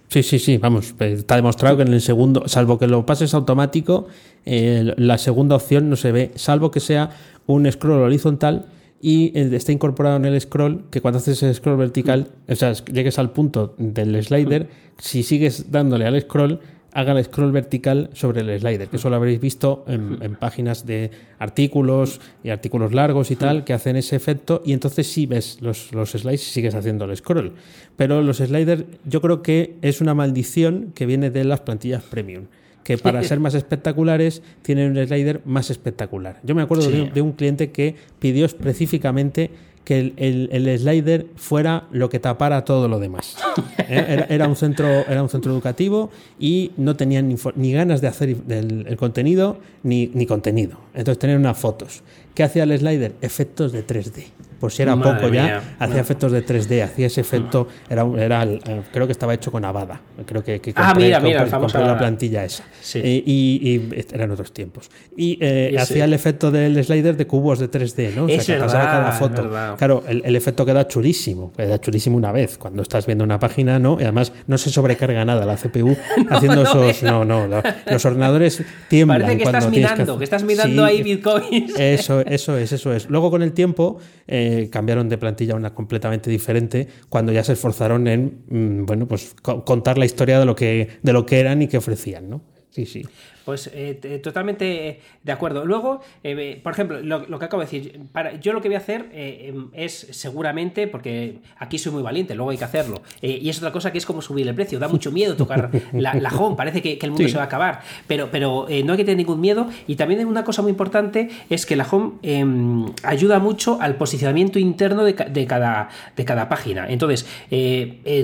Sí, 0.10 0.24
sí, 0.24 0.39
sí, 0.39 0.58
vamos, 0.58 0.93
está 0.99 1.36
demostrado 1.36 1.78
que 1.78 1.84
en 1.84 1.93
el 1.93 2.01
segundo, 2.01 2.47
salvo 2.47 2.78
que 2.78 2.88
lo 2.88 3.06
pases 3.06 3.34
automático, 3.34 4.08
la 4.45 5.18
segunda 5.18 5.56
opción 5.56 5.89
no 5.89 5.95
se 5.95 6.12
ve, 6.12 6.32
salvo 6.36 6.72
que 6.72 6.80
sea 6.80 7.10
un 7.47 7.70
scroll 7.72 8.01
horizontal 8.01 8.68
y 9.01 9.38
eh, 9.38 9.49
está 9.53 9.72
incorporado 9.72 10.18
en 10.18 10.26
el 10.26 10.39
scroll 10.39 10.86
que 10.89 11.01
cuando 11.01 11.20
haces 11.20 11.41
el 11.43 11.53
scroll 11.53 11.78
vertical, 11.78 12.30
o 12.47 12.56
sea, 12.56 12.74
llegues 12.74 13.20
al 13.20 13.32
punto 13.32 13.76
del 13.78 14.24
slider, 14.24 14.70
si 14.97 15.24
sigues 15.24 15.72
dándole 15.72 16.06
al 16.06 16.20
scroll, 16.22 16.60
haga 16.96 17.12
el 17.12 17.26
scroll 17.26 17.52
vertical 17.52 18.10
sobre 18.14 18.39
el 18.39 18.60
slider, 18.60 18.88
que 18.88 18.96
eso 18.96 19.10
lo 19.10 19.18
habréis 19.18 19.41
visto 19.41 19.84
en, 19.86 20.36
páginas 20.38 20.86
de 20.86 21.12
artículos 21.38 22.22
y 22.41 22.50
artículos 22.50 22.93
largos 22.93 23.32
y 23.32 23.36
tal, 23.36 23.66
que 23.66 23.74
hacen 23.74 23.98
ese 23.98 24.16
efecto, 24.16 24.64
y 24.66 24.72
entonces 24.72 25.06
sí 25.06 25.26
ves 25.26 25.58
los, 25.62 25.91
los 25.91 26.12
slides 26.12 26.48
y 26.48 26.52
sigues 26.52 26.74
haciendo 26.74 27.04
el 27.04 27.16
scroll. 27.18 27.54
Pero 27.98 28.22
los 28.22 28.38
sliders 28.38 28.86
yo 29.04 29.20
creo 29.20 29.41
que 29.41 29.76
es 29.82 30.00
una 30.00 30.14
maldición 30.14 30.93
que 30.96 31.06
viene 31.06 31.32
de 31.32 31.43
las 31.43 31.60
plantillas 31.60 32.02
premium 32.02 32.46
que 32.86 33.00
para 33.00 33.24
ser 33.24 33.39
más 33.39 33.56
espectaculares 33.56 34.43
tienen 34.62 34.96
un 34.96 35.08
slider 35.08 35.41
más 35.43 35.72
espectacular. 35.72 36.39
Yo 36.43 36.54
me 36.54 36.62
acuerdo 36.62 36.88
de, 36.88 37.22
un 37.22 37.32
cliente 37.32 37.72
que 37.72 37.96
pidió 38.20 38.46
específicamente 38.46 39.50
que 39.86 40.14
el, 40.18 40.80
slider 40.80 41.28
fuera 41.36 41.86
lo 41.92 42.10
que 42.10 42.20
tapara 42.20 42.66
todo 42.66 42.88
lo 42.88 43.00
demás. 43.00 43.38
¿Eh? 43.78 44.26
Era, 44.30 44.48
un 44.48 44.56
centro, 44.56 44.88
era 44.88 45.24
un 45.24 45.30
centro 45.30 45.54
educativo 45.54 46.10
y 46.40 46.72
no 46.76 46.96
tenían 46.96 47.34
ni, 47.56 47.72
ganas 47.72 48.02
de 48.02 48.08
hacer 48.08 48.36
el, 48.50 48.98
contenido 48.98 49.60
ni, 49.84 50.08
ni, 50.14 50.26
contenido. 50.26 50.78
Entonces 50.94 51.20
tenían 51.20 51.40
unas 51.40 51.58
fotos. 51.58 52.02
¿Qué 52.36 52.44
hacía 52.44 52.64
el 52.64 52.78
slider? 52.78 53.16
Efectos 53.22 53.72
de 53.72 53.86
3D 53.88 54.26
por 54.66 54.72
si 54.72 54.82
era 54.82 54.96
poco 54.96 55.28
ya, 55.30 55.76
hacía 55.78 56.02
efectos 56.02 56.32
de 56.32 56.44
3D, 56.44 56.84
hacía 56.84 57.06
ese 57.06 57.22
efecto, 57.22 57.68
era, 57.88 58.04
era 58.18 58.48
creo 58.92 59.06
que 59.06 59.12
estaba 59.12 59.34
hecho 59.36 59.52
con 59.52 59.64
Avada, 59.64 60.02
creo 60.26 60.44
que, 60.44 60.60
que 60.60 60.74
ah, 60.76 60.94
mira, 60.98 61.20
mira, 61.20 61.46
la 61.46 61.98
plantilla 61.98 62.44
esa. 62.44 62.64
Y, 62.96 63.82
eran 64.12 64.32
otros 64.32 64.52
tiempos. 64.54 64.90
Y 65.16 65.38
eh, 65.40 65.76
hacía 65.80 66.06
el 66.06 66.14
efecto 66.14 66.50
del 66.50 66.84
slider 66.84 67.16
de 67.16 67.28
cubos 67.28 67.60
de 67.60 67.70
3D, 67.70 68.16
¿no? 68.16 68.26
O 68.26 68.30
sea, 68.30 68.56
que 68.56 68.62
pasaba 68.62 68.86
cada 68.86 69.12
foto. 69.12 69.50
Claro, 69.78 70.04
el, 70.08 70.36
efecto 70.36 70.66
queda 70.66 70.88
chulísimo, 70.88 71.52
queda 71.56 71.80
chulísimo 71.80 72.18
una 72.18 72.32
vez, 72.32 72.58
cuando 72.58 72.82
estás 72.82 73.06
viendo 73.06 73.24
una 73.24 73.40
página, 73.40 73.78
¿no? 73.78 73.98
Y 74.00 74.04
además 74.04 74.34
no 74.48 74.58
se 74.58 74.72
sobrecarga 74.72 75.24
nada 75.26 75.46
la 75.46 75.58
CPU 75.58 75.96
haciendo 76.30 76.64
esos... 76.64 77.04
No, 77.04 77.24
no, 77.24 77.48
los 77.86 78.04
ordenadores 78.04 78.64
tiemblan. 78.88 79.22
Parece 79.22 79.38
que 79.38 79.44
estás 79.44 79.70
mirando, 79.70 80.18
que... 80.18 80.24
estás 80.24 80.44
mirando 80.44 80.84
ahí 80.84 81.04
bitcoins. 81.04 81.78
Eso, 81.78 82.24
eso 82.26 82.57
es, 82.57 82.71
eso 82.71 82.93
es. 82.93 83.09
Luego 83.09 83.32
con 83.32 83.41
el 83.41 83.53
tiempo... 83.53 83.99
Eh, 84.28 84.69
cambiaron 84.71 85.07
de 85.07 85.17
plantilla 85.17 85.53
a 85.53 85.55
una 85.55 85.73
completamente 85.73 86.30
diferente 86.30 86.88
cuando 87.09 87.32
ya 87.32 87.43
se 87.43 87.53
esforzaron 87.53 88.07
en 88.07 88.39
mm, 88.49 88.86
bueno, 88.86 89.07
pues 89.07 89.36
contar 89.41 89.97
la 89.97 90.05
historia 90.05 90.39
de 90.39 90.45
lo 90.45 90.55
que, 90.55 90.89
de 91.01 91.13
lo 91.13 91.26
que 91.26 91.39
eran 91.39 91.61
y 91.61 91.67
que 91.67 91.78
ofrecían, 91.78 92.30
¿no? 92.30 92.41
Sí, 92.69 92.86
sí. 92.86 93.03
Pues 93.46 93.70
eh, 93.74 94.20
totalmente 94.24 95.00
de 95.24 95.32
acuerdo. 95.32 95.66
Luego, 95.66 96.02
eh, 96.24 96.60
por 96.64 96.74
ejemplo, 96.74 97.00
lo, 97.02 97.39
que 97.39 97.46
acabo 97.46 97.62
de 97.62 97.68
decir, 97.68 98.02
para, 98.12 98.39
yo 98.39 98.54
lo 98.54 98.62
que 98.62 98.70
voy 98.70 98.76
a 98.76 98.80
hacer 98.80 99.06
eh, 99.14 99.52
em, 99.54 99.68
es 99.74 100.08
seguramente, 100.10 100.88
porque 100.88 101.38
aquí 101.60 101.78
soy 101.78 101.91
muy 101.91 102.02
valiente, 102.02 102.34
luego 102.34 102.50
hay 102.50 102.58
que 102.58 102.64
hacerlo, 102.64 103.04
y 103.22 103.48
es 103.48 103.58
otra 103.60 103.72
cosa 103.72 103.91
que 103.91 104.00
es 104.00 104.06
como 104.06 104.24
subir 104.24 104.48
el 104.48 104.56
precio, 104.56 104.80
da 104.80 104.88
mucho 104.88 105.12
miedo 105.12 105.36
tocar 105.36 105.70
la, 105.93 106.30
home, 106.30 106.56
parece 106.56 106.82
que, 106.82 106.98
el 107.00 107.12
mundo 107.12 107.28
se 107.28 107.36
va 107.36 107.43
a 107.43 107.46
acabar, 107.46 107.82
pero, 108.08 108.30
pero 108.32 108.66
no 108.84 108.93
hay 108.93 108.98
que 108.98 109.04
tener 109.04 109.18
ningún 109.18 109.39
miedo. 109.39 109.70
Y 109.86 109.96
también 109.96 110.26
una 110.26 110.43
cosa 110.43 110.64
muy 110.64 110.72
importante 110.72 111.30
es 111.52 111.68
que 111.68 111.76
la 111.76 111.86
home 111.89 112.14
em, 112.24 112.88
ayuda 113.04 113.38
mucho 113.38 113.80
al 113.80 113.96
posicionamiento 113.96 114.58
interno 114.58 115.04
de, 115.04 115.14
cada, 115.14 115.89
de 116.16 116.26
cada 116.26 116.50
página. 116.50 116.88
Entonces, 116.89 117.28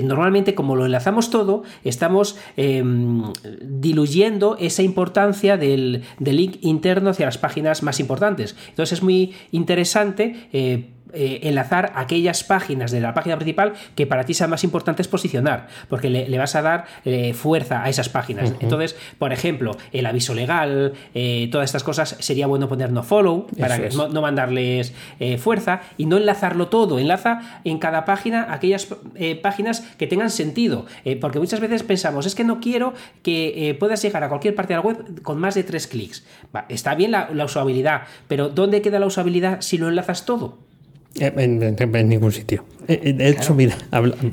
normalmente 0.02 0.56
como 0.56 0.74
lo 0.74 0.84
enlazamos 0.84 1.30
todo, 1.30 1.62
estamos 1.84 2.36
em, 2.56 3.22
diluyendo 3.60 4.56
esa 4.58 4.82
importancia 4.82 5.11
del, 5.56 6.02
link 6.18 6.56
interno 6.62 7.10
hacia 7.10 7.26
las 7.26 7.38
páginas 7.38 7.82
más 7.82 8.00
importantes. 8.00 8.56
Entonces 8.68 8.98
es 8.98 9.02
muy 9.02 9.34
interesante 9.50 10.48
eh, 10.52 10.90
eh, 11.14 11.40
enlazar 11.42 11.92
aquellas 11.94 12.42
páginas 12.42 12.90
de 12.90 13.00
la 13.00 13.12
página 13.12 13.36
principal 13.36 13.74
que 13.94 14.06
para 14.06 14.24
ti 14.24 14.32
sean 14.32 14.48
más 14.48 14.64
importantes 14.64 15.08
posicionar, 15.08 15.68
porque 15.88 16.08
le, 16.08 16.38
vas 16.38 16.54
a 16.54 16.62
dar 16.62 16.86
eh, 17.04 17.34
fuerza 17.34 17.84
a 17.84 17.90
esas 17.90 18.08
páginas. 18.08 18.54
Entonces, 18.60 18.96
por 19.18 19.32
ejemplo, 19.32 19.76
el 19.92 20.06
aviso 20.06 20.34
legal, 20.34 20.94
eh, 21.14 21.48
todas 21.52 21.66
estas 21.66 21.84
cosas, 21.84 22.16
sería 22.20 22.46
bueno 22.46 22.66
poner 22.66 22.92
no 22.92 23.02
follow 23.02 23.46
para 23.58 23.78
no, 23.78 24.22
mandarles 24.22 24.94
fuerza 25.38 25.82
y 25.98 26.06
no 26.06 26.16
enlazarlo 26.16 26.68
todo. 26.68 26.98
Enlaza 26.98 27.60
en 27.64 27.78
cada 27.78 28.04
página 28.06 28.52
aquellas 28.52 28.88
páginas 29.42 29.80
que 29.98 30.06
tengan 30.06 30.30
sentido, 30.30 30.86
porque 31.20 31.38
muchas 31.38 31.60
veces 31.60 31.82
pensamos, 31.82 32.24
es 32.24 32.34
que 32.34 32.44
no 32.44 32.60
quiero 32.60 32.94
que 33.22 33.76
puedas 33.78 34.02
llegar 34.02 34.24
a 34.24 34.28
cualquier 34.28 34.54
parte 34.54 34.72
de 34.72 34.78
la 34.78 34.82
web 34.82 35.22
con 35.22 35.38
más 35.38 35.54
de 35.54 35.62
tres 35.62 35.86
clics. 35.86 36.24
está 36.68 36.94
bien 36.94 37.10
la, 37.10 37.28
la 37.32 37.44
usabilidad, 37.44 38.02
pero 38.28 38.48
¿dónde 38.48 38.80
queda 38.80 38.98
la 38.98 39.06
usabilidad 39.06 39.60
si 39.60 39.78
lo 39.78 39.88
enlazas 39.88 40.24
todo? 40.24 40.71
Eh, 41.18 41.32
en, 41.36 42.08
ningún 42.08 42.32
sitio. 42.32 42.64
Eh, 42.88 43.00
eh, 43.04 43.12
de 43.12 43.28
hecho, 43.28 43.54
mira, 43.54 43.76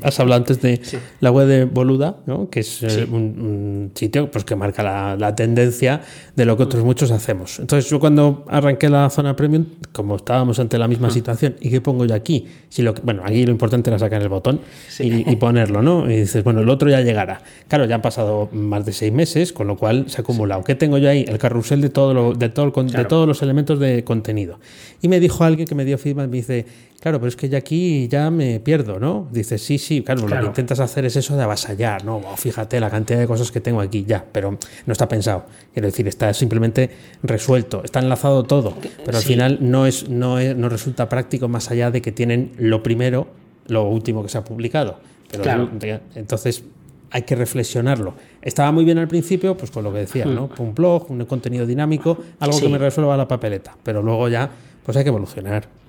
has 0.02 0.20
hablado 0.20 0.40
antes 0.40 0.60
de 0.60 0.80
la 1.20 1.30
web 1.30 1.46
de 1.46 1.64
Boluda, 1.64 2.16
¿no? 2.26 2.50
que 2.50 2.60
es 2.60 2.82
un, 2.82 3.92
sitio 3.94 4.30
pues, 4.30 4.44
que 4.44 4.56
marca 4.56 4.82
la, 5.16 5.34
tendencia 5.34 6.00
de 6.34 6.44
lo 6.44 6.56
que 6.56 6.64
otros 6.64 6.84
muchos 6.84 7.10
hacemos. 7.10 7.58
Entonces, 7.60 7.90
yo 7.90 8.00
cuando 8.00 8.44
arranqué 8.48 8.88
la 8.88 9.08
zona 9.10 9.36
premium, 9.36 9.66
como 9.92 10.16
estábamos 10.16 10.58
ante 10.58 10.78
la 10.78 10.88
misma 10.88 11.10
situación, 11.10 11.56
¿y 11.60 11.70
qué 11.70 11.80
pongo 11.80 12.04
yo 12.04 12.14
aquí? 12.14 12.46
Si 12.68 12.82
lo, 12.82 12.94
bueno, 13.02 13.22
aquí 13.24 13.44
lo 13.44 13.52
importante 13.52 13.90
era 13.90 13.98
sacar 13.98 14.20
el 14.22 14.28
botón 14.28 14.60
y, 14.98 15.36
ponerlo, 15.36 15.82
¿no? 15.82 16.10
Y 16.10 16.16
dices, 16.16 16.44
bueno, 16.44 16.60
el 16.60 16.68
otro 16.68 16.90
ya 16.90 17.00
llegará. 17.00 17.40
Claro, 17.68 17.84
ya 17.84 17.94
han 17.94 18.02
pasado 18.02 18.48
más 18.52 18.84
de 18.84 18.92
seis 18.92 19.12
meses, 19.12 19.52
con 19.52 19.66
lo 19.66 19.76
cual 19.76 20.04
se 20.08 20.18
ha 20.18 20.20
acumulado. 20.22 20.64
¿Qué 20.64 20.74
tengo 20.74 20.98
yo 20.98 21.08
ahí? 21.08 21.24
El 21.26 21.38
carrusel 21.38 21.80
de, 21.80 21.90
todo 21.90 22.14
lo, 22.14 22.34
de, 22.34 22.48
todo 22.48 22.70
de 22.70 23.04
todos 23.04 23.26
los 23.26 23.42
elementos 23.42 23.78
de 23.78 24.04
contenido. 24.04 24.58
Y 25.00 25.08
me 25.08 25.20
dijo 25.20 25.44
alguien 25.44 25.66
que 25.66 25.74
me 25.74 25.84
dio 25.84 25.96
feedback, 25.96 26.28
me 26.28 26.36
dice, 26.36 26.66
Claro, 27.00 27.18
pero 27.18 27.28
es 27.28 27.36
que 27.36 27.48
ya 27.48 27.58
aquí 27.58 28.08
ya 28.08 28.30
me 28.30 28.39
pierdo, 28.64 28.98
¿no? 28.98 29.28
Dices, 29.30 29.62
sí, 29.62 29.78
sí, 29.78 30.02
claro, 30.02 30.26
lo 30.26 30.40
que 30.40 30.46
intentas 30.46 30.80
hacer 30.80 31.04
es 31.04 31.16
eso 31.16 31.36
de 31.36 31.42
avasallar, 31.42 32.04
¿no? 32.04 32.20
fíjate 32.36 32.80
la 32.80 32.90
cantidad 32.90 33.18
de 33.18 33.26
cosas 33.26 33.50
que 33.50 33.60
tengo 33.60 33.80
aquí, 33.80 34.04
ya, 34.06 34.24
pero 34.32 34.58
no 34.86 34.92
está 34.92 35.08
pensado. 35.08 35.44
Quiero 35.72 35.86
decir, 35.86 36.08
está 36.08 36.32
simplemente 36.32 36.90
resuelto, 37.22 37.82
está 37.84 38.00
enlazado 38.00 38.44
todo, 38.44 38.74
pero 39.04 39.18
al 39.18 39.22
final 39.22 39.58
no, 39.60 39.86
es, 39.86 40.08
no, 40.08 40.40
no 40.40 40.68
resulta 40.68 41.08
práctico 41.08 41.48
más 41.48 41.70
allá 41.70 41.90
de 41.90 42.00
que 42.00 42.12
tienen 42.12 42.52
lo 42.58 42.82
primero, 42.82 43.28
lo 43.66 43.84
último 43.84 44.22
que 44.22 44.28
se 44.28 44.38
ha 44.38 44.44
publicado. 44.44 44.98
Pero 45.30 45.70
entonces 46.14 46.64
hay 47.10 47.22
que 47.22 47.34
reflexionarlo. 47.34 48.14
Estaba 48.42 48.72
muy 48.72 48.84
bien 48.84 48.98
al 48.98 49.08
principio, 49.08 49.56
pues 49.56 49.70
con 49.70 49.84
lo 49.84 49.92
que 49.92 50.00
decía, 50.00 50.24
¿no? 50.24 50.50
Un 50.58 50.74
blog, 50.74 51.10
un 51.10 51.24
contenido 51.24 51.66
dinámico, 51.66 52.18
algo 52.38 52.60
que 52.60 52.68
me 52.68 52.78
resuelva 52.78 53.16
la 53.16 53.28
papeleta, 53.28 53.76
pero 53.82 54.02
luego 54.02 54.28
ya, 54.28 54.50
pues 54.84 54.96
hay 54.96 55.04
que 55.04 55.08
evolucionar. 55.08 55.79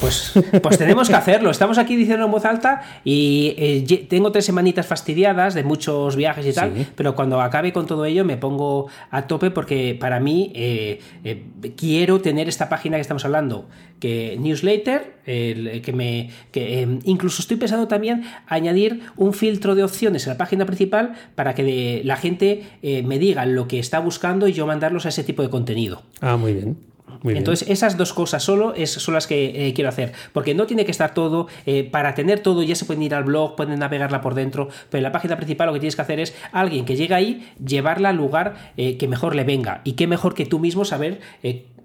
Pues, 0.00 0.32
pues 0.62 0.78
tenemos 0.78 1.08
que 1.08 1.14
hacerlo. 1.14 1.50
Estamos 1.50 1.78
aquí 1.78 1.96
diciendo 1.96 2.26
en 2.26 2.30
voz 2.30 2.44
alta 2.44 2.82
y 3.04 3.54
eh, 3.56 4.06
tengo 4.08 4.32
tres 4.32 4.44
semanitas 4.44 4.86
fastidiadas 4.86 5.54
de 5.54 5.62
muchos 5.62 6.16
viajes 6.16 6.46
y 6.46 6.52
tal, 6.52 6.72
pero 6.96 7.14
cuando 7.14 7.40
acabe 7.40 7.72
con 7.72 7.86
todo 7.86 8.04
ello 8.04 8.24
me 8.24 8.36
pongo 8.36 8.88
a 9.10 9.26
tope 9.26 9.50
porque 9.50 9.96
para 9.98 10.18
mí 10.20 10.52
eh, 10.54 11.00
eh, 11.22 11.44
quiero 11.76 12.20
tener 12.20 12.48
esta 12.48 12.68
página 12.68 12.96
que 12.96 13.02
estamos 13.02 13.24
hablando, 13.24 13.68
que 14.00 14.36
newsletter, 14.38 15.14
que 15.24 15.92
me, 15.94 16.30
que, 16.50 16.98
incluso 17.04 17.40
estoy 17.40 17.56
pensando 17.56 17.88
también 17.88 18.24
añadir 18.46 19.00
un 19.16 19.32
filtro 19.32 19.74
de 19.74 19.84
opciones 19.84 20.26
en 20.26 20.32
la 20.32 20.36
página 20.36 20.66
principal 20.66 21.14
para 21.34 21.54
que 21.54 22.02
la 22.04 22.16
gente 22.16 22.64
me 22.82 23.18
diga 23.18 23.46
lo 23.46 23.68
que 23.68 23.78
está 23.78 24.00
buscando 24.00 24.48
y 24.48 24.52
yo 24.52 24.66
mandarlos 24.66 25.06
a 25.06 25.08
ese 25.08 25.24
tipo 25.24 25.42
de 25.42 25.48
contenido. 25.48 26.02
Ah, 26.20 26.36
muy 26.36 26.52
bien. 26.52 26.93
Entonces, 27.22 27.68
esas 27.68 27.96
dos 27.96 28.12
cosas 28.12 28.42
solo 28.42 28.74
es, 28.74 28.90
son 28.90 29.14
las 29.14 29.26
que 29.26 29.68
eh, 29.68 29.74
quiero 29.74 29.88
hacer. 29.88 30.12
Porque 30.32 30.54
no 30.54 30.66
tiene 30.66 30.84
que 30.84 30.90
estar 30.90 31.14
todo. 31.14 31.46
Eh, 31.66 31.88
para 31.90 32.14
tener 32.14 32.40
todo, 32.40 32.62
ya 32.62 32.74
se 32.74 32.84
pueden 32.84 33.02
ir 33.02 33.14
al 33.14 33.24
blog, 33.24 33.56
pueden 33.56 33.78
navegarla 33.78 34.20
por 34.20 34.34
dentro. 34.34 34.68
Pero 34.90 34.98
en 34.98 35.04
la 35.04 35.12
página 35.12 35.36
principal 35.36 35.68
lo 35.68 35.72
que 35.72 35.80
tienes 35.80 35.96
que 35.96 36.02
hacer 36.02 36.20
es 36.20 36.34
alguien 36.52 36.84
que 36.84 36.96
llega 36.96 37.16
ahí, 37.16 37.48
llevarla 37.64 38.10
al 38.10 38.16
lugar 38.16 38.72
eh, 38.76 38.96
que 38.96 39.08
mejor 39.08 39.34
le 39.34 39.44
venga. 39.44 39.80
Y 39.84 39.92
qué 39.92 40.06
mejor 40.06 40.34
que 40.34 40.46
tú 40.46 40.58
mismo 40.58 40.84
saber 40.84 41.20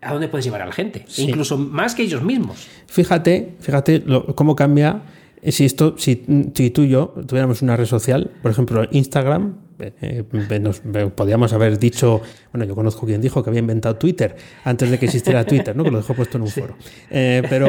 a 0.01 0.11
dónde 0.11 0.28
puedes 0.28 0.45
llevar 0.45 0.61
a 0.61 0.65
la 0.65 0.72
gente. 0.72 1.05
Incluso 1.17 1.57
más 1.57 1.95
que 1.95 2.03
ellos 2.03 2.24
mismos. 2.24 2.67
Fíjate, 2.88 3.55
fíjate 3.59 4.03
cómo 4.36 4.55
cambia. 4.55 5.01
Si 5.47 5.63
esto, 5.63 5.95
si, 5.97 6.26
si 6.53 6.70
tú 6.70 6.82
y 6.82 6.89
yo 6.89 7.13
tuviéramos 7.28 7.61
una 7.61 7.78
red 7.78 7.86
social, 7.86 8.32
por 8.41 8.51
ejemplo, 8.51 8.86
Instagram, 8.91 9.55
eh, 9.80 10.23
podríamos 11.15 11.53
haber 11.53 11.80
dicho, 11.80 12.21
bueno, 12.51 12.65
yo 12.65 12.75
conozco 12.75 13.05
quien 13.05 13.21
dijo 13.21 13.43
que 13.43 13.49
había 13.49 13.61
inventado 13.61 13.95
Twitter 13.95 14.36
antes 14.63 14.89
de 14.89 14.99
que 14.99 15.05
existiera 15.05 15.45
Twitter, 15.45 15.75
¿no? 15.75 15.84
que 15.84 15.91
lo 15.91 15.97
dejó 15.97 16.13
puesto 16.13 16.38
en 16.38 16.43
un 16.43 16.49
foro. 16.49 16.75
Eh, 17.09 17.41
pero 17.49 17.67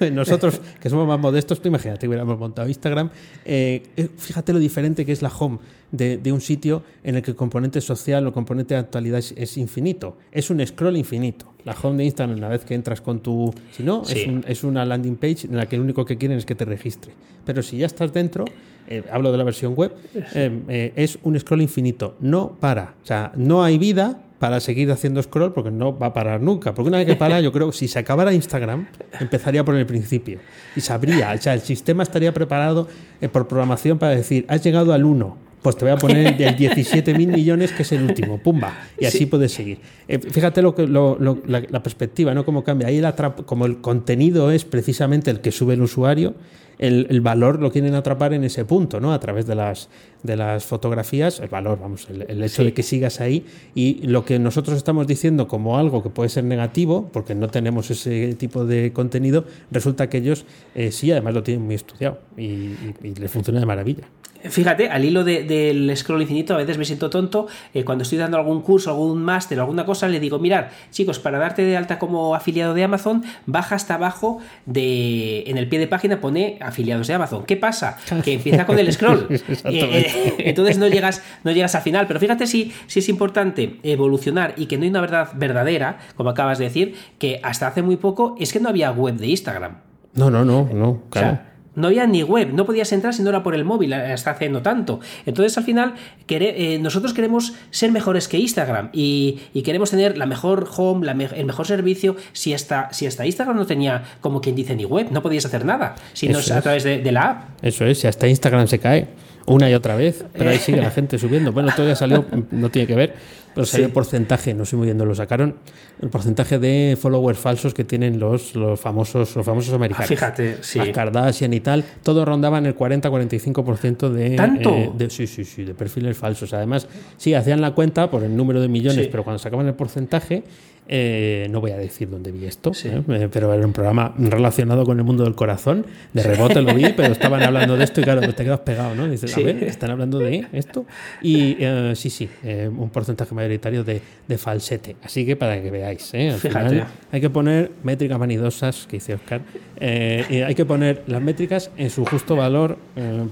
eh, 0.00 0.10
nosotros, 0.10 0.60
que 0.80 0.90
somos 0.90 1.06
más 1.06 1.20
modestos, 1.20 1.58
pues 1.58 1.68
imagínate, 1.68 2.08
hubiéramos 2.08 2.38
montado 2.38 2.68
Instagram. 2.68 3.10
fíjate 3.44 4.52
lo 4.52 4.58
diferente 4.58 5.04
que 5.04 5.12
es 5.12 5.22
la 5.22 5.28
home 5.28 5.58
de, 5.92 6.32
un 6.32 6.40
sitio 6.40 6.82
en 7.04 7.16
el 7.16 7.22
que 7.22 7.30
el 7.30 7.36
componente 7.36 7.80
social 7.80 8.26
o 8.26 8.32
componente 8.32 8.74
de 8.74 8.80
actualidad 8.80 9.18
es, 9.18 9.56
infinito. 9.56 10.18
Es 10.32 10.50
un 10.50 10.64
scroll 10.66 10.96
infinito. 10.96 11.54
La 11.64 11.76
home 11.80 11.98
de 11.98 12.04
Instagram, 12.04 12.36
una 12.36 12.48
vez 12.48 12.64
que 12.64 12.74
entras 12.74 13.00
con 13.00 13.20
tu... 13.20 13.52
Si 13.72 13.82
no, 13.82 14.02
es, 14.02 14.26
es 14.46 14.64
una 14.64 14.84
landing 14.84 15.16
page 15.16 15.46
en 15.46 15.56
la 15.56 15.66
que 15.66 15.76
lo 15.76 15.82
único 15.82 16.04
que 16.04 16.16
quieren 16.16 16.38
es 16.38 16.46
que 16.46 16.54
te 16.54 16.64
registre. 16.64 17.12
Pero 17.44 17.62
si 17.62 17.78
ya 17.78 17.86
estás 17.86 18.12
dentro 18.12 18.44
eh, 18.88 19.04
hablo 19.10 19.32
de 19.32 19.38
la 19.38 19.44
versión 19.44 19.74
web, 19.74 19.92
eh, 20.14 20.62
eh, 20.68 20.92
es 20.96 21.18
un 21.22 21.38
scroll 21.38 21.62
infinito, 21.62 22.16
no 22.20 22.56
para. 22.60 22.94
O 23.02 23.06
sea, 23.06 23.32
no 23.34 23.62
hay 23.62 23.78
vida 23.78 24.22
para 24.38 24.60
seguir 24.60 24.90
haciendo 24.90 25.22
scroll 25.22 25.52
porque 25.52 25.70
no 25.70 25.98
va 25.98 26.08
a 26.08 26.12
parar 26.12 26.40
nunca. 26.40 26.74
Porque 26.74 26.88
una 26.88 26.98
vez 26.98 27.06
que 27.06 27.16
para, 27.16 27.40
yo 27.40 27.52
creo 27.52 27.70
que 27.70 27.76
si 27.76 27.88
se 27.88 27.98
acabara 27.98 28.32
Instagram, 28.32 28.86
empezaría 29.20 29.64
por 29.64 29.74
el 29.74 29.86
principio. 29.86 30.38
Y 30.74 30.80
sabría, 30.80 31.32
o 31.32 31.38
sea, 31.38 31.54
el 31.54 31.60
sistema 31.60 32.02
estaría 32.02 32.32
preparado 32.32 32.88
eh, 33.20 33.28
por 33.28 33.48
programación 33.48 33.98
para 33.98 34.14
decir, 34.14 34.44
has 34.48 34.62
llegado 34.62 34.92
al 34.92 35.04
1, 35.04 35.36
pues 35.62 35.76
te 35.76 35.84
voy 35.84 35.92
a 35.92 35.96
poner 35.96 36.40
el 36.40 36.56
17 36.56 37.14
mil 37.14 37.28
millones, 37.28 37.72
que 37.72 37.82
es 37.82 37.92
el 37.92 38.02
último, 38.02 38.38
pumba, 38.38 38.72
y 38.98 39.06
así 39.06 39.26
puedes 39.26 39.52
seguir. 39.52 39.78
Eh, 40.06 40.18
fíjate 40.18 40.62
lo 40.62 40.74
que, 40.74 40.86
lo, 40.86 41.16
lo, 41.18 41.42
la, 41.46 41.62
la, 41.68 41.82
perspectiva, 41.82 42.34
¿no? 42.34 42.44
Cómo 42.44 42.62
cambia. 42.62 42.88
Ahí 42.88 42.98
el 42.98 43.06
como 43.46 43.66
el 43.66 43.80
contenido 43.80 44.52
es 44.52 44.64
precisamente 44.64 45.30
el 45.30 45.40
que 45.40 45.50
sube 45.50 45.74
el 45.74 45.82
usuario, 45.82 46.34
el, 46.78 47.06
el, 47.10 47.20
valor 47.20 47.60
lo 47.60 47.70
quieren 47.70 47.94
atrapar 47.94 48.32
en 48.34 48.44
ese 48.44 48.64
punto, 48.64 49.00
¿no? 49.00 49.12
A 49.12 49.20
través 49.20 49.46
de 49.46 49.54
las, 49.54 49.88
de 50.22 50.36
las 50.36 50.64
fotografías, 50.64 51.40
el 51.40 51.48
valor, 51.48 51.78
vamos, 51.80 52.08
el, 52.10 52.22
el 52.28 52.42
hecho 52.42 52.62
sí. 52.62 52.64
de 52.64 52.74
que 52.74 52.82
sigas 52.82 53.20
ahí 53.20 53.44
y 53.74 54.06
lo 54.06 54.24
que 54.24 54.38
nosotros 54.38 54.76
estamos 54.76 55.06
diciendo 55.06 55.48
como 55.48 55.78
algo 55.78 56.02
que 56.02 56.10
puede 56.10 56.28
ser 56.28 56.44
negativo, 56.44 57.08
porque 57.12 57.34
no 57.34 57.48
tenemos 57.48 57.90
ese 57.90 58.34
tipo 58.34 58.64
de 58.64 58.92
contenido, 58.92 59.44
resulta 59.70 60.08
que 60.08 60.18
ellos 60.18 60.44
eh, 60.74 60.92
sí, 60.92 61.10
además 61.10 61.34
lo 61.34 61.42
tienen 61.42 61.64
muy 61.64 61.74
estudiado 61.74 62.18
y, 62.36 62.42
y, 62.42 62.94
y 63.02 63.14
les 63.14 63.30
funciona 63.30 63.60
de 63.60 63.66
maravilla. 63.66 64.04
Fíjate, 64.50 64.88
al 64.90 65.04
hilo 65.04 65.24
de, 65.24 65.44
del 65.44 65.94
scroll 65.96 66.22
infinito, 66.22 66.54
a 66.54 66.58
veces 66.58 66.78
me 66.78 66.84
siento 66.84 67.10
tonto. 67.10 67.46
Eh, 67.74 67.84
cuando 67.84 68.02
estoy 68.02 68.18
dando 68.18 68.36
algún 68.36 68.62
curso, 68.62 68.90
algún 68.90 69.22
máster, 69.22 69.58
alguna 69.58 69.84
cosa, 69.84 70.08
le 70.08 70.20
digo: 70.20 70.38
Mirad, 70.38 70.66
chicos, 70.90 71.18
para 71.18 71.38
darte 71.38 71.62
de 71.62 71.76
alta 71.76 71.98
como 71.98 72.34
afiliado 72.34 72.74
de 72.74 72.84
Amazon, 72.84 73.24
baja 73.46 73.74
hasta 73.74 73.94
abajo 73.94 74.38
de. 74.66 75.44
En 75.46 75.58
el 75.58 75.68
pie 75.68 75.78
de 75.78 75.86
página 75.86 76.20
pone 76.20 76.58
afiliados 76.66 77.06
de 77.06 77.14
Amazon. 77.14 77.44
¿Qué 77.44 77.56
pasa? 77.56 77.96
Que 78.24 78.34
empieza 78.34 78.66
con 78.66 78.78
el 78.78 78.92
scroll. 78.92 79.26
eh, 79.30 79.40
eh, 79.64 80.34
entonces 80.38 80.78
no 80.78 80.88
llegas, 80.88 81.22
no 81.44 81.52
llegas 81.52 81.74
al 81.74 81.82
final. 81.82 82.06
Pero 82.06 82.20
fíjate 82.20 82.46
si, 82.46 82.72
si 82.86 83.00
es 83.00 83.08
importante 83.08 83.78
evolucionar 83.82 84.54
y 84.56 84.66
que 84.66 84.76
no 84.76 84.84
hay 84.84 84.90
una 84.90 85.00
verdad 85.00 85.30
verdadera, 85.34 85.98
como 86.16 86.30
acabas 86.30 86.58
de 86.58 86.64
decir, 86.64 86.94
que 87.18 87.40
hasta 87.42 87.66
hace 87.66 87.82
muy 87.82 87.96
poco 87.96 88.36
es 88.38 88.52
que 88.52 88.60
no 88.60 88.68
había 88.68 88.90
web 88.90 89.16
de 89.16 89.28
Instagram. 89.28 89.78
No, 90.14 90.30
no, 90.30 90.44
no, 90.44 90.68
no, 90.72 91.02
claro. 91.10 91.28
O 91.28 91.30
sea, 91.30 91.55
no 91.76 91.86
había 91.86 92.06
ni 92.06 92.22
web, 92.22 92.52
no 92.52 92.66
podías 92.66 92.90
entrar 92.92 93.14
si 93.14 93.22
no 93.22 93.28
era 93.30 93.42
por 93.42 93.54
el 93.54 93.64
móvil, 93.64 93.92
hasta 93.92 94.32
hace 94.32 94.48
no 94.48 94.62
tanto. 94.62 95.00
Entonces, 95.24 95.56
al 95.56 95.64
final, 95.64 95.94
eh, 96.28 96.78
nosotros 96.80 97.14
queremos 97.14 97.52
ser 97.70 97.92
mejores 97.92 98.26
que 98.26 98.38
Instagram 98.38 98.90
y, 98.92 99.38
y 99.54 99.62
queremos 99.62 99.90
tener 99.90 100.18
la 100.18 100.26
mejor 100.26 100.68
home, 100.76 101.06
la 101.06 101.14
me 101.14 101.26
el 101.26 101.44
mejor 101.44 101.66
servicio. 101.66 102.16
Si 102.32 102.52
hasta, 102.54 102.92
si 102.92 103.06
hasta 103.06 103.24
Instagram 103.24 103.56
no 103.56 103.66
tenía, 103.66 104.02
como 104.20 104.40
quien 104.40 104.56
dice, 104.56 104.74
ni 104.74 104.84
web, 104.84 105.08
no 105.10 105.22
podías 105.22 105.44
hacer 105.44 105.64
nada, 105.64 105.94
si 106.12 106.28
no 106.28 106.38
es 106.38 106.50
a 106.50 106.60
través 106.62 106.82
de, 106.84 106.98
de 106.98 107.12
la 107.12 107.22
app. 107.30 107.48
Eso 107.62 107.84
es, 107.84 108.00
si 108.00 108.06
hasta 108.06 108.26
Instagram 108.26 108.66
se 108.66 108.78
cae 108.78 109.08
una 109.46 109.70
y 109.70 109.74
otra 109.74 109.96
vez, 109.96 110.24
pero 110.32 110.50
ahí 110.50 110.58
sigue 110.58 110.80
la 110.80 110.90
gente 110.92 111.18
subiendo. 111.18 111.52
Bueno, 111.52 111.70
todavía 111.74 111.96
salió, 111.96 112.24
no 112.50 112.70
tiene 112.70 112.86
que 112.86 112.94
ver, 112.94 113.14
pero 113.54 113.66
salió 113.66 113.86
sí. 113.86 113.92
porcentaje, 113.92 114.54
no 114.54 114.64
sé 114.64 114.76
muy 114.76 114.86
bien 114.86 114.98
dónde 114.98 115.10
lo 115.10 115.14
sacaron, 115.14 115.56
el 116.00 116.08
porcentaje 116.10 116.58
de 116.58 116.96
followers 117.00 117.38
falsos 117.38 117.72
que 117.72 117.84
tienen 117.84 118.18
los, 118.18 118.54
los 118.54 118.78
famosos 118.78 119.34
los 119.34 119.46
famosos 119.46 119.72
americanos. 119.74 120.08
Fíjate, 120.08 120.58
sí. 120.62 120.78
Las 120.78 120.88
Kardashian 120.90 121.54
y 121.54 121.60
tal, 121.60 121.84
todo 122.02 122.24
rondaba 122.24 122.58
en 122.58 122.66
el 122.66 122.76
40-45% 122.76 124.10
de, 124.10 124.36
¿Tanto? 124.36 124.74
Eh, 124.74 124.90
de, 124.96 125.10
sí, 125.10 125.26
sí, 125.26 125.44
sí, 125.44 125.64
de 125.64 125.74
perfiles 125.74 126.16
falsos. 126.16 126.52
Además, 126.52 126.88
sí, 127.16 127.34
hacían 127.34 127.60
la 127.60 127.72
cuenta 127.72 128.10
por 128.10 128.22
el 128.22 128.36
número 128.36 128.60
de 128.60 128.68
millones, 128.68 129.04
sí. 129.04 129.08
pero 129.10 129.24
cuando 129.24 129.38
sacaban 129.38 129.66
el 129.66 129.74
porcentaje, 129.74 130.44
eh, 130.88 131.48
no 131.50 131.60
voy 131.60 131.72
a 131.72 131.76
decir 131.76 132.08
dónde 132.08 132.30
vi 132.30 132.44
esto, 132.44 132.72
sí. 132.72 132.88
eh, 132.88 133.28
pero 133.32 133.52
era 133.52 133.66
un 133.66 133.72
programa 133.72 134.14
relacionado 134.18 134.84
con 134.84 134.98
el 134.98 135.04
mundo 135.04 135.24
del 135.24 135.34
corazón. 135.34 135.84
De 136.12 136.22
rebote 136.22 136.62
lo 136.62 136.74
vi, 136.74 136.92
pero 136.96 137.12
estaban 137.12 137.42
hablando 137.42 137.76
de 137.76 137.84
esto 137.84 138.00
y 138.00 138.04
claro, 138.04 138.20
te 138.20 138.44
quedas 138.44 138.60
pegado, 138.60 138.94
¿no? 138.94 139.08
Dices, 139.08 139.32
sí. 139.32 139.42
a 139.42 139.44
ver, 139.44 139.64
están 139.64 139.90
hablando 139.90 140.18
de 140.18 140.46
esto. 140.52 140.86
Y 141.22 141.64
uh, 141.64 141.96
sí, 141.96 142.10
sí, 142.10 142.28
eh, 142.44 142.68
un 142.68 142.90
porcentaje 142.90 143.34
mayoritario 143.34 143.82
de, 143.82 144.00
de, 144.28 144.38
falsete. 144.38 144.96
Así 145.02 145.26
que 145.26 145.34
para 145.34 145.60
que 145.60 145.70
veáis, 145.70 145.85
¿eh? 145.90 146.30
al 146.30 146.38
Fíjate. 146.38 146.68
final 146.68 146.86
hay 147.12 147.20
que 147.20 147.30
poner 147.30 147.72
métricas 147.82 148.18
vanidosas, 148.18 148.86
que 148.88 148.96
dice 148.96 149.14
Oscar, 149.14 149.40
eh, 149.78 150.44
hay 150.46 150.54
que 150.54 150.64
poner 150.64 151.02
las 151.06 151.22
métricas 151.22 151.70
en 151.76 151.90
su 151.90 152.04
justo 152.04 152.36
valor, 152.36 152.78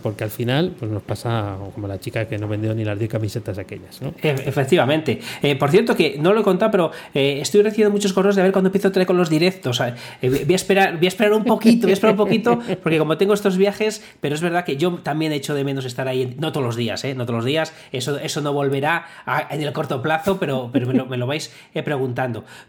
porque 0.02 0.24
al 0.24 0.30
final 0.30 0.74
pues 0.78 0.90
nos 0.90 1.02
pasa 1.02 1.56
como 1.74 1.88
la 1.88 1.98
chica 1.98 2.26
que 2.26 2.38
no 2.38 2.48
vendió 2.48 2.74
ni 2.74 2.84
las 2.84 2.98
10 2.98 3.10
camisetas 3.10 3.58
aquellas, 3.58 4.00
¿no? 4.02 4.14
E, 4.22 4.30
Efectivamente. 4.30 5.20
por 5.58 5.70
cierto, 5.70 5.96
que 5.96 6.16
no 6.18 6.32
lo 6.32 6.40
he 6.40 6.44
contado, 6.44 6.70
pero 6.70 6.90
estoy 7.12 7.62
recibiendo 7.62 7.92
muchos 7.92 8.12
correos 8.12 8.36
de 8.36 8.42
ver 8.42 8.52
cuando 8.52 8.68
empiezo 8.68 8.88
a 8.88 8.92
traer 8.92 9.06
con 9.06 9.16
los 9.16 9.30
directos. 9.30 9.80
Eh, 9.80 9.94
voy, 10.28 10.52
a 10.52 10.56
esperar, 10.56 10.96
voy 10.96 11.06
a 11.06 11.08
esperar 11.08 11.32
un 11.32 11.44
poquito, 11.44 11.82
voy 11.82 11.92
a 11.92 11.94
esperar 11.94 12.14
un 12.14 12.18
poquito, 12.18 12.58
porque 12.82 12.98
como 12.98 13.16
tengo 13.16 13.34
estos 13.34 13.56
viajes, 13.56 14.02
pero 14.20 14.34
es 14.34 14.40
verdad 14.40 14.64
que 14.64 14.76
yo 14.76 14.94
también 15.02 15.32
he 15.32 15.36
hecho 15.36 15.54
de 15.54 15.64
menos 15.64 15.84
estar 15.84 16.08
ahí, 16.08 16.34
no 16.38 16.52
todos 16.52 16.66
los 16.66 16.76
días, 16.76 17.04
¿eh? 17.04 17.14
no 17.14 17.26
todos 17.26 17.38
los 17.38 17.44
días, 17.44 17.72
eso, 17.92 18.18
eso 18.18 18.40
no 18.40 18.52
volverá 18.52 19.06
a, 19.26 19.54
en 19.54 19.62
el 19.62 19.72
corto 19.72 20.02
plazo, 20.02 20.38
pero, 20.38 20.70
pero 20.72 20.86
me, 20.86 20.94
lo, 20.94 21.06
me 21.06 21.16
lo 21.16 21.26
vais 21.26 21.52
eh, 21.74 21.82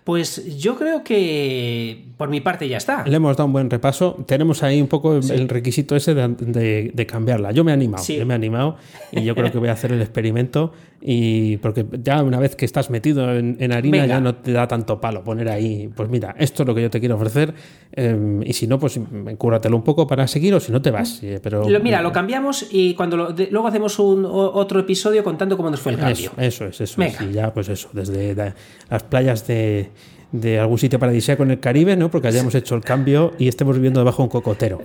Pues 0.03 0.57
yo 0.57 0.75
creo 0.75 1.03
que 1.03 2.05
por 2.17 2.29
mi 2.29 2.41
parte 2.41 2.67
ya 2.67 2.77
está. 2.77 3.05
Le 3.05 3.15
hemos 3.15 3.35
dado 3.35 3.47
un 3.47 3.53
buen 3.53 3.69
repaso. 3.69 4.23
Tenemos 4.27 4.63
ahí 4.63 4.81
un 4.81 4.87
poco 4.87 5.21
sí. 5.21 5.33
el 5.33 5.49
requisito 5.49 5.95
ese 5.95 6.13
de, 6.13 6.27
de, 6.27 6.91
de, 6.93 7.05
cambiarla. 7.05 7.51
Yo 7.51 7.63
me 7.63 7.71
he 7.71 7.73
animado, 7.73 8.03
sí. 8.03 8.17
yo 8.17 8.25
me 8.25 8.33
he 8.33 8.35
animado 8.35 8.77
y 9.11 9.23
yo 9.23 9.35
creo 9.35 9.51
que 9.51 9.57
voy 9.57 9.69
a 9.69 9.73
hacer 9.73 9.91
el 9.91 10.01
experimento 10.01 10.73
y 11.07 11.57
porque 11.57 11.85
ya 12.01 12.23
una 12.23 12.39
vez 12.39 12.55
que 12.55 12.65
estás 12.65 12.89
metido 12.89 13.31
en, 13.31 13.57
en 13.59 13.71
harina 13.71 14.01
Venga. 14.01 14.07
ya 14.07 14.19
no 14.19 14.33
te 14.33 14.51
da 14.51 14.67
tanto 14.67 14.99
palo 14.99 15.23
poner 15.23 15.49
ahí, 15.49 15.87
pues 15.95 16.09
mira, 16.09 16.35
esto 16.39 16.63
es 16.63 16.67
lo 16.67 16.73
que 16.73 16.81
yo 16.81 16.89
te 16.89 16.99
quiero 16.99 17.15
ofrecer 17.15 17.53
eh, 17.91 18.41
y 18.43 18.53
si 18.53 18.65
no, 18.65 18.79
pues 18.79 18.99
cúratelo 19.37 19.77
un 19.77 19.83
poco 19.83 20.07
para 20.07 20.27
seguir 20.27 20.55
o 20.55 20.59
si 20.59 20.71
no 20.71 20.81
te 20.81 20.89
vas. 20.89 21.21
Eh, 21.21 21.39
pero 21.43 21.69
lo, 21.69 21.79
Mira, 21.79 22.01
lo 22.01 22.11
cambiamos 22.11 22.67
y 22.71 22.95
cuando 22.95 23.17
lo, 23.17 23.33
de, 23.33 23.49
luego 23.51 23.67
hacemos 23.67 23.99
un 23.99 24.25
otro 24.25 24.79
episodio 24.79 25.23
contando 25.23 25.55
cómo 25.57 25.69
nos 25.69 25.79
fue 25.79 25.91
el 25.91 25.99
cambio. 25.99 26.31
Eso, 26.37 26.65
eso 26.65 26.65
es, 26.65 26.81
eso 26.81 26.95
Venga. 26.99 27.19
es. 27.19 27.21
Y 27.21 27.33
ya, 27.33 27.53
pues 27.53 27.69
eso, 27.69 27.87
desde 27.93 28.33
la, 28.33 28.55
las 28.89 29.03
playas 29.03 29.45
de 29.45 29.91
de 30.31 30.59
algún 30.59 30.77
sitio 30.77 30.99
paradisíaco 30.99 31.43
en 31.43 31.51
el 31.51 31.59
Caribe, 31.59 31.95
¿no? 31.95 32.09
Porque 32.11 32.27
hayamos 32.27 32.53
hecho 32.55 32.75
el 32.75 32.81
cambio 32.81 33.33
y 33.37 33.47
estemos 33.47 33.75
viviendo 33.75 33.99
debajo 33.99 34.17
de 34.17 34.23
un 34.23 34.29
cocotero 34.29 34.81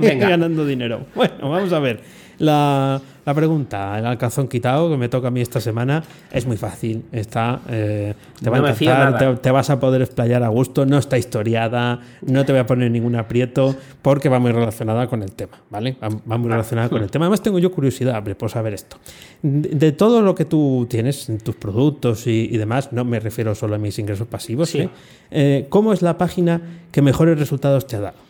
y 0.00 0.06
ganando 0.16 0.64
dinero. 0.64 1.06
Bueno, 1.14 1.50
vamos 1.50 1.72
a 1.72 1.78
ver. 1.80 2.00
La, 2.38 3.00
la, 3.24 3.34
pregunta, 3.34 3.98
el 3.98 4.06
alcazón 4.06 4.48
quitado 4.48 4.88
que 4.90 4.96
me 4.96 5.08
toca 5.08 5.28
a 5.28 5.30
mí 5.30 5.40
esta 5.40 5.60
semana, 5.60 6.02
es 6.30 6.46
muy 6.46 6.56
fácil. 6.56 7.04
Está, 7.12 7.60
eh, 7.68 8.14
te 8.38 8.46
no 8.46 8.52
va 8.52 8.68
a 8.68 8.72
encantar, 8.72 9.18
te, 9.18 9.36
te, 9.42 9.50
vas 9.50 9.70
a 9.70 9.80
poder 9.80 10.02
explayar 10.02 10.42
a 10.42 10.48
gusto, 10.48 10.86
no 10.86 10.98
está 10.98 11.18
historiada, 11.18 12.00
no 12.22 12.44
te 12.44 12.52
voy 12.52 12.60
a 12.60 12.66
poner 12.66 12.90
ningún 12.90 13.16
aprieto, 13.16 13.74
porque 14.02 14.28
va 14.28 14.38
muy 14.38 14.52
relacionada 14.52 15.08
con 15.08 15.22
el 15.22 15.32
tema, 15.32 15.58
¿vale? 15.70 15.96
Va 16.00 16.38
muy 16.38 16.50
relacionada 16.50 16.88
con 16.88 17.02
el 17.02 17.10
tema. 17.10 17.26
Además, 17.26 17.42
tengo 17.42 17.58
yo 17.58 17.72
curiosidad 17.72 18.22
por 18.36 18.50
saber 18.50 18.74
esto. 18.74 18.98
De, 19.42 19.68
de 19.70 19.92
todo 19.92 20.22
lo 20.22 20.34
que 20.34 20.44
tú 20.44 20.86
tienes 20.88 21.28
en 21.28 21.38
tus 21.38 21.56
productos 21.56 22.26
y, 22.26 22.48
y, 22.50 22.56
demás, 22.56 22.92
no 22.92 23.04
me 23.04 23.20
refiero 23.20 23.54
solo 23.54 23.74
a 23.74 23.78
mis 23.78 23.98
ingresos 23.98 24.28
pasivos, 24.28 24.70
sí. 24.70 24.80
¿eh? 24.80 24.90
Eh, 25.30 25.66
¿cómo 25.68 25.92
es 25.92 26.02
la 26.02 26.18
página 26.18 26.60
que 26.92 27.02
mejores 27.02 27.38
resultados 27.38 27.86
te 27.86 27.96
ha 27.96 28.00
dado? 28.00 28.27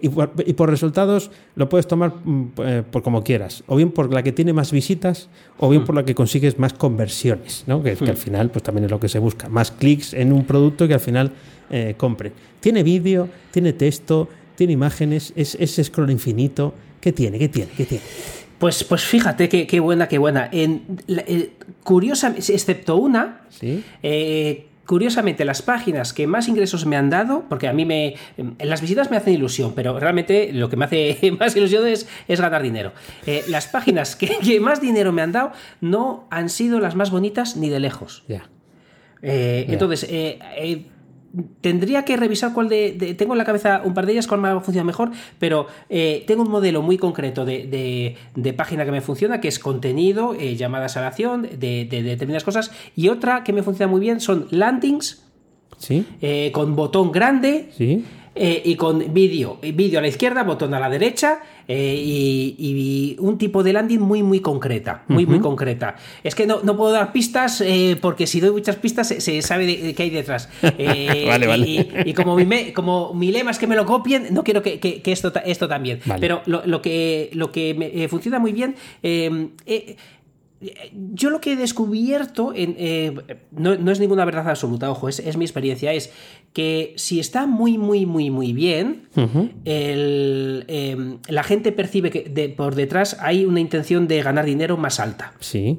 Y 0.00 0.08
por, 0.08 0.32
y 0.44 0.52
por, 0.54 0.68
resultados 0.68 1.30
lo 1.54 1.68
puedes 1.68 1.86
tomar 1.86 2.14
eh, 2.64 2.82
por 2.90 3.02
como 3.02 3.22
quieras, 3.22 3.62
o 3.68 3.76
bien 3.76 3.92
por 3.92 4.12
la 4.12 4.22
que 4.22 4.32
tiene 4.32 4.52
más 4.52 4.72
visitas, 4.72 5.28
o 5.58 5.68
bien 5.68 5.82
mm. 5.82 5.86
por 5.86 5.94
la 5.94 6.04
que 6.04 6.14
consigues 6.14 6.58
más 6.58 6.72
conversiones, 6.72 7.64
¿no? 7.68 7.82
que, 7.82 7.94
mm. 7.94 7.98
que, 7.98 8.10
al 8.10 8.16
final 8.16 8.50
pues 8.50 8.64
también 8.64 8.86
es 8.86 8.90
lo 8.90 8.98
que 8.98 9.08
se 9.08 9.20
busca, 9.20 9.48
más 9.48 9.70
clics 9.70 10.12
en 10.12 10.32
un 10.32 10.44
producto 10.44 10.88
que 10.88 10.94
al 10.94 11.00
final 11.00 11.32
eh, 11.70 11.94
compre. 11.96 12.32
Tiene 12.58 12.82
vídeo, 12.82 13.28
tiene 13.52 13.72
texto, 13.72 14.28
tiene 14.56 14.72
imágenes, 14.72 15.32
es, 15.36 15.54
es 15.54 15.80
scroll 15.86 16.10
infinito. 16.10 16.74
¿Qué 17.00 17.12
tiene? 17.12 17.38
¿Qué 17.38 17.48
tiene? 17.48 17.70
¿Qué 17.76 17.86
tiene? 17.86 18.04
Pues, 18.58 18.84
pues 18.84 19.04
fíjate 19.04 19.48
qué, 19.48 19.80
buena, 19.80 20.06
qué 20.06 20.18
buena. 20.18 20.48
En, 20.52 20.82
eh, 21.08 21.52
curiosa, 21.82 22.34
excepto 22.36 22.96
una, 22.96 23.46
¿Sí? 23.48 23.82
eh, 24.02 24.66
curiosamente, 24.90 25.44
las 25.44 25.62
páginas 25.62 26.12
que 26.12 26.26
más 26.26 26.48
ingresos 26.48 26.84
me 26.84 26.96
han 26.96 27.10
dado, 27.10 27.44
porque 27.48 27.68
a 27.68 27.72
mí 27.72 27.84
me. 27.84 28.16
Las 28.58 28.80
visitas 28.80 29.08
me 29.08 29.16
hacen 29.16 29.32
ilusión, 29.32 29.72
pero 29.76 30.00
realmente 30.00 30.52
lo 30.52 30.68
que 30.68 30.76
me 30.76 30.84
hace 30.84 31.30
más 31.38 31.54
ilusión 31.54 31.86
es, 31.86 32.08
es 32.26 32.40
ganar 32.40 32.60
dinero. 32.60 32.90
Eh, 33.24 33.44
las 33.46 33.68
páginas 33.68 34.16
que, 34.16 34.38
que, 34.42 34.58
más 34.58 34.80
dinero 34.80 35.12
me 35.12 35.22
han 35.22 35.30
dado 35.30 35.52
no 35.80 36.26
han 36.28 36.48
sido 36.48 36.80
las 36.80 36.96
más 36.96 37.12
bonitas 37.12 37.56
ni 37.56 37.68
de 37.68 37.78
lejos. 37.78 38.24
Ya. 38.26 38.38
Yeah. 38.38 38.50
Eh, 39.22 39.62
yeah. 39.66 39.74
Entonces, 39.74 40.08
eh, 40.10 40.86
tendría 41.60 42.04
que 42.04 42.16
revisar 42.16 42.52
cuál 42.52 42.68
de, 42.68 42.92
de, 42.92 43.14
Tengo 43.14 43.34
en 43.34 43.38
la 43.38 43.44
cabeza 43.44 43.82
un 43.84 43.94
par 43.94 44.06
de 44.06 44.12
ellas, 44.12 44.26
cuál 44.26 44.40
me 44.40 44.48
ha 44.48 44.60
funcionado 44.60 44.86
mejor, 44.86 45.10
pero 45.38 45.66
eh, 45.88 46.24
tengo 46.26 46.42
un 46.42 46.50
modelo 46.50 46.82
muy 46.82 46.98
concreto 46.98 47.44
de, 47.44 47.66
de, 47.66 48.16
de, 48.34 48.52
página 48.52 48.84
que 48.84 48.90
me 48.90 49.00
funciona, 49.00 49.40
que 49.40 49.48
es 49.48 49.58
contenido, 49.58 50.34
eh, 50.38 50.56
llamadas 50.56 50.96
a 50.96 51.00
la 51.00 51.08
acción, 51.08 51.42
de, 51.42 51.86
determinadas 51.90 52.44
cosas, 52.44 52.72
y 52.96 53.08
otra 53.08 53.44
que 53.44 53.52
me 53.52 53.62
funciona 53.62 53.90
muy 53.90 54.00
bien 54.00 54.20
son 54.20 54.46
landings. 54.50 55.24
¿Sí? 55.78 56.04
Eh, 56.20 56.50
con 56.52 56.76
botón 56.76 57.10
grande. 57.10 57.70
¿Sí? 57.76 58.04
Y 58.34 58.76
con 58.76 59.12
vídeo, 59.12 59.58
vídeo 59.60 59.98
a 59.98 60.02
la 60.02 60.08
izquierda, 60.08 60.44
botón 60.44 60.72
a 60.72 60.80
la 60.80 60.88
derecha 60.88 61.40
eh, 61.68 61.94
y, 61.96 62.56
y, 62.58 63.16
un 63.18 63.38
tipo 63.38 63.62
de 63.62 63.72
landing 63.72 64.00
muy 64.00 64.22
muy 64.22 64.40
concreta, 64.40 65.04
muy 65.08 65.24
uh 65.24 65.26
-huh. 65.26 65.30
muy 65.30 65.40
concreta. 65.40 65.96
Es 66.24 66.34
que 66.34 66.46
no, 66.46 66.60
no 66.62 66.76
puedo 66.76 66.92
dar 66.92 67.12
pistas 67.12 67.60
eh, 67.60 67.96
porque 68.00 68.26
si 68.26 68.40
doy 68.40 68.50
muchas 68.50 68.76
pistas 68.76 69.08
se, 69.08 69.20
se 69.20 69.42
sabe 69.42 69.66
de, 69.66 69.76
de 69.78 69.94
qué 69.94 70.04
hay 70.04 70.10
detrás. 70.10 70.48
Eh, 70.82 71.24
vale, 71.26 71.46
vale. 71.46 71.68
Y, 71.68 71.88
y, 72.06 72.14
como, 72.14 72.36
mi 72.36 72.46
me, 72.46 72.72
como 72.72 73.12
mi 73.12 73.30
lema 73.30 73.50
es 73.50 73.58
que 73.58 73.66
me 73.66 73.76
lo 73.76 73.84
copien, 73.84 74.28
no 74.30 74.42
quiero 74.44 74.62
que, 74.62 74.80
que, 74.80 75.02
que 75.02 75.12
esto, 75.12 75.32
esto 75.44 75.68
también. 75.68 76.00
Vale. 76.06 76.20
Pero 76.20 76.42
lo, 76.46 76.62
lo, 76.64 76.80
que, 76.80 77.30
lo 77.34 77.52
que 77.52 77.74
me, 77.74 78.08
funciona 78.08 78.38
muy 78.38 78.52
bien 78.52 78.74
yo 81.14 81.30
lo 81.30 81.40
que 81.40 81.52
he 81.52 81.56
descubierto, 81.56 82.52
en, 82.54 82.74
eh, 82.78 83.14
no, 83.50 83.76
no, 83.76 83.90
es 83.90 84.00
ninguna 84.00 84.24
verdad 84.26 84.48
absoluta, 84.48 84.90
ojo, 84.90 85.08
es, 85.08 85.18
es, 85.18 85.36
mi 85.36 85.44
experiencia, 85.44 85.92
es 85.92 86.12
que 86.52 86.92
si 86.96 87.18
está 87.18 87.46
muy, 87.46 87.78
muy, 87.78 88.04
muy, 88.04 88.30
muy 88.30 88.52
bien, 88.52 89.08
uh 89.16 89.20
-huh. 89.20 89.50
el, 89.64 90.64
eh, 90.68 91.16
la 91.28 91.42
gente 91.44 91.72
percibe 91.72 92.10
que 92.10 92.24
de, 92.28 92.50
por 92.50 92.74
detrás 92.74 93.16
hay 93.20 93.46
una 93.46 93.60
intención 93.60 94.06
de 94.06 94.22
ganar 94.22 94.44
dinero 94.44 94.76
más 94.76 95.00
alta. 95.00 95.32
Sí. 95.40 95.78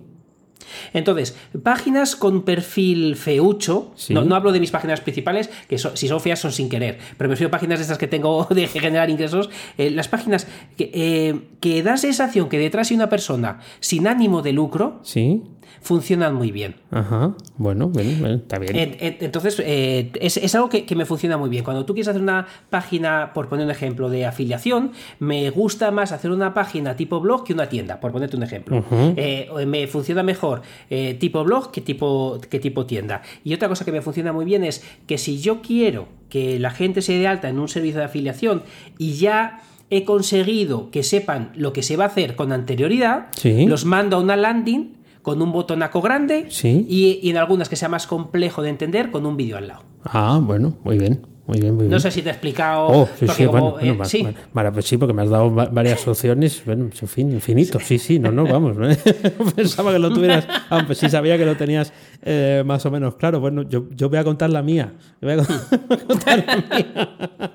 Entonces, 0.93 1.35
páginas 1.63 2.15
con 2.15 2.43
perfil 2.43 3.15
feucho, 3.15 3.91
sí. 3.95 4.13
no, 4.13 4.23
no, 4.23 4.35
hablo 4.35 4.51
de 4.51 4.59
mis 4.59 4.71
páginas 4.71 5.01
principales, 5.01 5.49
que 5.67 5.77
so, 5.77 5.95
si 5.95 6.07
son 6.07 6.19
feas 6.19 6.39
son 6.39 6.51
sin 6.51 6.69
querer, 6.69 6.97
pero 7.17 7.27
me 7.27 7.33
refiero 7.33 7.49
a 7.49 7.51
páginas 7.51 7.79
de 7.79 7.83
estas 7.83 7.97
que 7.97 8.07
tengo 8.07 8.45
de 8.49 8.67
generar 8.67 9.09
ingresos, 9.09 9.49
eh, 9.77 9.89
las 9.89 10.07
páginas 10.07 10.47
que, 10.77 10.91
eh, 10.93 11.39
que 11.59 11.83
da 11.83 11.97
sensación 11.97 12.49
que 12.49 12.57
detrás 12.57 12.91
hay 12.91 12.95
una 12.95 13.09
persona 13.09 13.59
sin 13.79 14.07
ánimo 14.07 14.41
de 14.41 14.53
lucro, 14.53 14.99
sí 15.03 15.43
funcionan 15.81 16.35
muy 16.35 16.51
bien. 16.51 16.75
Ajá, 16.91 17.33
bueno, 17.57 17.87
bueno, 17.89 18.11
bueno 18.19 18.35
está 18.35 18.59
bien. 18.59 18.97
Entonces, 18.99 19.61
eh, 19.63 20.11
es, 20.19 20.37
es, 20.37 20.55
algo 20.55 20.69
que, 20.69 20.85
que, 20.85 20.95
me 20.95 21.05
funciona 21.05 21.37
muy 21.37 21.49
bien. 21.49 21.63
Cuando 21.63 21.85
tú 21.85 21.93
quieres 21.93 22.09
hacer 22.09 22.21
una 22.21 22.47
página, 22.69 23.31
por 23.33 23.47
poner 23.47 23.65
un 23.65 23.71
ejemplo, 23.71 24.09
de 24.09 24.25
afiliación, 24.25 24.91
me 25.19 25.49
gusta 25.49 25.91
más 25.91 26.11
hacer 26.11 26.31
una 26.31 26.53
página 26.53 26.95
tipo 26.95 27.19
blog 27.19 27.43
que 27.43 27.53
una 27.53 27.69
tienda, 27.69 27.99
por 27.99 28.11
ponerte 28.11 28.35
un 28.35 28.43
ejemplo. 28.43 28.77
Uh 28.77 28.81
-huh. 28.81 29.13
eh, 29.17 29.65
me 29.65 29.87
funciona 29.87 30.23
mejor 30.23 30.61
eh, 30.89 31.15
tipo 31.19 31.43
blog 31.43 31.71
que 31.71 31.81
tipo, 31.81 32.39
que 32.49 32.59
tipo 32.59 32.85
tienda. 32.85 33.21
Y 33.43 33.53
otra 33.53 33.67
cosa 33.67 33.85
que 33.85 33.91
me 33.91 34.01
funciona 34.01 34.33
muy 34.33 34.45
bien 34.45 34.63
es 34.63 34.83
que 35.07 35.17
si 35.17 35.39
yo 35.39 35.61
quiero 35.61 36.07
que 36.29 36.59
la 36.59 36.71
gente 36.71 37.01
se 37.01 37.13
dé 37.13 37.27
alta 37.27 37.49
en 37.49 37.59
un 37.59 37.67
servicio 37.67 37.99
de 37.99 38.05
afiliación 38.05 38.63
y 38.97 39.13
ya 39.13 39.61
he 39.89 40.05
conseguido 40.05 40.89
que 40.89 41.03
sepan 41.03 41.51
lo 41.55 41.73
que 41.73 41.83
se 41.83 41.97
va 41.97 42.05
a 42.05 42.07
hacer 42.07 42.35
con 42.35 42.51
anterioridad, 42.53 43.27
sí. 43.35 43.65
los 43.65 43.83
mando 43.85 44.17
a 44.17 44.19
una 44.21 44.37
landing 44.37 45.00
con 45.21 45.41
un 45.41 45.51
botonaco 45.51 46.01
grande 46.01 46.47
sí. 46.49 46.85
y, 46.89 47.19
y, 47.21 47.29
en 47.29 47.37
algunas 47.37 47.69
que 47.69 47.75
sea 47.75 47.89
más 47.89 48.07
complejo 48.07 48.61
de 48.61 48.69
entender 48.69 49.11
con 49.11 49.25
un 49.25 49.37
vídeo 49.37 49.57
al 49.57 49.67
lado. 49.67 49.83
Ah, 50.03 50.39
bueno, 50.41 50.77
muy 50.83 50.97
bien. 50.97 51.31
Muy 51.47 51.59
bien, 51.59 51.73
muy 51.73 51.83
bien. 51.83 51.91
No 51.91 51.99
sé 51.99 52.11
si 52.11 52.21
te 52.21 52.29
he 52.29 52.31
explicado. 52.31 52.87
Oh, 52.87 53.09
sí, 53.19 53.27
sí, 53.27 53.45
como, 53.45 53.71
bueno, 53.71 53.79
eh, 53.81 53.89
bueno, 53.89 54.05
sí. 54.05 54.25
Vale, 54.53 54.71
pues 54.71 54.85
sí, 54.85 54.97
porque 54.97 55.13
me 55.13 55.23
has 55.23 55.29
dado 55.29 55.51
varias 55.51 56.07
opciones, 56.07 56.63
bueno, 56.65 56.85
en 56.85 57.07
fin, 57.07 57.31
infinito. 57.31 57.79
Sí, 57.79 57.97
sí, 57.97 58.19
no, 58.19 58.31
no, 58.31 58.45
vamos. 58.45 58.77
¿no? 58.77 58.87
Pensaba 59.55 59.91
que 59.91 59.99
lo 59.99 60.13
tuvieras, 60.13 60.47
aunque 60.69 60.87
pues 60.87 60.99
sí 60.99 61.09
sabía 61.09 61.37
que 61.37 61.45
lo 61.45 61.57
tenías 61.57 61.91
eh, 62.21 62.63
más 62.65 62.85
o 62.85 62.91
menos 62.91 63.15
claro. 63.15 63.39
Bueno, 63.39 63.63
yo, 63.63 63.89
yo 63.89 64.09
voy 64.09 64.19
a 64.19 64.23
contar 64.23 64.49
la 64.49 64.61
mía. 64.61 64.93
Voy 65.21 65.31
a 65.33 65.37
contar 66.07 66.45
la 66.45 66.55
mía. 66.55 67.51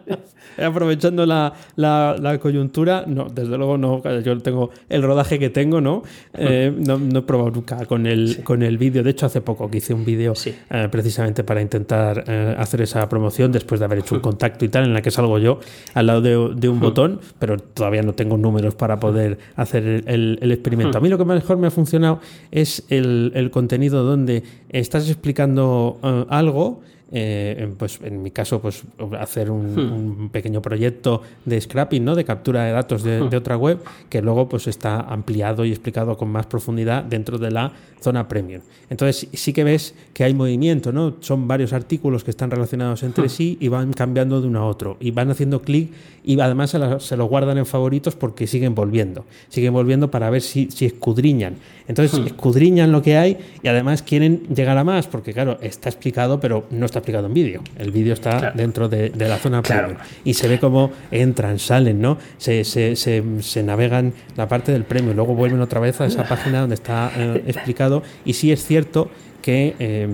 Aprovechando 0.59 1.26
la, 1.26 1.52
la, 1.76 2.16
la, 2.18 2.38
coyuntura, 2.38 3.04
no, 3.07 3.26
desde 3.26 3.57
luego 3.57 3.78
no, 3.78 4.02
yo 4.20 4.38
tengo 4.38 4.70
el 4.88 5.02
rodaje 5.02 5.38
que 5.38 5.50
tengo, 5.50 5.80
¿no? 5.80 6.02
Eh, 6.34 6.72
no, 6.76 6.98
no, 6.98 7.20
he 7.20 7.22
probado 7.22 7.50
nunca 7.50 7.84
con 7.86 8.07
el, 8.07 8.36
sí. 8.36 8.42
con 8.42 8.62
el 8.62 8.78
vídeo. 8.78 9.02
De 9.02 9.11
hecho, 9.11 9.26
hace 9.26 9.40
poco 9.40 9.70
que 9.70 9.78
hice 9.78 9.94
un 9.94 10.04
vídeo 10.04 10.34
sí. 10.34 10.54
eh, 10.70 10.88
precisamente 10.90 11.44
para 11.44 11.61
intentar 11.61 12.24
eh, 12.26 12.54
hacer 12.59 12.80
esa 12.82 13.09
promoción 13.09 13.52
después 13.52 13.78
de 13.80 13.84
haber 13.84 13.98
hecho 13.98 14.14
un 14.14 14.20
contacto 14.20 14.64
y 14.64 14.68
tal, 14.68 14.84
en 14.84 14.94
la 14.94 15.02
que 15.02 15.11
salgo 15.11 15.38
yo 15.38 15.61
al 15.94 16.07
lado 16.07 16.20
de, 16.20 16.54
de 16.54 16.68
un 16.68 16.80
botón, 16.80 17.20
pero 17.38 17.59
todavía 17.59 18.02
no 18.02 18.14
tengo 18.14 18.36
números 18.36 18.74
para 18.74 18.98
poder 18.98 19.38
hacer 19.57 20.04
el, 20.07 20.38
el 20.40 20.52
experimento. 20.52 20.98
A 20.98 21.00
mí 21.00 21.09
lo 21.09 21.18
que 21.18 21.24
mejor 21.24 21.59
me 21.59 21.66
ha 21.66 21.70
funcionado 21.70 22.20
es 22.50 22.84
el, 22.88 23.32
el 23.34 23.50
contenido 23.50 24.04
donde 24.04 24.42
estás 24.70 25.09
explicando 25.09 25.98
algo 26.28 26.80
eh, 27.12 27.72
pues 27.78 28.00
en 28.02 28.20
mi 28.20 28.32
caso, 28.32 28.61
pues 28.61 28.82
hacer 29.18 29.50
un, 29.50 29.74
hmm. 29.74 29.92
un, 29.92 30.28
pequeño 30.30 30.61
proyecto 30.61 31.22
de 31.44 31.61
scrapping, 31.61 32.04
¿no? 32.04 32.16
De 32.16 32.24
captura 32.24 32.64
de 32.64 32.72
datos 32.72 33.04
de, 33.04 33.20
hmm. 33.20 33.30
de, 33.30 33.36
otra 33.36 33.57
web, 33.57 33.78
que 34.11 34.20
luego 34.22 34.48
pues 34.48 34.66
está 34.66 35.00
ampliado 35.00 35.64
y 35.64 35.70
explicado 35.70 36.16
con 36.16 36.28
más 36.28 36.46
profundidad 36.46 37.04
dentro 37.04 37.38
de 37.38 37.50
la 37.52 37.72
zona 38.07 38.28
premium. 38.28 38.62
Entonces 38.88 39.26
sí 39.32 39.52
que 39.52 39.64
ves 39.64 39.92
que 40.14 40.22
hay 40.22 40.32
movimiento, 40.32 40.92
¿no? 40.92 41.16
Son 41.18 41.48
varios 41.48 41.72
artículos 41.72 42.22
que 42.22 42.30
están 42.30 42.52
relacionados 42.52 43.02
entre 43.02 43.24
hmm. 43.24 43.30
sí 43.30 43.59
y 43.61 43.66
van 43.66 43.92
cambiando 43.92 44.40
de 44.40 44.46
uno 44.46 44.61
a 44.61 44.66
otro 44.66 44.96
y 45.00 45.11
van 45.11 45.28
haciendo 45.32 45.61
clic 45.61 45.90
y 46.22 46.38
además 46.40 46.70
se, 46.70 46.78
la, 46.78 47.00
se, 47.00 47.16
lo 47.16 47.26
guardan 47.26 47.59
en 47.59 47.66
favoritos 47.66 48.14
porque 48.14 48.46
siguen 48.46 48.74
volviendo, 48.74 49.24
siguen 49.48 49.72
volviendo 49.72 50.11
para 50.11 50.30
ver 50.30 50.42
si, 50.42 50.70
si 50.70 50.86
escudriñan. 50.86 51.57
Entonces 51.88 52.18
escudriñan 52.26 52.90
lo 52.90 53.00
que 53.02 53.16
hay 53.16 53.38
y 53.62 53.68
además 53.68 54.02
quieren 54.02 54.42
llegar 54.54 54.76
a 54.78 54.84
más 54.84 55.07
porque 55.07 55.32
claro, 55.32 55.59
está 55.62 55.88
explicado 55.88 56.38
pero 56.38 56.66
no 56.70 56.86
está 56.86 57.00
explicado 57.00 57.26
en 57.26 57.34
vídeo. 57.34 57.62
El 57.76 57.90
vídeo 57.90 58.12
está 58.12 58.38
claro. 58.38 58.57
dentro 58.57 58.88
de, 58.88 59.11
de, 59.11 59.28
la 59.28 59.38
zona 59.38 59.62
claro. 59.62 59.88
premium 59.88 60.07
y 60.24 60.34
se 60.34 60.46
ve 60.48 60.59
cómo 60.61 60.90
entran, 61.11 61.59
salen, 61.59 62.00
¿no? 62.00 62.18
Se, 62.38 62.64
se, 62.64 62.94
se, 62.94 63.22
se, 63.40 63.62
navegan 63.62 64.12
la 64.36 64.48
parte 64.48 64.70
del 64.72 64.84
premio, 64.84 65.12
luego 65.12 65.34
vuelven 65.34 65.61
otra 65.61 65.80
vez 65.80 66.00
a 66.00 66.07
esa 66.07 66.24
página 66.24 66.61
donde 66.61 66.74
está 66.74 67.12
eh, 67.16 67.42
explicado 67.46 67.95
y 68.24 68.34
sí 68.34 68.53
es 68.53 68.64
cierto 68.64 69.11
que 69.42 69.76
eh, 69.78 70.09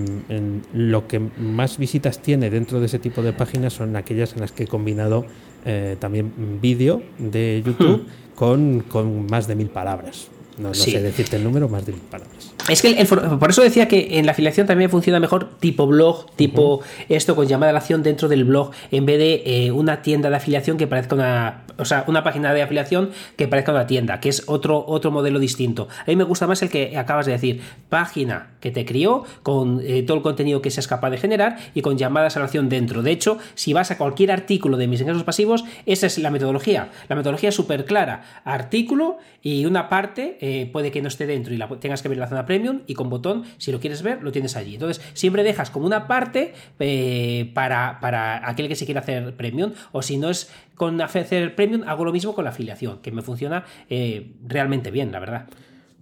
lo 0.73 1.07
que 1.07 1.19
más 1.19 1.77
visitas 1.77 2.19
tiene 2.19 2.49
dentro 2.49 2.79
de 2.79 2.85
ese 2.85 2.99
tipo 2.99 3.23
de 3.23 3.33
páginas 3.33 3.73
son 3.73 3.95
aquellas 3.95 4.33
en 4.33 4.41
las 4.41 4.51
que 4.51 4.63
he 4.63 4.67
combinado 4.67 5.25
eh, 5.65 5.95
también 5.99 6.59
vídeo 6.61 7.01
de 7.17 7.63
YouTube 7.65 8.03
hmm. 8.03 8.35
con, 8.35 8.81
con 8.81 9.25
más 9.25 9.47
de 9.47 9.55
mil 9.55 9.69
palabras. 9.69 10.29
No, 10.57 10.69
no 10.69 10.73
sí. 10.73 10.91
sé 10.91 11.01
decirte 11.01 11.37
el 11.37 11.43
número, 11.43 11.67
más 11.67 11.85
de 11.85 11.93
mil 11.93 12.01
palabras. 12.01 12.53
Es 12.69 12.81
que 12.81 12.89
el, 12.89 12.97
el, 12.97 13.07
por 13.07 13.49
eso 13.49 13.61
decía 13.61 13.87
que 13.87 14.19
en 14.19 14.25
la 14.25 14.31
afiliación 14.33 14.67
también 14.67 14.89
funciona 14.89 15.19
mejor 15.19 15.49
tipo 15.59 15.85
blog, 15.87 16.31
tipo 16.35 16.75
uh 16.75 16.79
-huh. 16.79 17.05
esto 17.09 17.35
con 17.35 17.47
llamada 17.47 17.71
a 17.71 17.73
la 17.73 17.79
acción 17.79 18.03
dentro 18.03 18.29
del 18.29 18.45
blog, 18.45 18.71
en 18.91 19.05
vez 19.05 19.17
de 19.17 19.43
eh, 19.45 19.71
una 19.71 20.01
tienda 20.01 20.29
de 20.29 20.35
afiliación 20.37 20.77
que 20.77 20.87
parezca 20.87 21.15
una, 21.15 21.63
o 21.77 21.85
sea, 21.85 22.05
una 22.07 22.23
página 22.23 22.53
de 22.53 22.61
afiliación 22.61 23.09
que 23.35 23.47
parezca 23.47 23.71
una 23.71 23.87
tienda, 23.87 24.19
que 24.19 24.29
es 24.29 24.43
otro, 24.47 24.85
otro 24.87 25.11
modelo 25.11 25.39
distinto. 25.39 25.87
A 26.01 26.05
mí 26.07 26.15
me 26.15 26.23
gusta 26.23 26.47
más 26.47 26.61
el 26.61 26.69
que 26.69 26.97
acabas 26.97 27.25
de 27.25 27.33
decir, 27.33 27.61
página 27.89 28.51
que 28.61 28.71
te 28.71 28.85
crió 28.85 29.23
con 29.41 29.81
eh, 29.83 30.03
todo 30.03 30.17
el 30.17 30.23
contenido 30.23 30.61
que 30.61 30.71
seas 30.71 30.87
capaz 30.87 31.09
de 31.09 31.17
generar 31.17 31.57
y 31.73 31.81
con 31.81 31.97
llamadas 31.97 32.37
a 32.37 32.39
la 32.39 32.45
acción 32.45 32.69
dentro. 32.69 33.01
De 33.01 33.11
hecho, 33.11 33.39
si 33.55 33.73
vas 33.73 33.91
a 33.91 33.97
cualquier 33.97 34.31
artículo 34.31 34.77
de 34.77 34.87
mis 34.87 35.01
ingresos 35.01 35.23
pasivos, 35.23 35.65
esa 35.85 36.07
es 36.07 36.17
la 36.17 36.29
metodología. 36.29 36.91
La 37.09 37.15
metodología 37.15 37.49
es 37.49 37.55
súper 37.55 37.85
clara. 37.85 38.41
Artículo 38.45 39.17
y 39.41 39.65
una 39.65 39.89
parte 39.89 40.37
eh, 40.45 40.69
puede 40.69 40.91
que 40.91 41.01
no 41.01 41.07
esté 41.07 41.25
dentro 41.25 41.53
y 41.53 41.77
tengas 41.79 42.01
que 42.01 42.09
ver 42.09 42.17
la 42.17 42.27
zona 42.27 42.45
premium 42.45 42.81
y 42.85 42.95
con 42.95 43.09
botón, 43.09 43.45
si 43.59 43.71
lo 43.71 43.79
quieres 43.79 44.03
ver, 44.03 44.21
lo 44.21 44.33
tienes 44.33 44.57
allí. 44.57 44.73
Entonces, 44.73 45.01
siempre 45.13 45.41
dejas 45.41 45.69
como 45.69 45.85
una 45.85 46.05
parte 46.05 46.53
eh, 46.81 47.49
para, 47.53 48.01
para 48.01 48.49
aquel 48.49 48.67
que 48.67 48.75
se 48.75 48.83
quiera 48.83 48.99
hacer 48.99 49.37
premium 49.37 49.71
o 49.93 50.01
si 50.01 50.17
no 50.17 50.29
es 50.29 50.51
con 50.75 50.99
hacer 50.99 51.55
premium, 51.55 51.83
hago 51.87 52.03
lo 52.03 52.11
mismo 52.11 52.35
con 52.35 52.43
la 52.43 52.49
afiliación, 52.49 52.99
que 53.01 53.13
me 53.13 53.21
funciona 53.21 53.63
eh, 53.89 54.33
realmente 54.45 54.91
bien, 54.91 55.13
la 55.13 55.19
verdad. 55.19 55.47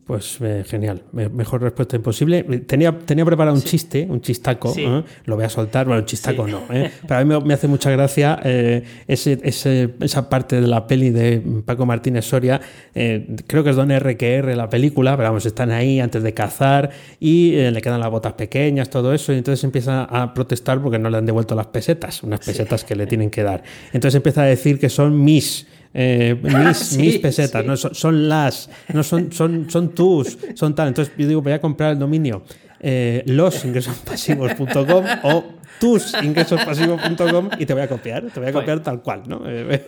Pues 0.05 0.39
eh, 0.41 0.63
genial, 0.67 1.03
mejor 1.11 1.61
respuesta 1.61 1.95
imposible. 1.95 2.43
Tenía, 2.43 2.97
tenía 2.97 3.23
preparado 3.23 3.55
un 3.55 3.61
sí. 3.61 3.69
chiste, 3.69 4.07
un 4.09 4.19
chistaco, 4.19 4.73
sí. 4.73 4.83
¿eh? 4.83 5.03
lo 5.25 5.35
voy 5.35 5.45
a 5.45 5.49
soltar, 5.49 5.85
bueno, 5.85 6.01
un 6.01 6.05
chistaco 6.07 6.47
sí. 6.47 6.51
no, 6.51 6.63
¿eh? 6.71 6.91
pero 7.07 7.19
a 7.19 7.23
mí 7.23 7.29
me, 7.31 7.39
me, 7.39 7.53
hace 7.53 7.67
mucha 7.67 7.91
gracia 7.91 8.39
eh, 8.43 8.83
ese, 9.07 9.39
ese, 9.43 9.93
esa 9.99 10.27
parte 10.27 10.59
de 10.59 10.67
la 10.67 10.87
peli 10.87 11.11
de 11.11 11.41
Paco 11.63 11.85
Martínez 11.85 12.25
Soria, 12.25 12.59
creo 12.93 13.63
que 13.63 13.69
es 13.69 13.75
Don 13.75 13.91
RQR 13.91 14.55
la 14.55 14.69
película, 14.69 15.15
pero 15.15 15.29
vamos, 15.29 15.45
están 15.45 15.69
ahí 15.69 15.99
antes 15.99 16.23
de 16.23 16.33
cazar 16.33 16.89
y 17.19 17.51
le 17.51 17.81
quedan 17.81 17.99
las 17.99 18.09
botas 18.09 18.33
pequeñas, 18.33 18.89
todo 18.89 19.13
eso, 19.13 19.33
y 19.33 19.37
entonces 19.37 19.63
empieza 19.63 20.03
a 20.05 20.33
protestar 20.33 20.81
porque 20.81 20.97
no 20.97 21.11
le 21.11 21.17
han 21.17 21.25
devuelto 21.27 21.53
las 21.53 21.67
pesetas, 21.67 22.23
unas 22.23 22.39
pesetas 22.39 22.83
que 22.83 22.95
le 22.95 23.05
tienen 23.05 23.29
que 23.29 23.43
dar. 23.43 23.63
Entonces 23.93 24.15
empieza 24.15 24.41
a 24.41 24.45
decir 24.45 24.79
que 24.79 24.89
son 24.89 25.23
mis 25.23 25.67
eh, 25.93 26.37
mis, 26.41 26.77
sí, 26.77 26.97
mis, 26.99 27.19
pesetas, 27.19 27.61
sí. 27.61 27.67
no 27.67 27.77
son, 27.77 27.95
son, 27.95 28.29
las, 28.29 28.69
no 28.93 29.03
son, 29.03 29.31
son, 29.31 29.69
son 29.69 29.95
tus, 29.95 30.37
son 30.55 30.75
tal. 30.75 30.89
Entonces 30.89 31.13
yo 31.17 31.27
digo, 31.27 31.41
voy 31.41 31.53
a 31.53 31.61
comprar 31.61 31.91
el 31.91 31.99
dominio 31.99 32.43
eh, 32.79 33.23
losingresospasivos.com 33.27 35.05
o 35.23 35.43
tusingesospasivos.com 35.79 37.49
y 37.59 37.65
te 37.65 37.73
voy 37.73 37.83
a 37.83 37.87
copiar, 37.87 38.25
te 38.31 38.39
voy 38.39 38.49
a 38.49 38.53
copiar 38.53 38.77
pues, 38.77 38.83
tal 38.83 39.01
cual, 39.01 39.23
¿no? 39.27 39.41
Eh, 39.45 39.83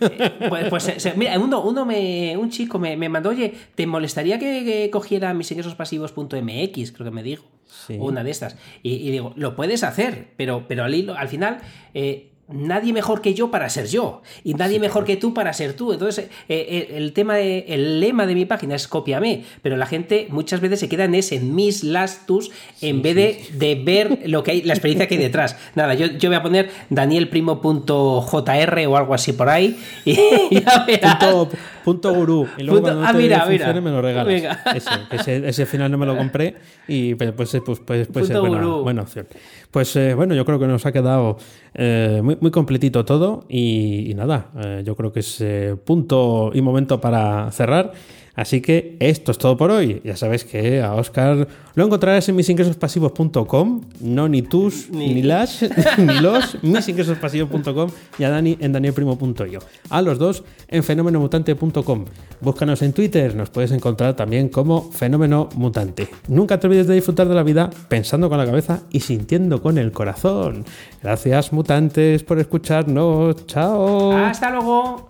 pues, 0.48 0.68
pues 0.68 0.82
se, 0.98 1.14
mira, 1.14 1.38
uno, 1.38 1.62
uno 1.62 1.84
me, 1.84 2.36
un 2.36 2.50
chico 2.50 2.78
me, 2.78 2.96
me, 2.96 3.08
mandó, 3.08 3.30
oye, 3.30 3.52
¿te 3.74 3.86
molestaría 3.86 4.38
que, 4.38 4.64
que 4.64 4.90
cogiera 4.90 5.32
misingresospasivos.mx? 5.34 6.92
Creo 6.92 7.04
que 7.04 7.10
me 7.10 7.22
dijo. 7.22 7.44
Sí. 7.66 7.96
Una 7.98 8.22
de 8.22 8.30
estas. 8.30 8.56
Y, 8.82 8.94
y, 8.94 9.10
digo, 9.10 9.32
lo 9.36 9.56
puedes 9.56 9.82
hacer, 9.82 10.28
pero, 10.36 10.66
pero 10.68 10.84
al, 10.84 11.10
al 11.16 11.28
final 11.28 11.58
eh, 11.94 12.33
nadie 12.48 12.92
mejor 12.92 13.22
que 13.22 13.32
yo 13.34 13.50
para 13.50 13.68
ser 13.70 13.86
yo 13.86 14.22
y 14.42 14.54
nadie 14.54 14.74
sí, 14.74 14.80
mejor 14.80 15.04
que 15.04 15.16
tú 15.16 15.32
para 15.34 15.52
ser 15.52 15.74
tú. 15.74 15.92
Entonces, 15.92 16.28
eh, 16.48 16.94
el 16.94 17.12
tema 17.12 17.36
de, 17.36 17.64
el 17.68 18.00
lema 18.00 18.26
de 18.26 18.34
mi 18.34 18.44
página 18.44 18.74
es 18.74 18.88
cópiame, 18.88 19.44
pero 19.62 19.76
la 19.76 19.86
gente 19.86 20.26
muchas 20.30 20.60
veces 20.60 20.80
se 20.80 20.88
queda 20.88 21.04
en 21.04 21.14
ese, 21.14 21.36
en 21.36 21.54
mis, 21.54 21.84
las, 21.84 22.26
tus, 22.26 22.50
en 22.80 22.96
sí, 22.96 23.02
vez 23.02 23.14
de, 23.14 23.40
sí. 23.44 23.52
de, 23.56 23.74
ver 23.76 24.18
lo 24.26 24.42
que 24.42 24.50
hay, 24.52 24.62
la 24.62 24.74
experiencia 24.74 25.06
que 25.06 25.14
hay 25.14 25.20
detrás. 25.20 25.56
Nada, 25.74 25.94
yo, 25.94 26.06
yo 26.06 26.28
voy 26.28 26.36
a 26.36 26.42
poner 26.42 26.70
danielprimo.jr 26.90 28.86
o 28.88 28.96
algo 28.96 29.14
así 29.14 29.32
por 29.32 29.48
ahí 29.48 29.78
y 30.04 30.14
ya 30.50 30.84
verás. 30.86 31.16
Punto, 31.16 31.48
punto 31.84 32.14
gurú. 32.14 32.48
Y 32.58 32.62
luego 32.62 32.82
punto, 32.82 33.02
ah, 33.04 33.12
mira, 33.12 33.46
mira. 33.48 33.72
me 33.80 33.90
lo 33.90 34.02
regalas. 34.02 34.58
Ese, 34.74 34.90
ese, 35.10 35.48
ese, 35.48 35.66
final 35.66 35.90
no 35.90 35.98
me 35.98 36.06
lo 36.06 36.16
compré 36.16 36.56
y 36.86 37.14
pues, 37.14 37.32
pues, 37.32 37.50
pues, 37.64 37.80
pues, 37.80 38.08
pues 38.08 38.30
es 38.30 38.38
buena, 38.38 38.66
buena, 38.66 39.02
opción. 39.02 39.26
Pues 39.70 39.96
eh, 39.96 40.14
bueno, 40.14 40.34
yo 40.34 40.44
creo 40.44 40.58
que 40.58 40.66
nos 40.66 40.86
ha 40.86 40.92
quedado 40.92 41.38
eh, 41.74 42.20
muy, 42.22 42.38
muy, 42.40 42.50
completito 42.52 43.04
todo 43.04 43.44
y, 43.48 44.12
nada, 44.14 44.50
eh, 44.56 44.82
yo 44.84 44.94
creo 44.94 45.12
que 45.12 45.20
es 45.20 45.40
eh, 45.40 45.76
punto 45.84 46.52
y 46.54 46.62
momento 46.62 47.00
para 47.00 47.50
cerrar. 47.50 47.92
Así 48.36 48.60
que 48.60 48.96
esto 49.00 49.30
es 49.32 49.38
todo 49.38 49.56
por 49.56 49.70
hoy. 49.70 50.00
Ya 50.04 50.16
sabes 50.16 50.44
que 50.44 50.82
a 50.82 50.94
Oscar 50.94 51.46
lo 51.74 51.84
encontrarás 51.84 52.28
en 52.28 52.36
misingresospasivos.com, 52.36 53.80
no 54.00 54.28
ni 54.28 54.42
tus, 54.42 54.90
ni, 54.90 55.22
las, 55.22 55.64
ni 55.98 56.20
los, 56.20 56.58
misingresospasivos.com 56.62 57.90
y 58.18 58.24
a 58.24 58.30
Dani 58.30 58.56
en 58.60 58.72
danielprimo.io. 58.72 59.60
A 59.90 60.02
los 60.02 60.18
dos 60.18 60.44
en 60.68 60.82
fenomenomutante.com. 60.82 62.04
Búscanos 62.40 62.82
en 62.82 62.92
Twitter, 62.92 63.34
nos 63.36 63.50
puedes 63.50 63.70
encontrar 63.70 64.14
también 64.14 64.48
como 64.48 64.90
Fenómeno 64.90 65.48
Mutante. 65.54 66.08
Nunca 66.28 66.58
te 66.58 66.66
olvides 66.66 66.88
de 66.88 66.94
disfrutar 66.94 67.28
de 67.28 67.34
la 67.34 67.42
vida 67.42 67.70
pensando 67.88 68.28
con 68.28 68.38
la 68.38 68.46
cabeza 68.46 68.82
y 68.90 69.00
sintiendo 69.00 69.62
con 69.62 69.78
el 69.78 69.92
corazón. 69.92 70.64
Gracias, 71.02 71.52
mutantes, 71.52 72.24
por 72.24 72.38
escucharnos. 72.38 73.46
Chao. 73.46 74.12
Hasta 74.12 74.50
luego. 74.50 75.06